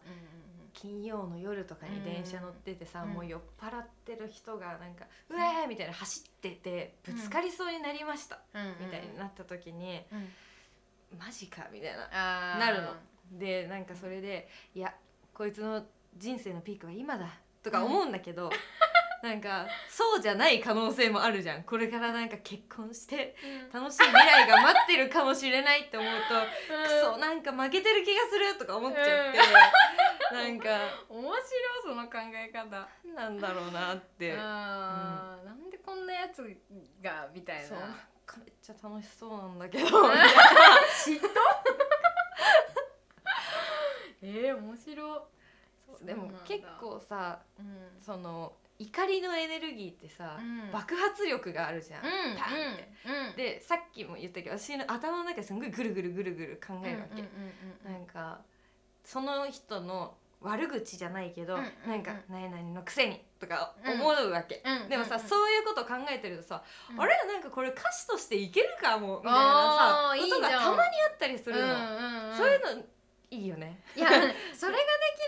[0.72, 3.10] 金曜の夜とかに電車乗っててさ、うん。
[3.10, 8.62] もう酔っ払ってる人がなんか「うわー!」みたいな走っててぶつかりそうになりました、うん。
[8.62, 8.74] うん。
[8.80, 10.28] みたいになった時にうん
[11.18, 12.58] 「マジか」みたいな。
[12.58, 12.96] なるの。
[13.32, 14.94] でなんかそれで「いや
[15.32, 15.86] こいつの
[16.16, 17.28] 人生のピークは今だ」
[17.62, 18.50] とか思うんだけど、
[19.22, 21.62] なんかそうじゃない可能性もあるじゃん。
[21.64, 23.36] これからなんか結婚して
[23.72, 26.38] 楽しい未来が待ってるかもしれないって思うとう
[26.80, 26.84] ん。
[26.84, 29.38] くそなんか負けてる気がするとか思っちゃって、
[30.34, 30.68] なんか
[31.10, 31.42] 面白い
[31.82, 34.34] その考え方なんだろうなって。
[34.38, 36.42] あー、なんでこんなやつ
[37.02, 37.76] がみたいな。
[38.38, 39.84] めっちゃ楽しそうなんだけど。
[39.86, 39.90] 嫉
[41.20, 41.28] 妬？
[44.22, 45.28] えー、面白
[46.02, 47.96] でも結構さうん。
[48.00, 50.72] その怒りのエネルギーってさ、うん。
[50.72, 52.88] 爆発力があるじゃん、うんパンって。
[53.30, 57.22] うんでさっきも言ったけど私の頭の中ですんごいぐるぐるぐるぐる考えるわけ、
[57.88, 58.40] なんか
[59.04, 61.90] その人の悪口じゃないけど、うんうんうん。
[61.90, 64.00] なんか「何々のくせに」とかうん。
[64.00, 67.00] 思うわけ、うんでもさ、そういうこと考えてるとさ、うん。
[67.00, 71.66] あれなんかこれ歌詞としていけるかもみたいあなさーいいことがたまにあったりするの、
[72.34, 72.82] そういうの
[73.30, 73.80] いいよね。
[73.96, 74.08] いや
[74.54, 74.84] それがで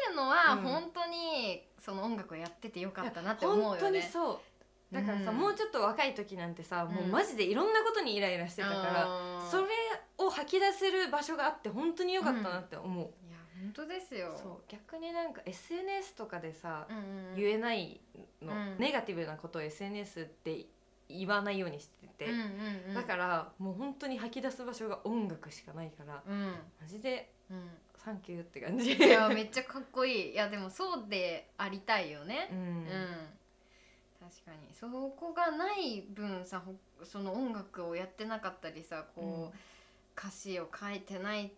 [0.07, 0.63] きるのはうん。
[0.63, 3.69] 本当にその音楽をやっててよかったなって思うよね。
[3.71, 4.95] 本当にそう。
[4.95, 5.39] だからさ、うん。
[5.39, 9.69] もうちょっと若い時なんてさ、もううんマジでいろんなことにイライラしてたから、あーそれ
[10.19, 14.37] を吐き出せる場所があって本当に良かったなって思う、いや本当ですよ。
[14.37, 17.01] そう逆になんか SNS とかでさ、うんう
[17.33, 18.01] ん言えない
[18.43, 18.77] の、うん。
[18.79, 20.67] ネガティブなことを SNS って
[21.09, 22.95] 言わないようにしてて、うんうんうん。
[22.95, 26.55] だからもう本当に吐き出す場所が音楽しかないからうん。
[26.81, 27.71] マジでうん
[28.05, 28.93] サンキューって感じ。
[28.93, 30.33] いやめっちゃかっこいい。
[30.33, 32.49] いやでもそうでありたいよね。
[32.51, 32.87] ううん、ん、
[34.21, 34.75] 確かに。
[34.75, 36.75] そこがない分さほ
[37.05, 39.51] その音楽をやってなかったりさこう、うん。
[40.15, 41.51] 歌詞を書いてないっ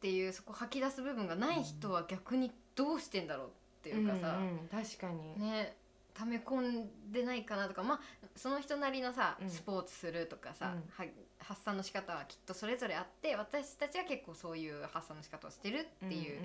[0.00, 3.50] ていうそこ吐き出す部分がない人は逆にどうしてんだろうっ
[3.82, 4.58] ていうかさ、うんうん。
[4.68, 5.74] 確かに、ね
[6.18, 8.00] 溜め込んでないかなとかまあ
[8.34, 9.50] その人なりのさ、うん。
[9.50, 10.82] スポーツするとかさ、うん。
[10.90, 16.40] は発散の仕方はきっとそれぞれあって私たちは結構そういう発散の仕方をしてるっていう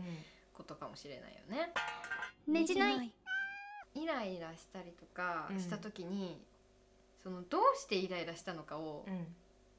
[0.53, 1.73] ことかもしれないよね。
[2.47, 3.13] ねじない。
[3.95, 5.59] イライラしたりとかうん。
[5.59, 6.39] した時に、
[7.23, 9.27] そのどうしてイライラしたのかをうん、うん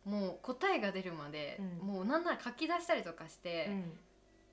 [0.05, 1.87] もう答えが出るまで、うん。
[1.87, 3.99] もうなんなら書き出したりとかして、うん。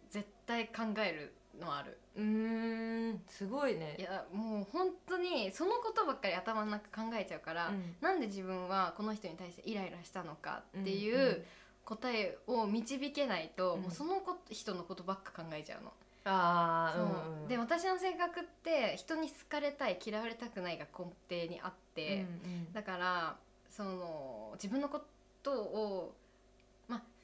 [0.10, 1.98] 絶対考えるのある。
[2.18, 3.96] うーんすごいね。
[3.98, 7.96] いやもう本当にそのことばっかり頭の中考えちゃうから、うん。
[8.02, 11.46] なんで自分はこの人に対してイライラしたのかっていんう
[11.86, 13.82] 答えを導けないと、うん。
[13.84, 15.94] もうそのこ人のことばっか考えちゃうの。
[16.24, 17.48] ああそううんうん。
[17.48, 22.74] で私の性格って人に好かれたい嫌われたくないが根底にあって、うんうん。
[22.74, 23.36] だから
[23.70, 25.02] その自分のこ
[25.42, 26.21] とを、まあ、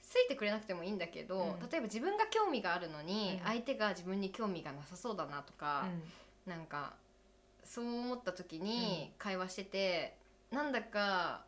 [0.10, 1.70] ついてくれなくてもいいんだけど、うん。
[1.70, 3.48] 例えば自分が興味があるのに、うん。
[3.48, 5.86] 相手が自分に興味がなさそうだなとか、
[6.46, 6.94] なんか
[7.66, 10.18] そう思った時に会話してて、
[10.50, 11.44] なんだか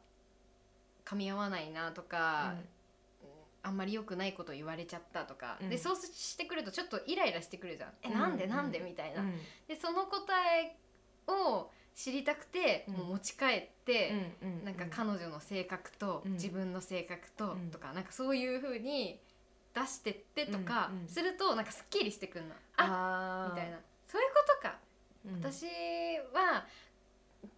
[1.05, 2.55] 噛み合わないなとか、
[3.63, 5.69] あんまり良くないこと言われちゃったとか、うん。
[5.69, 8.19] でそうしてくるとちょっとイライラしてくるじゃん、えうん。
[8.19, 9.39] なんでうんなんでみたいな、うん。
[9.69, 10.75] でその答え
[11.27, 12.93] を知りたくて、うん。
[12.95, 14.11] もう持ち帰って、
[14.41, 16.33] うんうんなんか彼女の性格と、うん。
[16.33, 17.71] 自分の性格と、うん。
[17.71, 19.19] とかなんかそういう風に
[19.73, 21.07] 出してってとかうんうん。
[21.07, 23.47] するとなんかすっきりしてくんの、あ。
[23.47, 23.77] あみたいな。
[24.07, 24.77] そういうことか、
[25.25, 25.35] うん。
[25.39, 25.65] 私
[26.33, 26.65] は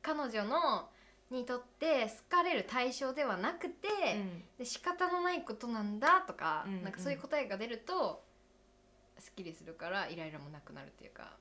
[0.02, 0.90] 彼女の
[1.30, 4.44] にとって好かれる対象ではなくて、うん。
[4.58, 6.84] で仕方のないことなんだとか、うん。
[6.84, 8.24] なんかそういう答えが出ると
[9.18, 11.38] すっきりするからイライラもなくなるっていうか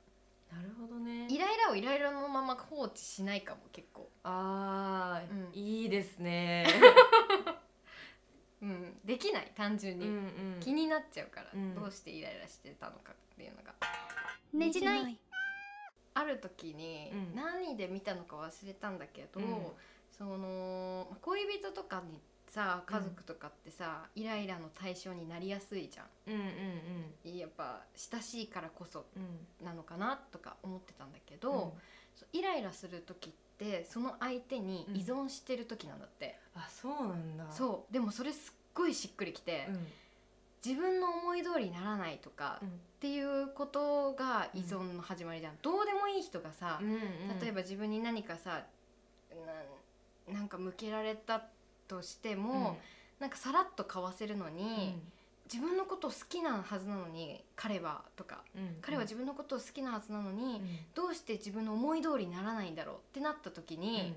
[0.52, 1.26] なるほどね。
[1.28, 5.52] イライラをイライラのまま放置しないかも結構、あー、うん。
[5.52, 6.66] いいですね。
[8.62, 10.16] うん、できない単純に、うんう
[10.58, 10.60] ん。
[10.60, 11.74] 気になっちゃうから、うん。
[11.74, 13.74] どうしてイライラしてたのかっていうのが。
[14.52, 15.18] ねじない。
[16.12, 17.34] ある時にうん。
[17.34, 19.72] 何で見たのか忘れたんだけど、うん。
[20.10, 22.20] その恋人とかに
[22.52, 26.06] さ家族とかってさ、イライラの対象になりやすいじゃん。
[26.26, 26.40] うん
[27.24, 29.22] うんやっぱ親しいからこそうん。
[29.22, 31.74] うんなのかなとか思ってたんだけど、
[32.16, 37.46] そうイライラする時ってその相手に依存してる時なんだって、あそうなんだ。
[37.50, 37.92] そう。
[37.92, 39.86] でもそれすっごいしっくりきて、うん。
[40.64, 42.68] 自分の思い通りにならないとか、うん。
[42.68, 42.70] っ
[43.00, 47.00] ていうことが依存の始まりじゃん、どうでもいい人がさ、うんうん。
[47.40, 48.62] 例えば自分に何かさ
[50.26, 51.42] ななんか向けられた
[51.90, 52.78] としても、
[53.18, 54.96] なんかさらっとかわせるのに、
[55.52, 58.62] 自分のことを好きなはずなのに彼はとかうん。
[58.62, 58.76] うん。
[58.80, 60.78] 彼は自分のことを好きなはずなのに、うん。
[60.94, 64.14] どうして自分の思い通りにならないんだろうってなった時に、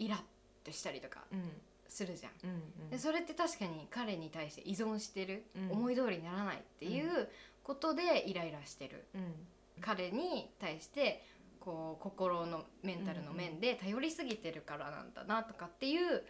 [0.00, 0.18] イラッ
[0.64, 1.52] としたりとかうん。
[1.88, 2.32] するじゃん。
[2.42, 2.50] うん。
[2.50, 2.90] うん。
[2.90, 5.70] でそれって確かに彼に対して依存してる、うん。
[5.78, 7.28] 思い通りにならないっていう
[7.62, 9.32] ことでイライラしてる、うん。
[9.80, 11.22] 彼に対して
[11.60, 16.22] こう心のメンタルの面で頼りすぎてるからなんだなとかっていう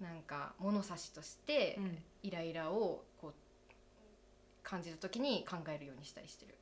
[0.00, 1.98] なんか物差しとしてうん。
[2.22, 3.32] イライラをこう
[4.62, 6.50] 感じた時に考えるようにしたりしてる。
[6.50, 6.56] る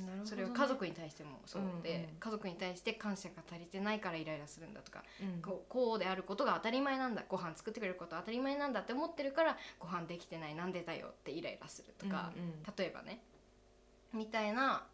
[0.00, 0.26] ほどね。
[0.26, 2.08] それを家族に対してもそうで、うんうん。
[2.18, 5.40] 家族に対して感謝が足りてないからイライラするんだとかうん。
[5.40, 12.52] こうこうであることが当たり前なんだご飯作ってくれることは当たり前なんだって思ってるからご飯できてないなんでだよってイライラするとか、うんうん。
[12.76, 13.22] 例えばね。
[14.12, 14.84] みたいな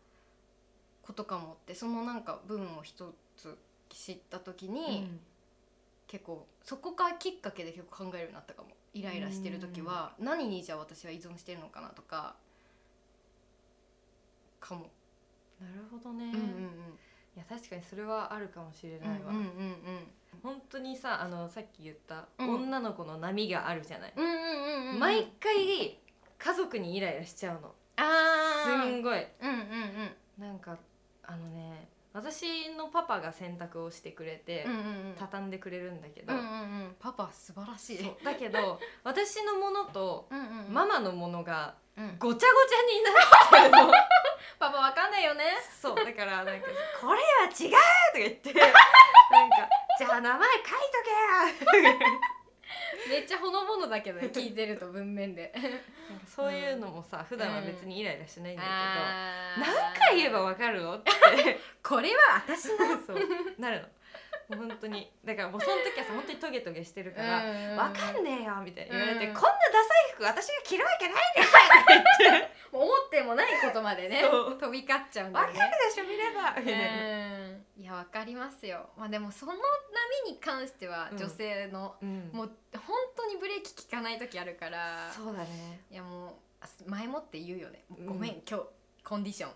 [1.09, 3.57] ことかもってそのなんか部分を一つ
[3.89, 5.11] 知った時に、
[6.07, 8.69] 結構そこからきっかけで結構考えるようになったかも。
[8.93, 12.35] イライラしてる時は何にじゃあ私は依存してるのかなとか
[14.61, 14.91] かも。
[15.61, 16.39] なるほどね、うんうん
[17.37, 19.45] いや確かにそれはあるかもしれうんないわ、うんうん。
[20.43, 22.55] 本当にさあのさっき言った、うん。
[22.67, 24.99] 女の子の波があるじゃない、うんうんうんうんうん。
[24.99, 25.99] 毎回
[26.39, 27.73] 家族にイライラしちゃうの。
[27.97, 28.83] あー。
[28.83, 29.27] すんごい。
[29.41, 29.59] うんうん
[30.41, 30.43] うん。
[30.43, 30.77] なんか
[31.29, 35.15] あのね私のパパが洗濯をしてくれて、うんうんうん。
[35.19, 36.49] 畳んでくれるんだけど、うんうんう
[36.89, 36.97] ん。
[36.99, 38.25] パパ素晴らしい。
[38.25, 40.75] だけど私のものとうんうんうん。
[40.75, 42.17] ママのものがうん。
[42.19, 43.93] ごちゃごちゃになってるの。
[44.59, 45.45] パパわかんないよね。
[45.81, 45.97] そう。
[45.97, 46.67] だからなんか
[47.01, 47.79] 「これは違う!」とか
[48.15, 48.77] 言って なんか
[49.99, 50.73] 「じゃあ名前書いと
[51.05, 52.21] けよ!」
[53.09, 55.53] めっちゃほのぼのだけどね 聞いてると文面で。
[56.27, 59.61] そういうのもさ、普段は別にイライラしないんだけど、あー。
[59.61, 61.11] 何回言えばわかるのって。
[61.83, 62.77] これは私の。
[63.07, 63.19] そう
[63.59, 63.89] なるの。
[64.57, 65.13] 本当に。
[65.25, 67.45] だからもうその時はさ本当にトゲトゲしてるから
[67.77, 68.97] 「わかんねえよ」みたいな。
[68.97, 69.35] 言われて、うん。
[69.35, 75.77] こんなダサい服私が着るわけないでしょ」って思ってもないことまでね飛び交っちゃうん「わかだよね。
[75.77, 77.39] るでしょ見れば」みたいな。
[77.39, 77.65] うん。
[77.79, 78.91] いやわかりますよ。
[78.97, 81.19] まあでもその波に関してはうん。
[81.19, 82.31] 女性の、うん。
[82.33, 85.11] もう本当にブレーキ効かない時あるから。
[85.13, 85.81] そうだね。
[85.91, 86.31] いやもう
[86.61, 88.43] あ前もって言うよね、うんごめん。
[88.49, 88.65] 今日
[89.05, 89.51] コンディション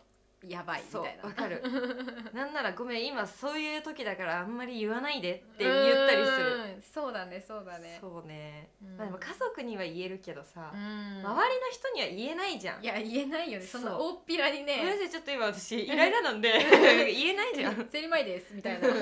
[0.48, 1.22] やばいみそうたいな。
[1.24, 1.62] わかる。
[2.34, 6.52] なんならごめん今そういう時だからあんまり言わないでって言ったりする。
[6.76, 6.82] うん。
[6.82, 7.98] そうだねそうだね。
[8.00, 8.96] そうね、うん。
[8.96, 11.22] まあでも家族には言えるけどさ、うん。
[11.24, 12.82] 周りの人には言えないじゃん。
[12.82, 13.66] いや言えないよね。
[13.66, 14.98] そんな大っぴらにごめんなね。
[14.98, 16.52] さいちょっと今私イライラなんで
[17.12, 17.78] 言えないじゃん。
[17.78, 18.94] だ「セリマイです」みたいな、か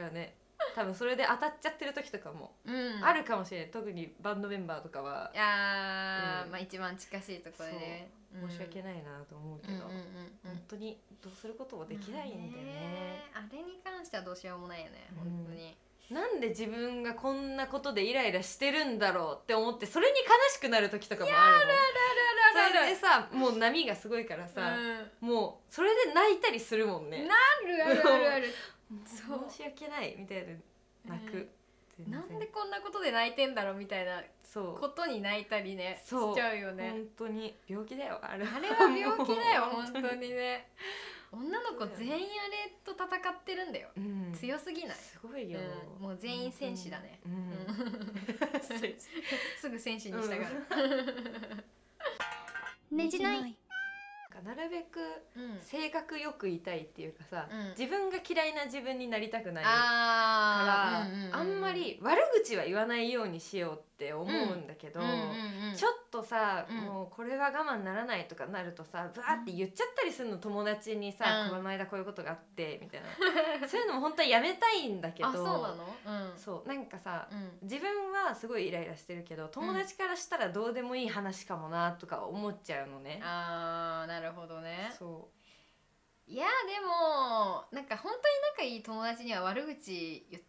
[0.00, 0.34] らね
[0.74, 3.70] 多分それで当たっちゃってる時とかもうん、あるかもしれない。
[3.70, 5.30] 特にバンドメンバーとかは。
[5.34, 6.50] いやー、うん。
[6.52, 7.72] まあ一番近しいところで。
[7.72, 8.10] ね
[8.46, 10.02] 申し訳ないなと思うけど、うんうんうんうん。
[10.44, 15.30] 本当にどうすることもできないんだよね,、まああれに関してはどうしようもないよねうん。
[15.30, 15.76] 本当に、
[16.10, 21.68] なんで自分がこんなことでイライラしてるんだろうって思ってそれに悲しくなる時とかもある
[22.70, 24.76] それでさもう波がすごいからさ、
[25.20, 27.26] もうそれで泣いたりするもんね。
[27.26, 27.34] な
[27.66, 28.46] るあるあるある
[29.04, 29.50] そう。
[29.50, 30.46] 申し訳ないみたい
[31.06, 31.48] な泣く、うん。
[31.98, 32.20] 全然。
[32.20, 34.80] なんでこんなことで泣いてんだろうみたいなそう。
[34.80, 36.34] ことに泣いたりねそう。
[36.34, 36.90] しちゃうよね。
[36.90, 37.56] 本当に。
[37.66, 40.30] 病気だよあれあれは病気だよ 本当に。
[40.30, 40.70] ね。
[41.30, 43.88] 女の子全員あれと戦ってるんだよ。
[43.96, 44.32] うん。
[44.32, 44.96] 強すぎない。
[44.96, 45.60] すごいよ、
[45.98, 46.02] うん。
[46.02, 47.20] もう全員戦士だね。
[47.26, 47.52] うん。
[49.60, 49.68] す。
[49.68, 51.66] ぐ戦士にしたがる
[52.90, 53.58] ねじない
[54.42, 54.98] なるべく
[55.36, 55.58] うん。
[55.60, 57.68] 性格よくいたいっていうかさ、うん。
[57.70, 61.32] 自分が嫌いな自分になりたくないかあー。
[61.32, 64.66] ら、あんまり悪口は言わないようにしようって思うん。
[64.68, 66.76] だけど、ちょっとさ、うん。
[66.76, 71.50] もうこれは我慢ならないとかなるとさブワーって言っちゃったりするの友達にさ、うん。
[71.56, 73.08] この間こういうことがあってみたいな。
[73.66, 75.96] そういうのも本当はやめたいんだけどあそうなの？
[76.30, 76.38] うん。
[76.38, 77.58] そうなんかさ、うん。
[77.62, 83.20] 自分はすごいイライラしてるけど友達からしたらどうでもいい話かもなとか思っちゃうのね。
[83.24, 84.94] あーなるほどね。
[84.96, 85.28] そ
[86.28, 88.22] いやでもなんか本当に
[88.52, 90.40] 仲いい友達には悪口言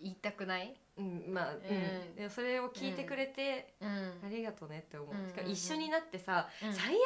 [0.00, 0.74] 言いたくない？
[0.98, 1.60] ううん、まあ、うん。
[1.60, 2.14] うん。
[2.16, 3.88] でもそれを聞いてくれて、うん。
[4.24, 6.72] ありがとうねって思う、うんしかも一緒になってさ、うん。
[6.72, 7.00] 最悪だね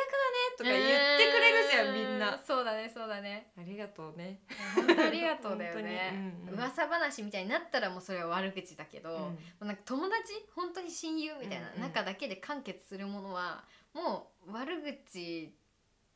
[0.59, 0.83] とか言っ
[1.19, 3.53] てくれるじゃん、みんうなそうだねそうだね。
[3.59, 4.41] ありがとうね。
[4.77, 5.87] 本当ありがとうだよね、 本当に。
[5.87, 6.55] うんうん。
[6.55, 9.17] 噂話みたいになったらもうそれは悪口だけど、うん。
[9.19, 11.81] もうなんか友達本当に親友みたいなうんうん。
[11.83, 15.53] 中だけで完結するものはもう悪口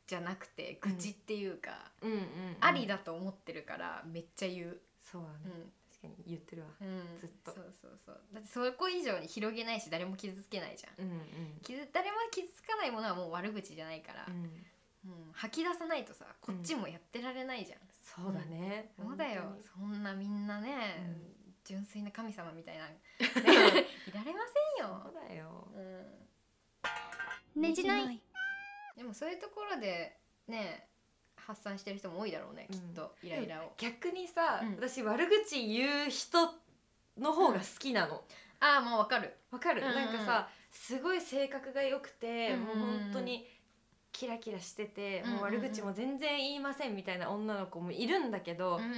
[0.07, 2.57] じゃなくて愚痴っていうか、うんうんうん。
[2.61, 5.51] ありだと思ってるからめっちゃ言う、そうだね、うん。
[5.51, 6.67] 確かに言ってるわ。
[6.81, 7.51] うん、ずっと。
[7.51, 8.21] そうそうそう。
[8.33, 11.05] だってそこ以上に広げないし誰も傷つけないじゃん。
[11.05, 11.21] うんうん
[11.61, 14.43] 傷誰も傷つかないものはもう悪口じゃないから、うん。
[15.05, 19.43] うん吐き出さないとさこっちもやってられないじゃん、そうだね、そうだよ。
[19.77, 21.35] 本そんなみんなね、うん。
[21.63, 22.99] 純粋な神様みたいな、ね、
[24.07, 25.67] いられません当にそうよ、だよ。
[27.55, 28.21] うん、ねじない。
[28.95, 30.17] でもそういうところで
[30.47, 30.87] ね
[31.45, 32.75] 発散してる人も多いだろうね、うん。
[32.75, 34.75] きっとイライラを、逆にさ、うん。
[34.75, 36.53] 私悪口言う人
[37.17, 38.23] の方が好きなの。
[38.59, 39.33] ああもうわかる。
[39.51, 42.79] わかる、うんうんなんかさすごい性格が良くて、うんうんうん。
[42.79, 43.47] もう本当に
[44.11, 48.93] キラキラしてて、もう悪口も全然言いませんみたいな女の子もいるんだけど、うん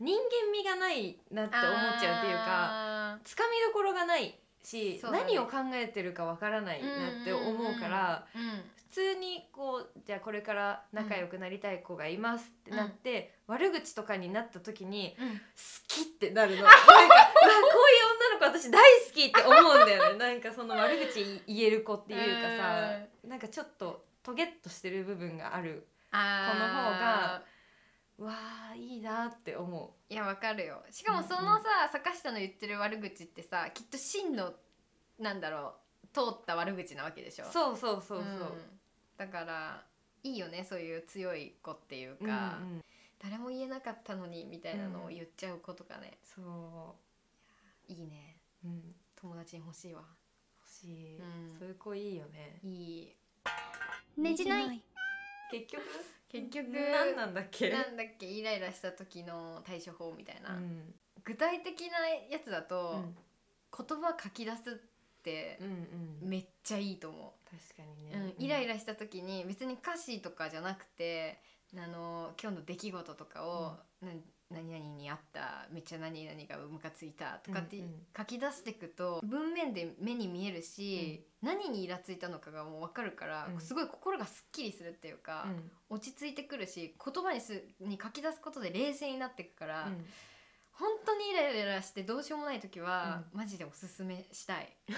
[0.00, 5.24] 人間味がないなって思っちゃうっていうかあつかみどころがないし、そうだね。
[5.24, 6.88] 何を考えてるかわからないな
[7.22, 15.28] って思うから、ーうん普通にこうじゃあこれから仲良くなりたい子がいますってなって、悪口とかになった時にうん。
[15.34, 15.40] 好
[15.88, 16.62] きってなるの。
[16.62, 17.04] なんかこうい
[18.36, 20.18] う女の子私大好きって思うんだよね。
[20.24, 26.52] なんかその悪口言える子っていうかさ、なんかちょっとトゲっとしてる部分があるあー。
[26.52, 27.42] この方が
[28.16, 30.84] わあいいなって思いやわかるよ。
[30.90, 34.54] しかもそのさ、坂下の言ってる悪口ってさきっと真の
[35.18, 37.46] なんだろう通った悪口なわけでしょ。
[37.46, 38.18] うそうそうそう。
[38.18, 38.80] そう、ん
[39.16, 39.82] だから
[40.22, 42.84] いいよねそういう強い子っていうか、うんうん。
[43.22, 46.94] 誰も言えなかったのにみたいなのを言っちゃう子とかね、そ
[47.88, 48.36] いいね。
[48.64, 50.02] う、うん、友達に欲しいわ。
[50.60, 51.58] 欲しい、うん。
[51.58, 52.58] そういう子いいよね。
[52.62, 53.16] いい。
[54.16, 54.82] ねじない。
[55.50, 55.82] 結局？
[56.28, 57.70] 結局何なんだっけ？
[57.70, 58.26] なんだっけ？
[58.26, 60.94] イライラした時の対処法みたいな、うん。
[61.24, 63.16] 具体的なやつだと、うん。
[63.86, 64.74] 言葉書き出すっ
[65.22, 65.66] てうん
[66.22, 66.28] うん。
[66.28, 67.34] めっちゃいいと思
[67.76, 71.38] 確かにう、ね、うん、イライラした時に別に歌詞とかじゃなくて
[71.76, 74.12] あの今日の出来事とかを、な
[74.50, 77.90] 何々にあっためっちゃ何々がムカついたとかってうんうん。
[78.16, 83.60] 書き出していくと文面で目に見えるし、何にイラついたのかがもう分かるから、うん。
[83.60, 85.96] すごい心がすっきりするっていうか、うん。
[85.96, 90.04] 落ち着いてくるし言葉にすに書き出すことで冷静になっていくから、うん
[90.76, 94.76] 本当にイライラしてどうしようもない時は、マジでおすすめしたい。
[94.88, 94.92] ち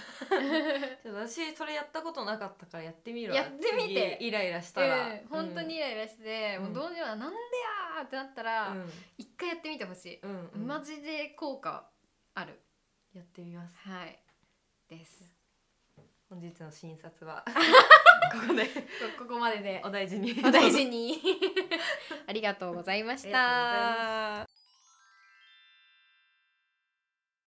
[1.08, 3.36] ょっと私それやったことなかったからやってみるわ。
[3.36, 4.16] やってみて。
[4.18, 5.26] 次イライラしたら、うん。
[5.28, 6.64] 本当にイライラして、うん。
[6.64, 8.90] もうどうにもなんでやーってなったら、うん。
[9.18, 10.66] 一回やってみてほしい、うんうん。
[10.66, 11.90] マジで効果
[12.34, 12.58] ある。
[13.12, 13.76] やってみます。
[13.78, 14.18] はい。
[14.88, 15.36] です。
[16.30, 17.44] 本日の診察は。
[18.32, 18.66] ここで。
[18.66, 18.72] こ
[19.18, 19.82] ここまでで。
[19.84, 20.42] お大事に。
[20.42, 21.20] お大事に。
[22.26, 24.45] ありがとうございましありがとうございた